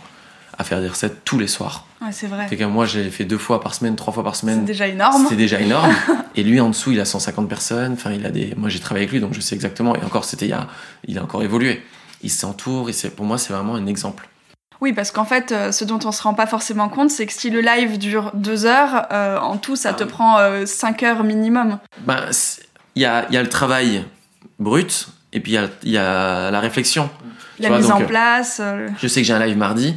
à 0.57 0.63
faire 0.65 0.81
des 0.81 0.89
recettes 0.89 1.23
tous 1.23 1.39
les 1.39 1.47
soirs. 1.47 1.85
Ouais, 2.01 2.11
c'est 2.11 2.27
vrai. 2.27 2.47
C'est 2.49 2.57
que 2.57 2.65
moi, 2.65 2.85
j'ai 2.85 3.09
fait 3.11 3.23
deux 3.23 3.37
fois 3.37 3.61
par 3.61 3.73
semaine, 3.73 3.95
trois 3.95 4.13
fois 4.13 4.25
par 4.25 4.35
C'est 4.35 4.41
semaine. 4.41 4.65
déjà 4.65 4.87
énorme. 4.87 5.23
C'était 5.23 5.37
déjà 5.37 5.61
énorme. 5.61 5.93
et 6.35 6.43
lui, 6.43 6.59
en 6.59 6.67
dessous, 6.69 6.91
il 6.91 6.99
a 6.99 7.05
150 7.05 7.47
personnes. 7.47 7.93
Enfin, 7.93 8.11
il 8.11 8.25
a 8.25 8.29
des. 8.29 8.53
Moi, 8.57 8.67
j'ai 8.67 8.79
travaillé 8.81 9.03
avec 9.05 9.13
lui, 9.13 9.21
donc 9.21 9.33
je 9.33 9.39
sais 9.39 9.55
exactement. 9.55 9.95
Et 9.95 10.03
encore, 10.03 10.25
c'était 10.25 10.47
il 10.47 10.49
y 10.49 10.53
a. 10.53 10.67
Il 11.07 11.17
a 11.17 11.23
encore 11.23 11.43
évolué. 11.43 11.81
Il 12.23 12.29
s'entoure. 12.31 12.89
Et 12.89 12.93
c'est 12.93 13.11
pour 13.11 13.25
moi, 13.25 13.37
c'est 13.37 13.53
vraiment 13.53 13.75
un 13.75 13.85
exemple. 13.85 14.27
Oui, 14.81 14.91
parce 14.93 15.11
qu'en 15.11 15.25
fait, 15.25 15.51
euh, 15.53 15.71
ce 15.71 15.85
dont 15.85 15.99
on 16.03 16.11
se 16.11 16.21
rend 16.23 16.33
pas 16.33 16.47
forcément 16.47 16.89
compte, 16.89 17.09
c'est 17.11 17.25
que 17.27 17.33
si 17.33 17.49
le 17.51 17.61
live 17.61 17.97
dure 17.97 18.31
deux 18.33 18.65
heures, 18.65 19.05
euh, 19.13 19.37
en 19.39 19.57
tout, 19.57 19.75
ça 19.77 19.89
Ah 19.91 19.93
te 19.93 20.03
oui. 20.03 20.09
prend 20.09 20.39
euh, 20.39 20.65
cinq 20.65 21.03
heures 21.03 21.23
minimum. 21.23 21.77
Ben, 22.01 22.25
c'est- 22.31 22.63
il 22.95 23.03
y 23.03 23.05
a, 23.05 23.27
il 23.29 23.35
y 23.35 23.37
a 23.37 23.43
le 23.43 23.49
travail 23.49 24.03
brut. 24.59 25.07
Et 25.33 25.39
puis 25.39 25.51
il 25.53 25.55
y 25.55 25.57
a, 25.57 25.69
il 25.83 25.91
y 25.91 25.97
a 25.97 26.51
la 26.51 26.59
réflexion. 26.59 27.09
La 27.59 27.69
vois, 27.69 27.77
mise 27.79 27.87
donc, 27.87 27.97
en 27.97 28.01
euh, 28.03 28.05
place. 28.05 28.59
euh, 28.61 28.87
Je 29.01 29.07
sais 29.07 29.21
que 29.21 29.27
j'ai 29.27 29.33
un 29.33 29.45
live 29.45 29.57
mardi. 29.57 29.95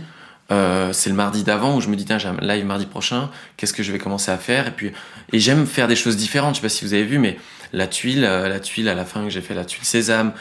euh, 0.51 0.93
c'est 0.93 1.11
le 1.11 1.17
mardi 1.17 1.45
d'avant 1.45 1.77
où 1.77 1.81
je 1.81 1.89
me 1.89 1.95
dis 1.97 2.05
tiens 2.05 2.19
j'ai 2.19 2.29
un 2.29 2.37
live 2.41 2.65
mardi 2.65 2.87
prochain 2.87 3.31
qu'est-ce 3.57 3.73
que 3.73 3.83
je 3.85 3.93
vais 3.93 3.99
commencer 3.99 4.31
à 4.33 4.39
faire? 4.39 4.67
Et 4.69 4.71
puis 4.73 4.93
et 5.33 5.39
j'aime 5.39 5.67
faire 5.67 5.87
des 5.87 5.95
choses 5.97 6.17
différentes 6.17 6.57
je 6.57 6.61
sais 6.61 6.67
pas 6.67 6.69
si 6.69 6.85
vous 6.85 6.95
avez 6.95 7.05
vu 7.05 7.19
mais 7.19 7.39
la 7.73 7.87
tuile 7.87 8.25
euh, 8.25 8.49
la 8.49 8.59
tuile 8.59 8.89
à 8.89 8.95
la 8.95 9.05
fin 9.05 9.23
que 9.25 9.31
j'ai 9.31 9.43
fait 9.43 9.55
la 9.55 9.65
tuile 9.65 9.85
sésame 9.85 10.33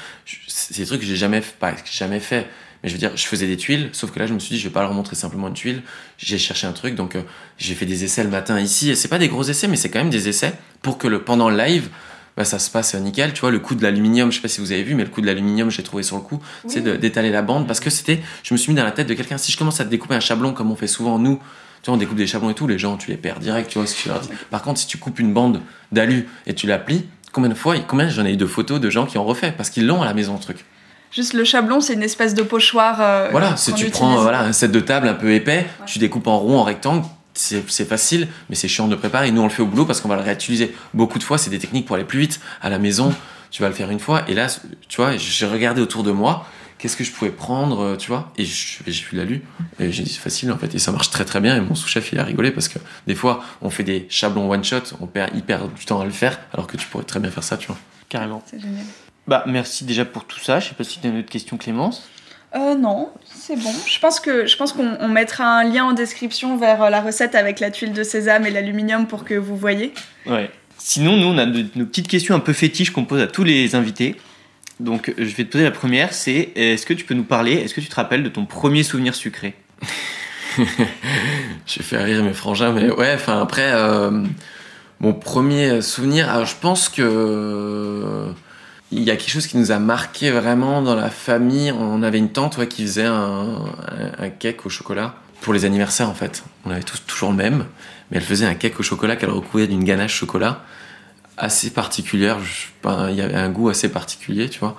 c'est 0.48 0.78
des 0.78 0.86
trucs 0.88 1.02
que 1.02 1.06
j'ai 1.06 1.16
jamais 1.16 1.42
pas 1.42 1.74
que 1.74 1.82
jamais 1.92 2.20
fait 2.20 2.48
mais 2.82 2.90
je 2.90 2.94
veux 2.96 3.00
dire 3.00 3.12
je 3.16 3.28
faisais 3.28 3.46
des 3.46 3.58
tuiles 3.58 3.90
sauf 3.92 4.10
que 4.12 4.18
là 4.18 4.26
je 4.26 4.34
me 4.34 4.40
suis 4.40 4.56
dit 4.56 4.60
je 4.60 4.68
vais 4.68 4.74
pas 4.74 4.82
leur 4.82 4.94
montrer 4.94 5.16
simplement 5.16 5.50
une 5.50 5.54
tuile 5.54 5.84
j'ai 6.18 6.40
cherché 6.40 6.66
un 6.66 6.72
truc 6.72 6.96
donc 6.96 7.16
euh, 7.16 7.22
j'ai 7.60 7.76
fait 7.76 7.86
des 7.86 8.04
essais 8.04 8.24
le 8.24 8.30
matin 8.32 8.60
ici 8.60 8.90
et 8.90 8.96
c'est 8.96 9.10
pas 9.10 9.20
des 9.20 9.28
gros 9.28 9.44
essais 9.44 9.68
mais 9.68 9.76
c'est 9.76 9.90
quand 9.92 10.00
même 10.00 10.10
des 10.10 10.28
essais 10.30 10.54
pour 10.82 10.98
que 10.98 11.08
le 11.08 11.22
pendant 11.22 11.50
le 11.52 11.58
live 11.58 11.90
bah, 12.40 12.46
ça 12.46 12.58
se 12.58 12.70
passe 12.72 12.96
nickel 12.96 13.34
tu 13.34 13.42
vois 13.42 13.52
le 13.52 13.60
coup 13.60 13.76
de 13.76 13.84
l'aluminium 13.84 14.32
je 14.32 14.38
sais 14.38 14.42
pas 14.42 14.48
si 14.48 14.62
vous 14.62 14.72
avez 14.72 14.82
vu 14.84 14.96
mais 14.96 15.04
le 15.04 15.10
coup 15.10 15.20
de 15.20 15.26
l'aluminium 15.28 15.70
j'ai 15.70 15.84
trouvé 15.84 16.04
sur 16.04 16.16
le 16.16 16.22
coup 16.24 16.40
c'est 16.68 16.82
d'étaler 16.98 17.30
la 17.32 17.42
bande 17.42 17.68
parce 17.68 17.82
que 17.82 17.90
c'était 17.90 18.22
je 18.44 18.54
me 18.54 18.58
suis 18.58 18.72
mis 18.72 18.78
dans 18.78 18.86
la 18.86 18.92
tête 18.92 19.08
de 19.08 19.14
quelqu'un 19.14 19.38
si 19.38 19.52
je 19.52 19.58
commence 19.58 19.82
à 19.82 19.84
découper 19.84 20.16
un 20.16 20.22
chablon 20.22 20.54
comme 20.54 20.72
on 20.72 20.76
fait 20.78 20.88
souvent 20.88 21.20
nous 21.20 21.38
tu 21.84 21.88
vois 21.88 21.96
on 21.96 21.98
découpe 21.98 22.16
des 22.18 22.28
chablons 22.28 22.50
et 22.50 22.54
tout 22.54 22.66
les 22.66 22.80
gens 22.80 22.96
tu 22.96 23.12
les 23.12 23.18
perds 23.18 23.40
direct 23.40 23.70
tu 23.70 23.78
vois 23.78 23.86
ce 23.86 23.94
que 23.96 24.02
je 24.06 24.08
leur 24.10 24.22
dis 24.22 24.30
par 24.50 24.62
contre 24.62 24.80
si 24.80 24.88
tu 24.88 24.98
coupes 24.98 25.20
une 25.20 25.34
bande 25.34 25.60
d'alu 25.92 26.30
et 26.48 26.54
tu 26.56 26.66
la 26.66 26.80
plies 26.80 27.06
combien 27.34 27.50
de 27.50 27.56
fois 27.56 27.76
combien 27.86 28.08
j'en 28.08 28.26
ai 28.26 28.32
eu 28.32 28.38
de 28.38 28.46
photos 28.46 28.80
de 28.80 28.90
gens 28.90 29.06
qui 29.06 29.18
ont 29.18 29.26
refait 29.26 29.52
parce 29.52 29.70
qu'ils 29.70 29.86
l'ont 29.86 30.02
à 30.02 30.06
la 30.06 30.14
maison 30.14 30.34
le 30.34 30.40
truc 30.40 30.64
Juste 31.12 31.34
le 31.34 31.44
chablon, 31.44 31.82
c'est 31.82 31.94
une 31.96 32.04
espèce 32.04 32.36
de 32.36 32.44
pochoir. 32.44 33.02
euh, 33.02 33.30
voilà 33.32 33.58
si 33.58 33.72
tu 33.74 33.78
utilise. 33.88 33.94
prends 33.94 34.20
euh, 34.20 34.22
voilà 34.22 34.42
un 34.42 34.54
set 34.54 34.72
de 34.72 34.80
table 34.80 35.08
un 35.08 35.16
peu 35.16 35.34
épais 35.34 35.66
tu 35.88 35.98
découpes 36.00 36.28
en 36.28 36.38
rond 36.38 36.60
en 36.60 36.64
rectangle 36.64 37.04
c'est 37.40 37.86
facile 37.88 38.28
mais 38.50 38.56
c'est 38.56 38.68
chiant 38.68 38.88
de 38.88 38.96
préparer. 38.96 39.32
Nous 39.32 39.42
on 39.42 39.46
le 39.46 39.50
fait 39.50 39.62
au 39.62 39.68
boulot 39.68 39.86
parce 39.86 40.02
qu'on 40.02 40.10
va 40.10 40.16
le 40.16 40.22
réutiliser. 40.22 40.76
Beaucoup 40.94 41.20
de 41.20 41.24
fois 41.24 41.38
c'est 41.38 41.50
des 41.50 41.60
techniques 41.60 41.86
pour 41.86 41.96
aller 41.96 42.06
plus 42.06 42.20
vite. 42.20 42.40
À 42.62 42.70
la 42.70 42.80
maison 42.80 43.14
tu 43.52 43.62
vas 43.62 43.70
le 43.70 43.74
faire 43.76 43.90
une 43.90 44.00
fois. 44.00 44.24
Et 44.30 44.34
là 44.34 44.48
tu 44.88 44.98
vois 44.98 45.16
j'ai 45.18 45.46
regardé 45.46 45.82
autour 45.82 46.04
de 46.04 46.12
moi 46.12 46.46
qu'est-ce 46.78 46.96
que 46.96 47.04
je 47.04 47.12
pouvais 47.12 47.32
prendre 47.32 47.80
euh, 47.82 47.96
tu 47.98 48.08
vois. 48.10 48.32
Et 48.38 48.46
je- 48.46 48.80
j'ai 48.88 49.04
vu 49.04 49.18
l'alu 49.18 49.42
et 49.80 49.92
j'ai 49.92 50.04
dit 50.04 50.10
c'est 50.12 50.20
facile 50.22 50.52
en 50.52 50.58
fait. 50.58 50.74
Et 50.76 50.80
ça 50.80 50.92
marche 50.92 51.10
très 51.10 51.26
très 51.26 51.40
bien. 51.40 51.56
Et 51.56 51.62
mon 51.62 51.76
sous-chef 51.76 52.12
il 52.12 52.20
a 52.20 52.24
rigolé 52.24 52.52
parce 52.52 52.68
que 52.68 52.80
des 53.08 53.16
fois 53.16 53.44
on 53.62 53.70
fait 53.70 53.84
des 53.84 54.06
chablons 54.10 54.50
one 54.52 54.64
shot 54.64 54.82
on 55.02 55.08
perd 55.08 55.36
hyper 55.36 55.68
du 55.68 55.86
temps 55.86 56.00
à 56.02 56.06
le 56.06 56.12
faire 56.12 56.40
alors 56.54 56.68
que 56.68 56.78
tu 56.78 56.88
pourrais 56.88 57.04
très 57.06 57.20
bien 57.20 57.32
faire 57.32 57.44
ça 57.44 57.58
tu 57.58 57.68
vois. 57.68 57.78
Carrément. 58.10 58.44
C'est 58.50 58.60
génial. 58.60 58.86
Bah, 59.28 59.44
merci 59.46 59.86
déjà 59.86 60.06
pour 60.06 60.26
tout 60.26 60.40
ça. 60.40 60.60
Je 60.60 60.70
sais 60.70 60.74
pas 60.76 60.84
si 60.84 61.00
tu 61.00 61.06
as 61.06 61.12
une 61.12 61.20
autre 61.20 61.30
question, 61.30 61.56
Clémence. 61.58 62.10
Euh, 62.56 62.74
non, 62.76 63.10
c'est 63.26 63.56
bon. 63.56 63.72
Je 63.88 64.00
pense 64.00 64.20
que 64.20 64.48
je 64.48 64.58
pense 64.58 64.74
qu'on 64.74 64.98
on 65.00 65.08
mettra 65.08 65.46
un 65.46 65.64
lien 65.64 65.86
en 65.86 65.94
description 65.94 66.58
vers 66.58 66.82
euh, 66.84 66.90
la 66.90 67.00
recette 67.02 67.36
avec 67.36 67.60
la 67.60 67.70
tuile 67.70 67.94
de 67.94 68.04
sésame 68.04 68.46
et 68.46 68.50
l'aluminium 68.50 69.06
pour 69.08 69.24
que 69.24 69.36
vous 69.36 69.56
voyez. 69.56 69.94
Ouais. 70.26 70.50
Sinon, 70.80 71.16
nous, 71.18 71.28
on 71.28 71.38
a 71.38 71.46
de- 71.46 71.68
nos 71.76 71.86
petites 71.86 72.08
questions 72.08 72.34
un 72.36 72.40
peu 72.40 72.54
fétiches 72.54 72.90
qu'on 72.92 73.06
pose 73.06 73.22
à 73.22 73.28
tous 73.28 73.44
les 73.44 73.76
invités. 73.76 74.16
Donc, 74.80 75.14
je 75.18 75.24
vais 75.36 75.44
te 75.44 75.52
poser 75.52 75.66
la 75.66 75.72
première, 75.72 76.14
c'est 76.14 76.52
est-ce 76.56 76.86
que 76.86 76.94
tu 76.94 77.04
peux 77.06 77.14
nous 77.14 77.26
parler, 77.26 77.52
est-ce 77.54 77.74
que 77.74 77.82
tu 77.82 77.88
te 77.90 77.96
rappelles 77.96 78.24
de 78.24 78.30
ton 78.30 78.46
premier 78.46 78.82
souvenir 78.84 79.14
sucré? 79.14 79.54
J'ai 81.66 81.84
fait 81.84 81.98
rire 81.98 82.24
mes 82.24 82.34
frangins, 82.34 82.72
mais 82.72 82.90
ouais, 82.90 83.14
enfin 83.14 83.42
après, 83.42 83.72
euh, 83.74 84.24
mon 85.00 85.14
premier 85.14 85.82
souvenir, 85.82 86.30
alors 86.30 86.46
je 86.46 86.56
pense 86.60 86.90
que 86.90 87.02
euh, 87.02 88.32
il 88.92 89.04
y 89.04 89.12
a 89.12 89.16
quelque 89.16 89.30
chose 89.30 89.48
qui 89.48 89.58
nous 89.58 89.72
a 89.72 89.80
marqué 89.80 90.32
vraiment 90.32 90.82
dans 90.82 90.96
la 90.96 91.10
famille. 91.10 91.72
On 91.72 92.02
avait 92.02 92.18
une 92.18 92.32
tante 92.32 92.58
ouais, 92.58 92.68
qui 92.68 92.84
faisait 92.84 93.06
un, 93.06 93.60
cake 94.40 94.66
au 94.66 94.70
chocolat 94.70 95.16
pour 95.42 95.54
les 95.54 95.66
anniversaires 95.66 96.10
en 96.10 96.16
fait. 96.16 96.44
On 96.66 96.72
avait 96.72 96.84
tous 96.84 97.06
toujours 97.06 97.30
le 97.30 97.38
même, 97.38 97.66
mais 98.10 98.18
elle 98.18 98.24
faisait 98.24 98.46
un 98.46 98.56
cake 98.56 98.80
au 98.80 98.84
chocolat 98.84 99.16
qu'elle 99.16 99.30
recouvrait 99.30 99.68
d'une 99.68 99.84
ganache 99.84 100.16
chocolat 100.16 100.64
assez 101.38 101.70
particulière. 101.70 102.38
Il 102.84 103.16
y 103.16 103.22
avait 103.22 103.36
un 103.36 103.50
goût 103.50 103.70
assez 103.70 103.90
particulier, 103.90 104.50
tu 104.50 104.60
vois. 104.60 104.76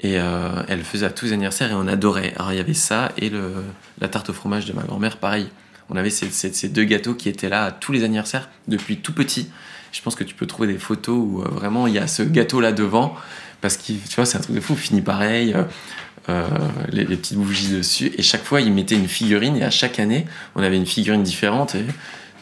Et 0.00 0.18
euh, 0.18 0.48
elle 0.68 0.78
le 0.78 0.84
faisait 0.84 1.06
à 1.06 1.10
tous 1.10 1.26
les 1.26 1.32
anniversaires 1.32 1.70
et 1.70 1.74
on 1.74 1.86
adorait. 1.86 2.34
Alors 2.36 2.52
il 2.52 2.56
y 2.56 2.60
avait 2.60 2.74
ça 2.74 3.12
et 3.16 3.30
le, 3.30 3.52
la 4.00 4.08
tarte 4.08 4.30
au 4.30 4.32
fromage 4.32 4.66
de 4.66 4.72
ma 4.72 4.82
grand-mère, 4.82 5.18
pareil. 5.18 5.48
On 5.88 5.96
avait 5.96 6.10
ces 6.10 6.68
deux 6.68 6.84
gâteaux 6.84 7.14
qui 7.14 7.28
étaient 7.28 7.48
là 7.48 7.66
à 7.66 7.70
tous 7.70 7.92
les 7.92 8.02
anniversaires 8.02 8.48
depuis 8.66 8.96
tout 8.96 9.12
petit. 9.12 9.48
Je 9.92 10.00
pense 10.00 10.14
que 10.14 10.24
tu 10.24 10.34
peux 10.34 10.46
trouver 10.46 10.68
des 10.68 10.78
photos 10.78 11.16
où 11.16 11.42
euh, 11.42 11.48
vraiment 11.48 11.86
il 11.86 11.94
y 11.94 11.98
a 11.98 12.06
ce 12.06 12.22
gâteau 12.22 12.60
là 12.60 12.72
devant 12.72 13.14
parce 13.62 13.78
que 13.78 13.84
tu 13.86 13.94
vois 14.16 14.26
c'est 14.26 14.36
un 14.36 14.40
truc 14.42 14.54
de 14.56 14.60
fou, 14.60 14.76
fini 14.76 15.00
pareil, 15.00 15.54
euh, 15.54 15.62
euh, 16.28 16.46
les, 16.90 17.04
les 17.04 17.16
petites 17.16 17.38
bougies 17.38 17.68
dessus 17.70 18.12
et 18.16 18.22
chaque 18.22 18.44
fois 18.44 18.60
ils 18.60 18.72
mettaient 18.72 18.94
une 18.96 19.08
figurine 19.08 19.56
et 19.56 19.64
à 19.64 19.70
chaque 19.70 19.98
année 19.98 20.26
on 20.54 20.62
avait 20.62 20.76
une 20.76 20.86
figurine 20.86 21.22
différente 21.22 21.74
et 21.74 21.84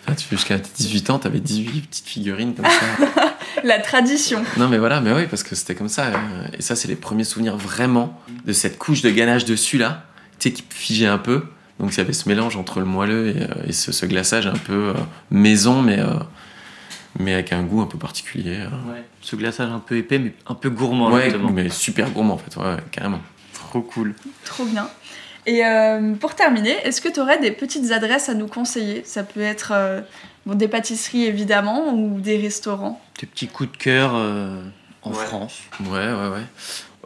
enfin, 0.05 0.15
tu- 0.17 0.27
jusqu'à 0.35 0.59
18 0.59 1.11
ans 1.11 1.19
tu 1.21 1.29
avais 1.29 1.41
18 1.41 1.83
petites 1.87 2.07
figurines 2.09 2.55
comme 2.55 2.67
ça. 2.67 3.37
La 3.65 3.79
tradition. 3.79 4.43
Non, 4.59 4.69
mais 4.69 4.79
voilà, 4.79 5.01
mais 5.01 5.13
oui, 5.13 5.27
parce 5.29 5.43
que 5.43 5.55
c'était 5.55 5.75
comme 5.75 5.89
ça. 5.89 6.07
euh, 6.07 6.15
Et 6.59 6.63
ça, 6.63 6.77
c'est 6.77 6.89
les 6.89 6.95
premiers 6.95 7.25
souvenirs 7.25 7.57
vraiment 7.57 8.19
de 8.47 8.53
cette 8.53 8.79
couche 8.79 9.03
de 9.03 9.11
ganache 9.11 9.45
dessus 9.45 9.77
là, 9.77 10.05
tu 10.39 10.49
sais, 10.49 10.55
qui 10.55 10.63
figeait 10.71 11.07
un 11.09 11.19
peu. 11.19 11.43
Donc, 11.81 11.93
il 11.93 11.99
y 11.99 12.01
avait 12.01 12.13
ce 12.13 12.29
mélange 12.29 12.57
entre 12.57 12.79
le 12.79 12.87
moelleux 12.87 13.29
et, 13.67 13.69
et 13.71 13.73
ce, 13.73 13.91
ce 13.93 14.07
glaçage 14.07 14.47
un 14.47 14.53
peu 14.55 14.91
euh, 14.91 14.95
maison, 15.31 15.83
mais, 15.83 15.99
euh, 15.99 16.07
mais 17.19 17.35
avec 17.35 17.53
un 17.53 17.63
goût 17.63 17.81
un 17.81 17.87
peu 17.87 17.99
particulier. 17.99 18.59
euh. 18.61 18.91
Ouais. 18.93 19.03
Ce 19.21 19.37
glaçage 19.37 19.71
un 19.71 19.79
peu 19.81 19.97
épais, 19.97 20.19
mais 20.19 20.33
un 20.47 20.55
peu 20.55 20.71
gourmand, 20.71 21.11
Ouais, 21.11 21.25
justement. 21.25 21.51
mais 21.51 21.69
super 21.69 22.11
gourmand 22.11 22.35
en 22.35 22.39
fait, 22.39 22.57
ouais, 22.57 22.65
ouais, 22.67 22.83
carrément. 22.93 23.21
Trop 23.55 23.83
cool. 23.83 24.15
Trop 24.45 24.65
bien. 24.65 24.89
Et 25.47 25.65
euh, 25.65 26.15
pour 26.15 26.35
terminer, 26.35 26.77
est-ce 26.85 27.01
que 27.01 27.09
tu 27.09 27.19
aurais 27.21 27.39
des 27.41 27.51
petites 27.51 27.91
adresses 27.93 28.29
à 28.29 28.35
nous 28.35 28.47
conseiller? 28.47 29.03
Ça 29.05 29.23
peut 29.23 29.41
être 29.41 29.73
euh, 29.75 30.01
bon, 30.47 30.55
des 30.55 30.69
pâtisseries 30.69 31.25
évidemment 31.25 31.93
ou 31.95 32.21
des 32.21 32.37
restaurants. 32.39 33.01
Tes 33.19 33.27
petits 33.27 33.49
coups 33.49 33.73
de 33.73 33.77
cœur 33.77 34.13
euh, 34.15 34.63
en 35.03 35.11
Ouais. 35.13 35.25
France. 35.27 35.61
Ouais, 35.81 35.89
ouais, 36.13 36.29
ouais. 36.29 36.45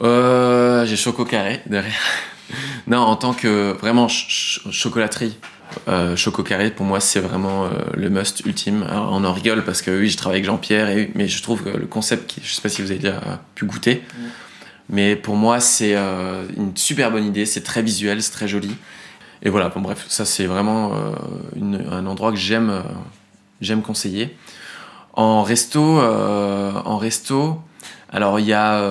Euh, 0.02 0.84
j'ai 0.86 0.96
Choco 0.96 1.24
Carré 1.24 1.61
derrière. 1.66 1.92
non, 2.88 2.98
en 2.98 3.16
tant 3.16 3.32
que 3.34 3.72
vraiment 3.80 4.09
ch- 4.09 4.61
ch- 4.64 4.72
chocolaterie, 4.74 5.38
euh, 5.89 6.17
Choco 6.17 6.43
Carré, 6.43 6.71
pour 6.71 6.87
moi, 6.87 7.01
c'est 7.01 7.21
vraiment 7.21 7.65
euh, 7.67 7.69
le 7.95 8.09
must 8.11 8.41
ultime. 8.47 8.85
Alors, 8.89 9.11
on 9.12 9.25
en 9.25 9.33
rigole 9.33 9.65
parce 9.65 9.83
que 9.83 9.91
oui, 9.91 10.09
je 10.09 10.17
travaille 10.17 10.37
avec 10.39 10.47
Jean-Pierre, 10.47 10.89
et, 10.91 11.11
mais 11.15 11.29
je 11.29 11.43
trouve 11.43 11.62
que 11.62 11.71
le 11.71 11.87
concept, 11.87 12.27
qui, 12.31 12.41
je 12.45 12.53
sais 12.55 12.62
pas 12.62 12.69
si 12.69 12.83
vous 12.83 12.91
avez 12.91 13.01
déjà 13.01 13.21
pu 13.55 13.65
goûter, 13.67 14.03
mais 14.89 15.17
pour 15.17 15.37
moi, 15.37 15.61
c'est 15.61 15.95
euh, 15.97 16.45
une 16.57 16.77
super 16.77 17.11
bonne 17.11 17.25
idée. 17.25 17.47
C'est 17.47 17.62
très 17.62 17.83
visuel, 17.83 18.23
c'est 18.23 18.33
très 18.33 18.49
joli. 18.49 18.75
Et 19.43 19.51
voilà, 19.51 19.69
bon, 19.69 19.81
bref, 19.81 20.05
ça, 20.09 20.25
c'est 20.25 20.47
vraiment 20.47 20.93
une- 21.57 21.85
un 21.91 22.07
endroit 22.07 22.31
que 22.31 22.39
j'aime 22.39 22.83
j'aime 23.61 23.83
conseiller. 23.83 24.37
En 25.12 25.43
resto, 25.43 25.81
en 26.01 26.97
resto, 26.99 27.61
alors 28.11 28.41
il 28.41 28.47
y 28.47 28.53
a 28.53 28.83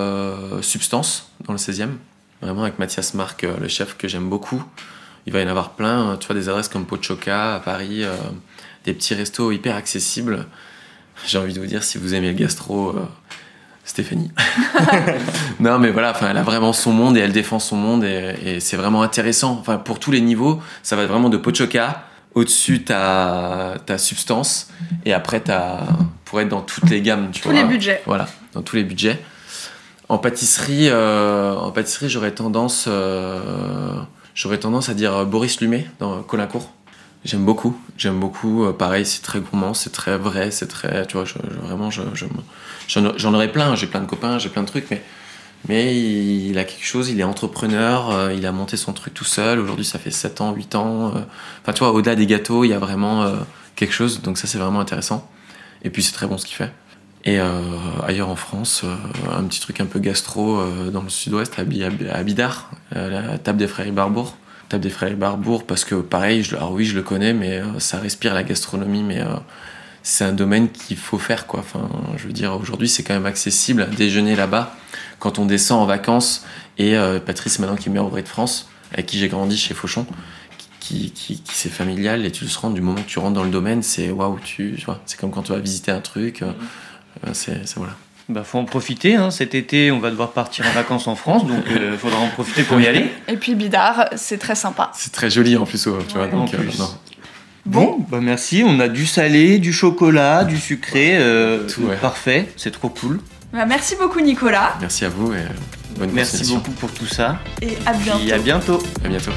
Substance 0.62 1.30
dans 1.46 1.52
le 1.52 1.58
16e, 1.58 1.96
vraiment 2.40 2.62
avec 2.62 2.78
Mathias 2.78 3.14
Marc, 3.14 3.42
le 3.42 3.68
chef 3.68 3.96
que 3.96 4.06
j'aime 4.08 4.28
beaucoup. 4.28 4.62
Il 5.26 5.32
va 5.32 5.40
y 5.40 5.44
en 5.44 5.48
avoir 5.48 5.70
plein, 5.70 6.10
euh, 6.10 6.16
tu 6.16 6.26
vois, 6.26 6.36
des 6.36 6.48
adresses 6.48 6.68
comme 6.68 6.84
Pochoka 6.86 7.54
à 7.56 7.60
Paris, 7.60 8.04
euh, 8.04 8.14
des 8.84 8.92
petits 8.92 9.14
restos 9.14 9.52
hyper 9.52 9.76
accessibles. 9.76 10.46
J'ai 11.26 11.38
envie 11.38 11.54
de 11.54 11.60
vous 11.60 11.66
dire, 11.66 11.82
si 11.82 11.96
vous 11.98 12.14
aimez 12.14 12.28
le 12.32 12.38
gastro, 12.38 12.90
euh, 12.90 13.06
Stéphanie. 13.84 14.30
non, 15.60 15.78
mais 15.78 15.90
voilà, 15.90 16.10
enfin, 16.10 16.30
elle 16.30 16.36
a 16.38 16.42
vraiment 16.42 16.72
son 16.72 16.92
monde 16.92 17.16
et 17.16 17.20
elle 17.20 17.32
défend 17.32 17.58
son 17.58 17.76
monde 17.76 18.04
et, 18.04 18.34
et 18.44 18.60
c'est 18.60 18.76
vraiment 18.76 19.02
intéressant. 19.02 19.58
Enfin, 19.60 19.76
pour 19.78 19.98
tous 19.98 20.10
les 20.10 20.20
niveaux, 20.20 20.60
ça 20.82 20.96
va 20.96 21.06
vraiment 21.06 21.28
de 21.28 21.36
Pochoka. 21.36 22.04
Au-dessus, 22.34 22.82
t'as 22.82 23.78
ta 23.86 23.96
substance 23.96 24.68
et 25.04 25.12
après, 25.12 25.38
t'as 25.40 25.80
pour 26.24 26.40
être 26.40 26.48
dans 26.48 26.62
toutes 26.62 26.90
les 26.90 27.00
gammes, 27.00 27.30
tu 27.30 27.40
Tous 27.40 27.50
vois. 27.50 27.62
les 27.62 27.64
budgets. 27.64 28.02
Voilà, 28.06 28.26
dans 28.54 28.62
tous 28.62 28.74
les 28.74 28.82
budgets. 28.82 29.20
En 30.08 30.18
pâtisserie, 30.18 30.88
euh, 30.88 31.54
en 31.54 31.70
pâtisserie, 31.70 32.08
j'aurais 32.08 32.32
tendance, 32.32 32.88
j'aurais 34.34 34.58
tendance 34.58 34.88
à 34.88 34.94
dire 34.94 35.24
Boris 35.26 35.60
Lumet 35.60 35.86
dans 36.00 36.22
Colincourt. 36.22 36.70
J'aime 37.24 37.44
beaucoup, 37.44 37.74
j'aime 37.96 38.20
beaucoup. 38.20 38.64
Euh, 38.64 38.72
pareil, 38.72 39.06
c'est 39.06 39.22
très 39.22 39.40
gourmand, 39.40 39.72
c'est 39.72 39.90
très 39.92 40.18
vrai, 40.18 40.50
c'est 40.50 40.66
très, 40.68 41.06
tu 41.06 41.16
vois, 41.16 41.24
vraiment, 41.62 41.90
je, 41.90 42.02
je 42.12 42.26
me- 42.26 43.14
j'en, 43.16 43.32
aurais 43.34 43.50
plein. 43.50 43.74
J'ai 43.74 43.86
plein 43.86 44.00
de 44.00 44.06
copains, 44.06 44.38
j'ai 44.38 44.50
plein 44.50 44.62
de 44.62 44.68
trucs, 44.68 44.90
mais 44.90 45.02
mais 45.66 45.96
il 45.96 46.58
a 46.58 46.64
quelque 46.64 46.84
chose. 46.84 47.08
Il 47.08 47.18
est 47.18 47.24
entrepreneur, 47.24 48.10
euh, 48.10 48.34
il 48.34 48.44
a 48.44 48.52
monté 48.52 48.76
son 48.76 48.92
truc 48.92 49.14
tout 49.14 49.24
seul. 49.24 49.58
Aujourd'hui, 49.58 49.86
ça 49.86 49.98
fait 49.98 50.10
7 50.10 50.42
ans, 50.42 50.52
8 50.52 50.74
ans. 50.74 51.06
euh. 51.16 51.20
Enfin, 51.62 51.72
tu 51.72 51.78
vois, 51.78 51.92
au-delà 51.92 52.14
des 52.16 52.26
gâteaux, 52.26 52.64
il 52.64 52.68
y 52.68 52.74
a 52.74 52.78
vraiment 52.78 53.22
euh, 53.22 53.36
quelque 53.74 53.94
chose. 53.94 54.20
Donc 54.20 54.36
ça, 54.36 54.46
c'est 54.46 54.58
vraiment 54.58 54.80
intéressant. 54.80 55.26
Et 55.82 55.88
puis, 55.88 56.02
c'est 56.02 56.12
très 56.12 56.26
bon 56.26 56.36
ce 56.36 56.44
qu'il 56.44 56.56
fait. 56.56 56.70
Et 57.26 57.40
euh, 57.40 57.60
ailleurs 58.06 58.28
en 58.28 58.36
France, 58.36 58.82
euh, 58.84 58.96
un 59.34 59.44
petit 59.44 59.60
truc 59.60 59.80
un 59.80 59.86
peu 59.86 59.98
gastro 59.98 60.58
euh, 60.58 60.90
dans 60.90 61.02
le 61.02 61.08
sud-ouest, 61.08 61.58
à, 61.58 61.64
Bi- 61.64 61.82
à 61.82 62.22
Bidart, 62.22 62.70
euh, 62.96 63.08
la 63.08 63.38
table 63.38 63.58
des 63.58 63.66
frères 63.66 63.90
Barbour. 63.92 64.36
Table 64.68 64.82
des 64.82 64.90
frères 64.90 65.16
Barbour, 65.16 65.66
parce 65.66 65.84
que 65.84 65.94
pareil, 65.94 66.46
alors 66.52 66.72
oui, 66.72 66.84
je 66.84 66.94
le 66.94 67.02
connais, 67.02 67.32
mais 67.32 67.62
ça 67.78 67.98
respire 67.98 68.34
la 68.34 68.42
gastronomie, 68.42 69.02
mais 69.02 69.22
c'est 70.02 70.24
un 70.24 70.32
domaine 70.32 70.70
qu'il 70.70 70.96
faut 70.96 71.18
faire, 71.18 71.46
quoi. 71.46 71.60
Enfin, 71.60 71.88
je 72.16 72.26
veux 72.26 72.32
dire, 72.32 72.58
aujourd'hui, 72.60 72.88
c'est 72.88 73.02
quand 73.02 73.14
même 73.14 73.26
accessible 73.26 73.82
à 73.82 73.86
déjeuner 73.86 74.36
là-bas 74.36 74.74
quand 75.18 75.38
on 75.38 75.44
descend 75.46 75.82
en 75.82 75.86
vacances. 75.86 76.44
Et 76.78 76.96
euh, 76.96 77.20
Patrice, 77.20 77.58
maintenant 77.58 77.76
qui 77.76 77.88
est 77.88 77.98
au 77.98 78.08
Vrai 78.08 78.22
de 78.22 78.28
France, 78.28 78.68
avec 78.92 79.06
qui 79.06 79.18
j'ai 79.18 79.28
grandi 79.28 79.56
chez 79.56 79.74
Fauchon, 79.74 80.06
qui, 80.80 81.10
qui, 81.10 81.40
qui 81.40 81.54
c'est 81.54 81.70
familial 81.70 82.26
et 82.26 82.32
tu 82.32 82.44
le 82.44 82.50
rends 82.58 82.70
du 82.70 82.80
moment 82.80 83.00
que 83.00 83.08
tu 83.08 83.18
rentres 83.18 83.34
dans 83.34 83.44
le 83.44 83.50
domaine, 83.50 83.82
c'est 83.82 84.10
waouh, 84.10 84.38
tu, 84.42 84.76
tu 84.78 84.84
vois, 84.84 85.00
c'est 85.06 85.18
comme 85.18 85.30
quand 85.30 85.42
tu 85.42 85.52
vas 85.52 85.58
visiter 85.58 85.90
un 85.90 86.00
truc, 86.00 86.42
euh, 86.42 86.52
c'est 87.32 87.66
c'est- 87.66 87.76
voilà. 87.76 87.92
Bah, 88.30 88.42
faut 88.42 88.58
en 88.58 88.64
profiter. 88.64 89.16
hein. 89.16 89.30
Cet 89.30 89.54
été, 89.54 89.90
on 89.90 89.98
va 89.98 90.10
devoir 90.10 90.30
partir 90.32 90.64
en 90.66 90.70
vacances 90.70 91.06
en 91.08 91.14
France, 91.14 91.46
donc 91.46 91.62
il 91.68 91.98
faudra 91.98 92.20
en 92.20 92.28
profiter 92.28 92.62
pour 92.62 92.80
y 92.80 92.86
aller. 92.86 93.10
Et 93.28 93.36
puis 93.36 93.54
Bidar, 93.54 94.06
c'est 94.16 94.38
très 94.38 94.54
sympa. 94.54 94.90
C'est 94.94 95.12
très 95.12 95.28
joli 95.28 95.56
en 95.58 95.66
plus, 95.66 95.86
oh, 95.88 95.98
tu 96.08 96.14
vois. 96.14 96.24
Ouais. 96.24 96.30
Donc, 96.30 96.48
En 96.48 96.54
euh, 96.54 96.60
plus. 96.60 96.80
Bon, 97.66 97.98
bah 98.10 98.20
merci. 98.22 98.62
On 98.66 98.80
a 98.80 98.88
du 98.88 99.04
salé, 99.06 99.58
du 99.58 99.72
chocolat, 99.74 100.44
du 100.44 100.56
sucré. 100.58 101.16
euh, 101.18 101.66
Tout, 101.68 101.82
ouais. 101.82 101.96
Parfait, 101.96 102.50
c'est 102.56 102.70
trop 102.70 102.88
cool. 102.88 103.20
Bah, 103.52 103.66
merci 103.66 103.94
beaucoup 104.00 104.20
Nicolas 104.20 104.74
Merci 104.80 105.04
à 105.04 105.10
vous 105.10 105.32
et 105.32 105.36
euh, 105.36 105.98
bonne 105.98 106.10
Merci 106.12 106.50
beaucoup 106.52 106.72
pour 106.72 106.90
tout 106.92 107.06
ça. 107.06 107.38
et 107.62 107.76
à 107.86 107.92
bientôt. 107.92 108.24
Et 108.26 108.32
à 108.32 108.38
bientôt. 108.38 108.82
À 109.04 109.08
bientôt. 109.08 109.32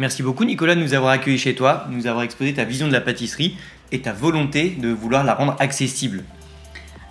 Merci 0.00 0.22
beaucoup 0.22 0.46
Nicolas 0.46 0.76
de 0.76 0.80
nous 0.80 0.94
avoir 0.94 1.12
accueillis 1.12 1.36
chez 1.36 1.54
toi, 1.54 1.84
de 1.90 1.94
nous 1.94 2.06
avoir 2.06 2.24
exposé 2.24 2.54
ta 2.54 2.64
vision 2.64 2.88
de 2.88 2.92
la 2.94 3.02
pâtisserie 3.02 3.58
et 3.92 4.00
ta 4.00 4.14
volonté 4.14 4.70
de 4.70 4.88
vouloir 4.88 5.24
la 5.24 5.34
rendre 5.34 5.56
accessible. 5.58 6.24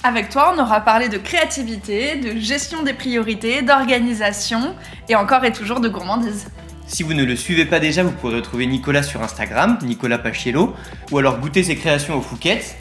Avec 0.03 0.29
toi, 0.29 0.55
on 0.55 0.59
aura 0.59 0.81
parlé 0.81 1.07
de 1.07 1.19
créativité, 1.19 2.15
de 2.15 2.39
gestion 2.39 2.81
des 2.81 2.93
priorités, 2.93 3.61
d'organisation 3.61 4.73
et 5.07 5.15
encore 5.15 5.45
et 5.45 5.51
toujours 5.51 5.81
de 5.81 5.87
gourmandise. 5.87 6.47
Si 6.87 7.03
vous 7.03 7.13
ne 7.13 7.23
le 7.23 7.35
suivez 7.35 7.65
pas 7.65 7.79
déjà, 7.79 8.01
vous 8.01 8.09
pourrez 8.09 8.37
retrouver 8.37 8.65
Nicolas 8.65 9.03
sur 9.03 9.21
Instagram, 9.21 9.77
Nicolas 9.83 10.17
Pachiello, 10.17 10.73
ou 11.11 11.19
alors 11.19 11.37
goûter 11.37 11.61
ses 11.61 11.75
créations 11.75 12.17
au 12.17 12.21
Fouquet's, 12.21 12.73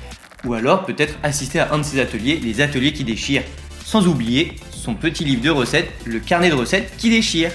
ou 0.46 0.54
alors 0.54 0.86
peut-être 0.86 1.18
assister 1.22 1.60
à 1.60 1.74
un 1.74 1.80
de 1.80 1.82
ses 1.82 2.00
ateliers, 2.00 2.40
les 2.42 2.62
ateliers 2.62 2.94
qui 2.94 3.04
déchirent. 3.04 3.44
Sans 3.84 4.08
oublier 4.08 4.56
son 4.70 4.94
petit 4.94 5.26
livre 5.26 5.42
de 5.42 5.50
recettes, 5.50 5.90
le 6.06 6.18
carnet 6.18 6.48
de 6.48 6.54
recettes 6.54 6.94
qui 6.96 7.10
déchire. 7.10 7.50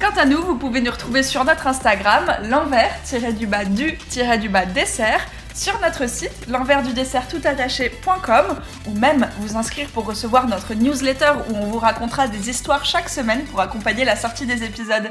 Quant 0.00 0.16
à 0.16 0.26
nous, 0.26 0.40
vous 0.40 0.54
pouvez 0.54 0.80
nous 0.80 0.92
retrouver 0.92 1.24
sur 1.24 1.44
notre 1.44 1.66
Instagram, 1.66 2.36
l'envers-du-bas 2.44 3.64
du-du-bas 3.64 4.66
dessert, 4.66 5.20
sur 5.56 5.80
notre 5.80 6.08
site, 6.08 6.46
l'envers 6.48 6.84
du 6.84 6.92
dessert 6.92 7.26
toutattaché.com, 7.26 8.44
ou 8.86 8.96
même 8.96 9.28
vous 9.40 9.56
inscrire 9.56 9.88
pour 9.88 10.06
recevoir 10.06 10.46
notre 10.46 10.74
newsletter 10.74 11.32
où 11.50 11.56
on 11.56 11.66
vous 11.66 11.78
racontera 11.78 12.28
des 12.28 12.48
histoires 12.48 12.84
chaque 12.84 13.08
semaine 13.08 13.42
pour 13.46 13.60
accompagner 13.60 14.04
la 14.04 14.14
sortie 14.14 14.46
des 14.46 14.62
épisodes. 14.62 15.10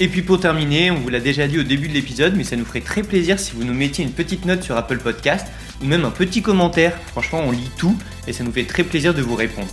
Et 0.00 0.08
puis 0.08 0.22
pour 0.22 0.40
terminer, 0.40 0.90
on 0.90 0.96
vous 0.96 1.08
l'a 1.08 1.20
déjà 1.20 1.46
dit 1.46 1.60
au 1.60 1.62
début 1.62 1.86
de 1.86 1.94
l'épisode, 1.94 2.34
mais 2.34 2.42
ça 2.42 2.56
nous 2.56 2.64
ferait 2.64 2.80
très 2.80 3.04
plaisir 3.04 3.38
si 3.38 3.52
vous 3.52 3.62
nous 3.62 3.74
mettiez 3.74 4.04
une 4.04 4.12
petite 4.12 4.44
note 4.46 4.64
sur 4.64 4.76
Apple 4.76 4.98
Podcast 4.98 5.46
ou 5.80 5.86
même 5.86 6.04
un 6.04 6.10
petit 6.10 6.42
commentaire. 6.42 6.98
Franchement, 7.12 7.42
on 7.44 7.52
lit 7.52 7.70
tout 7.76 7.96
et 8.26 8.32
ça 8.32 8.42
nous 8.42 8.50
fait 8.50 8.64
très 8.64 8.82
plaisir 8.82 9.14
de 9.14 9.22
vous 9.22 9.36
répondre. 9.36 9.68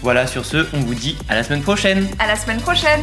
Voilà, 0.00 0.26
sur 0.26 0.46
ce, 0.46 0.66
on 0.72 0.80
vous 0.80 0.94
dit 0.94 1.18
à 1.28 1.34
la 1.34 1.42
semaine 1.42 1.62
prochaine. 1.62 2.08
À 2.18 2.26
la 2.26 2.36
semaine 2.36 2.60
prochaine 2.60 3.02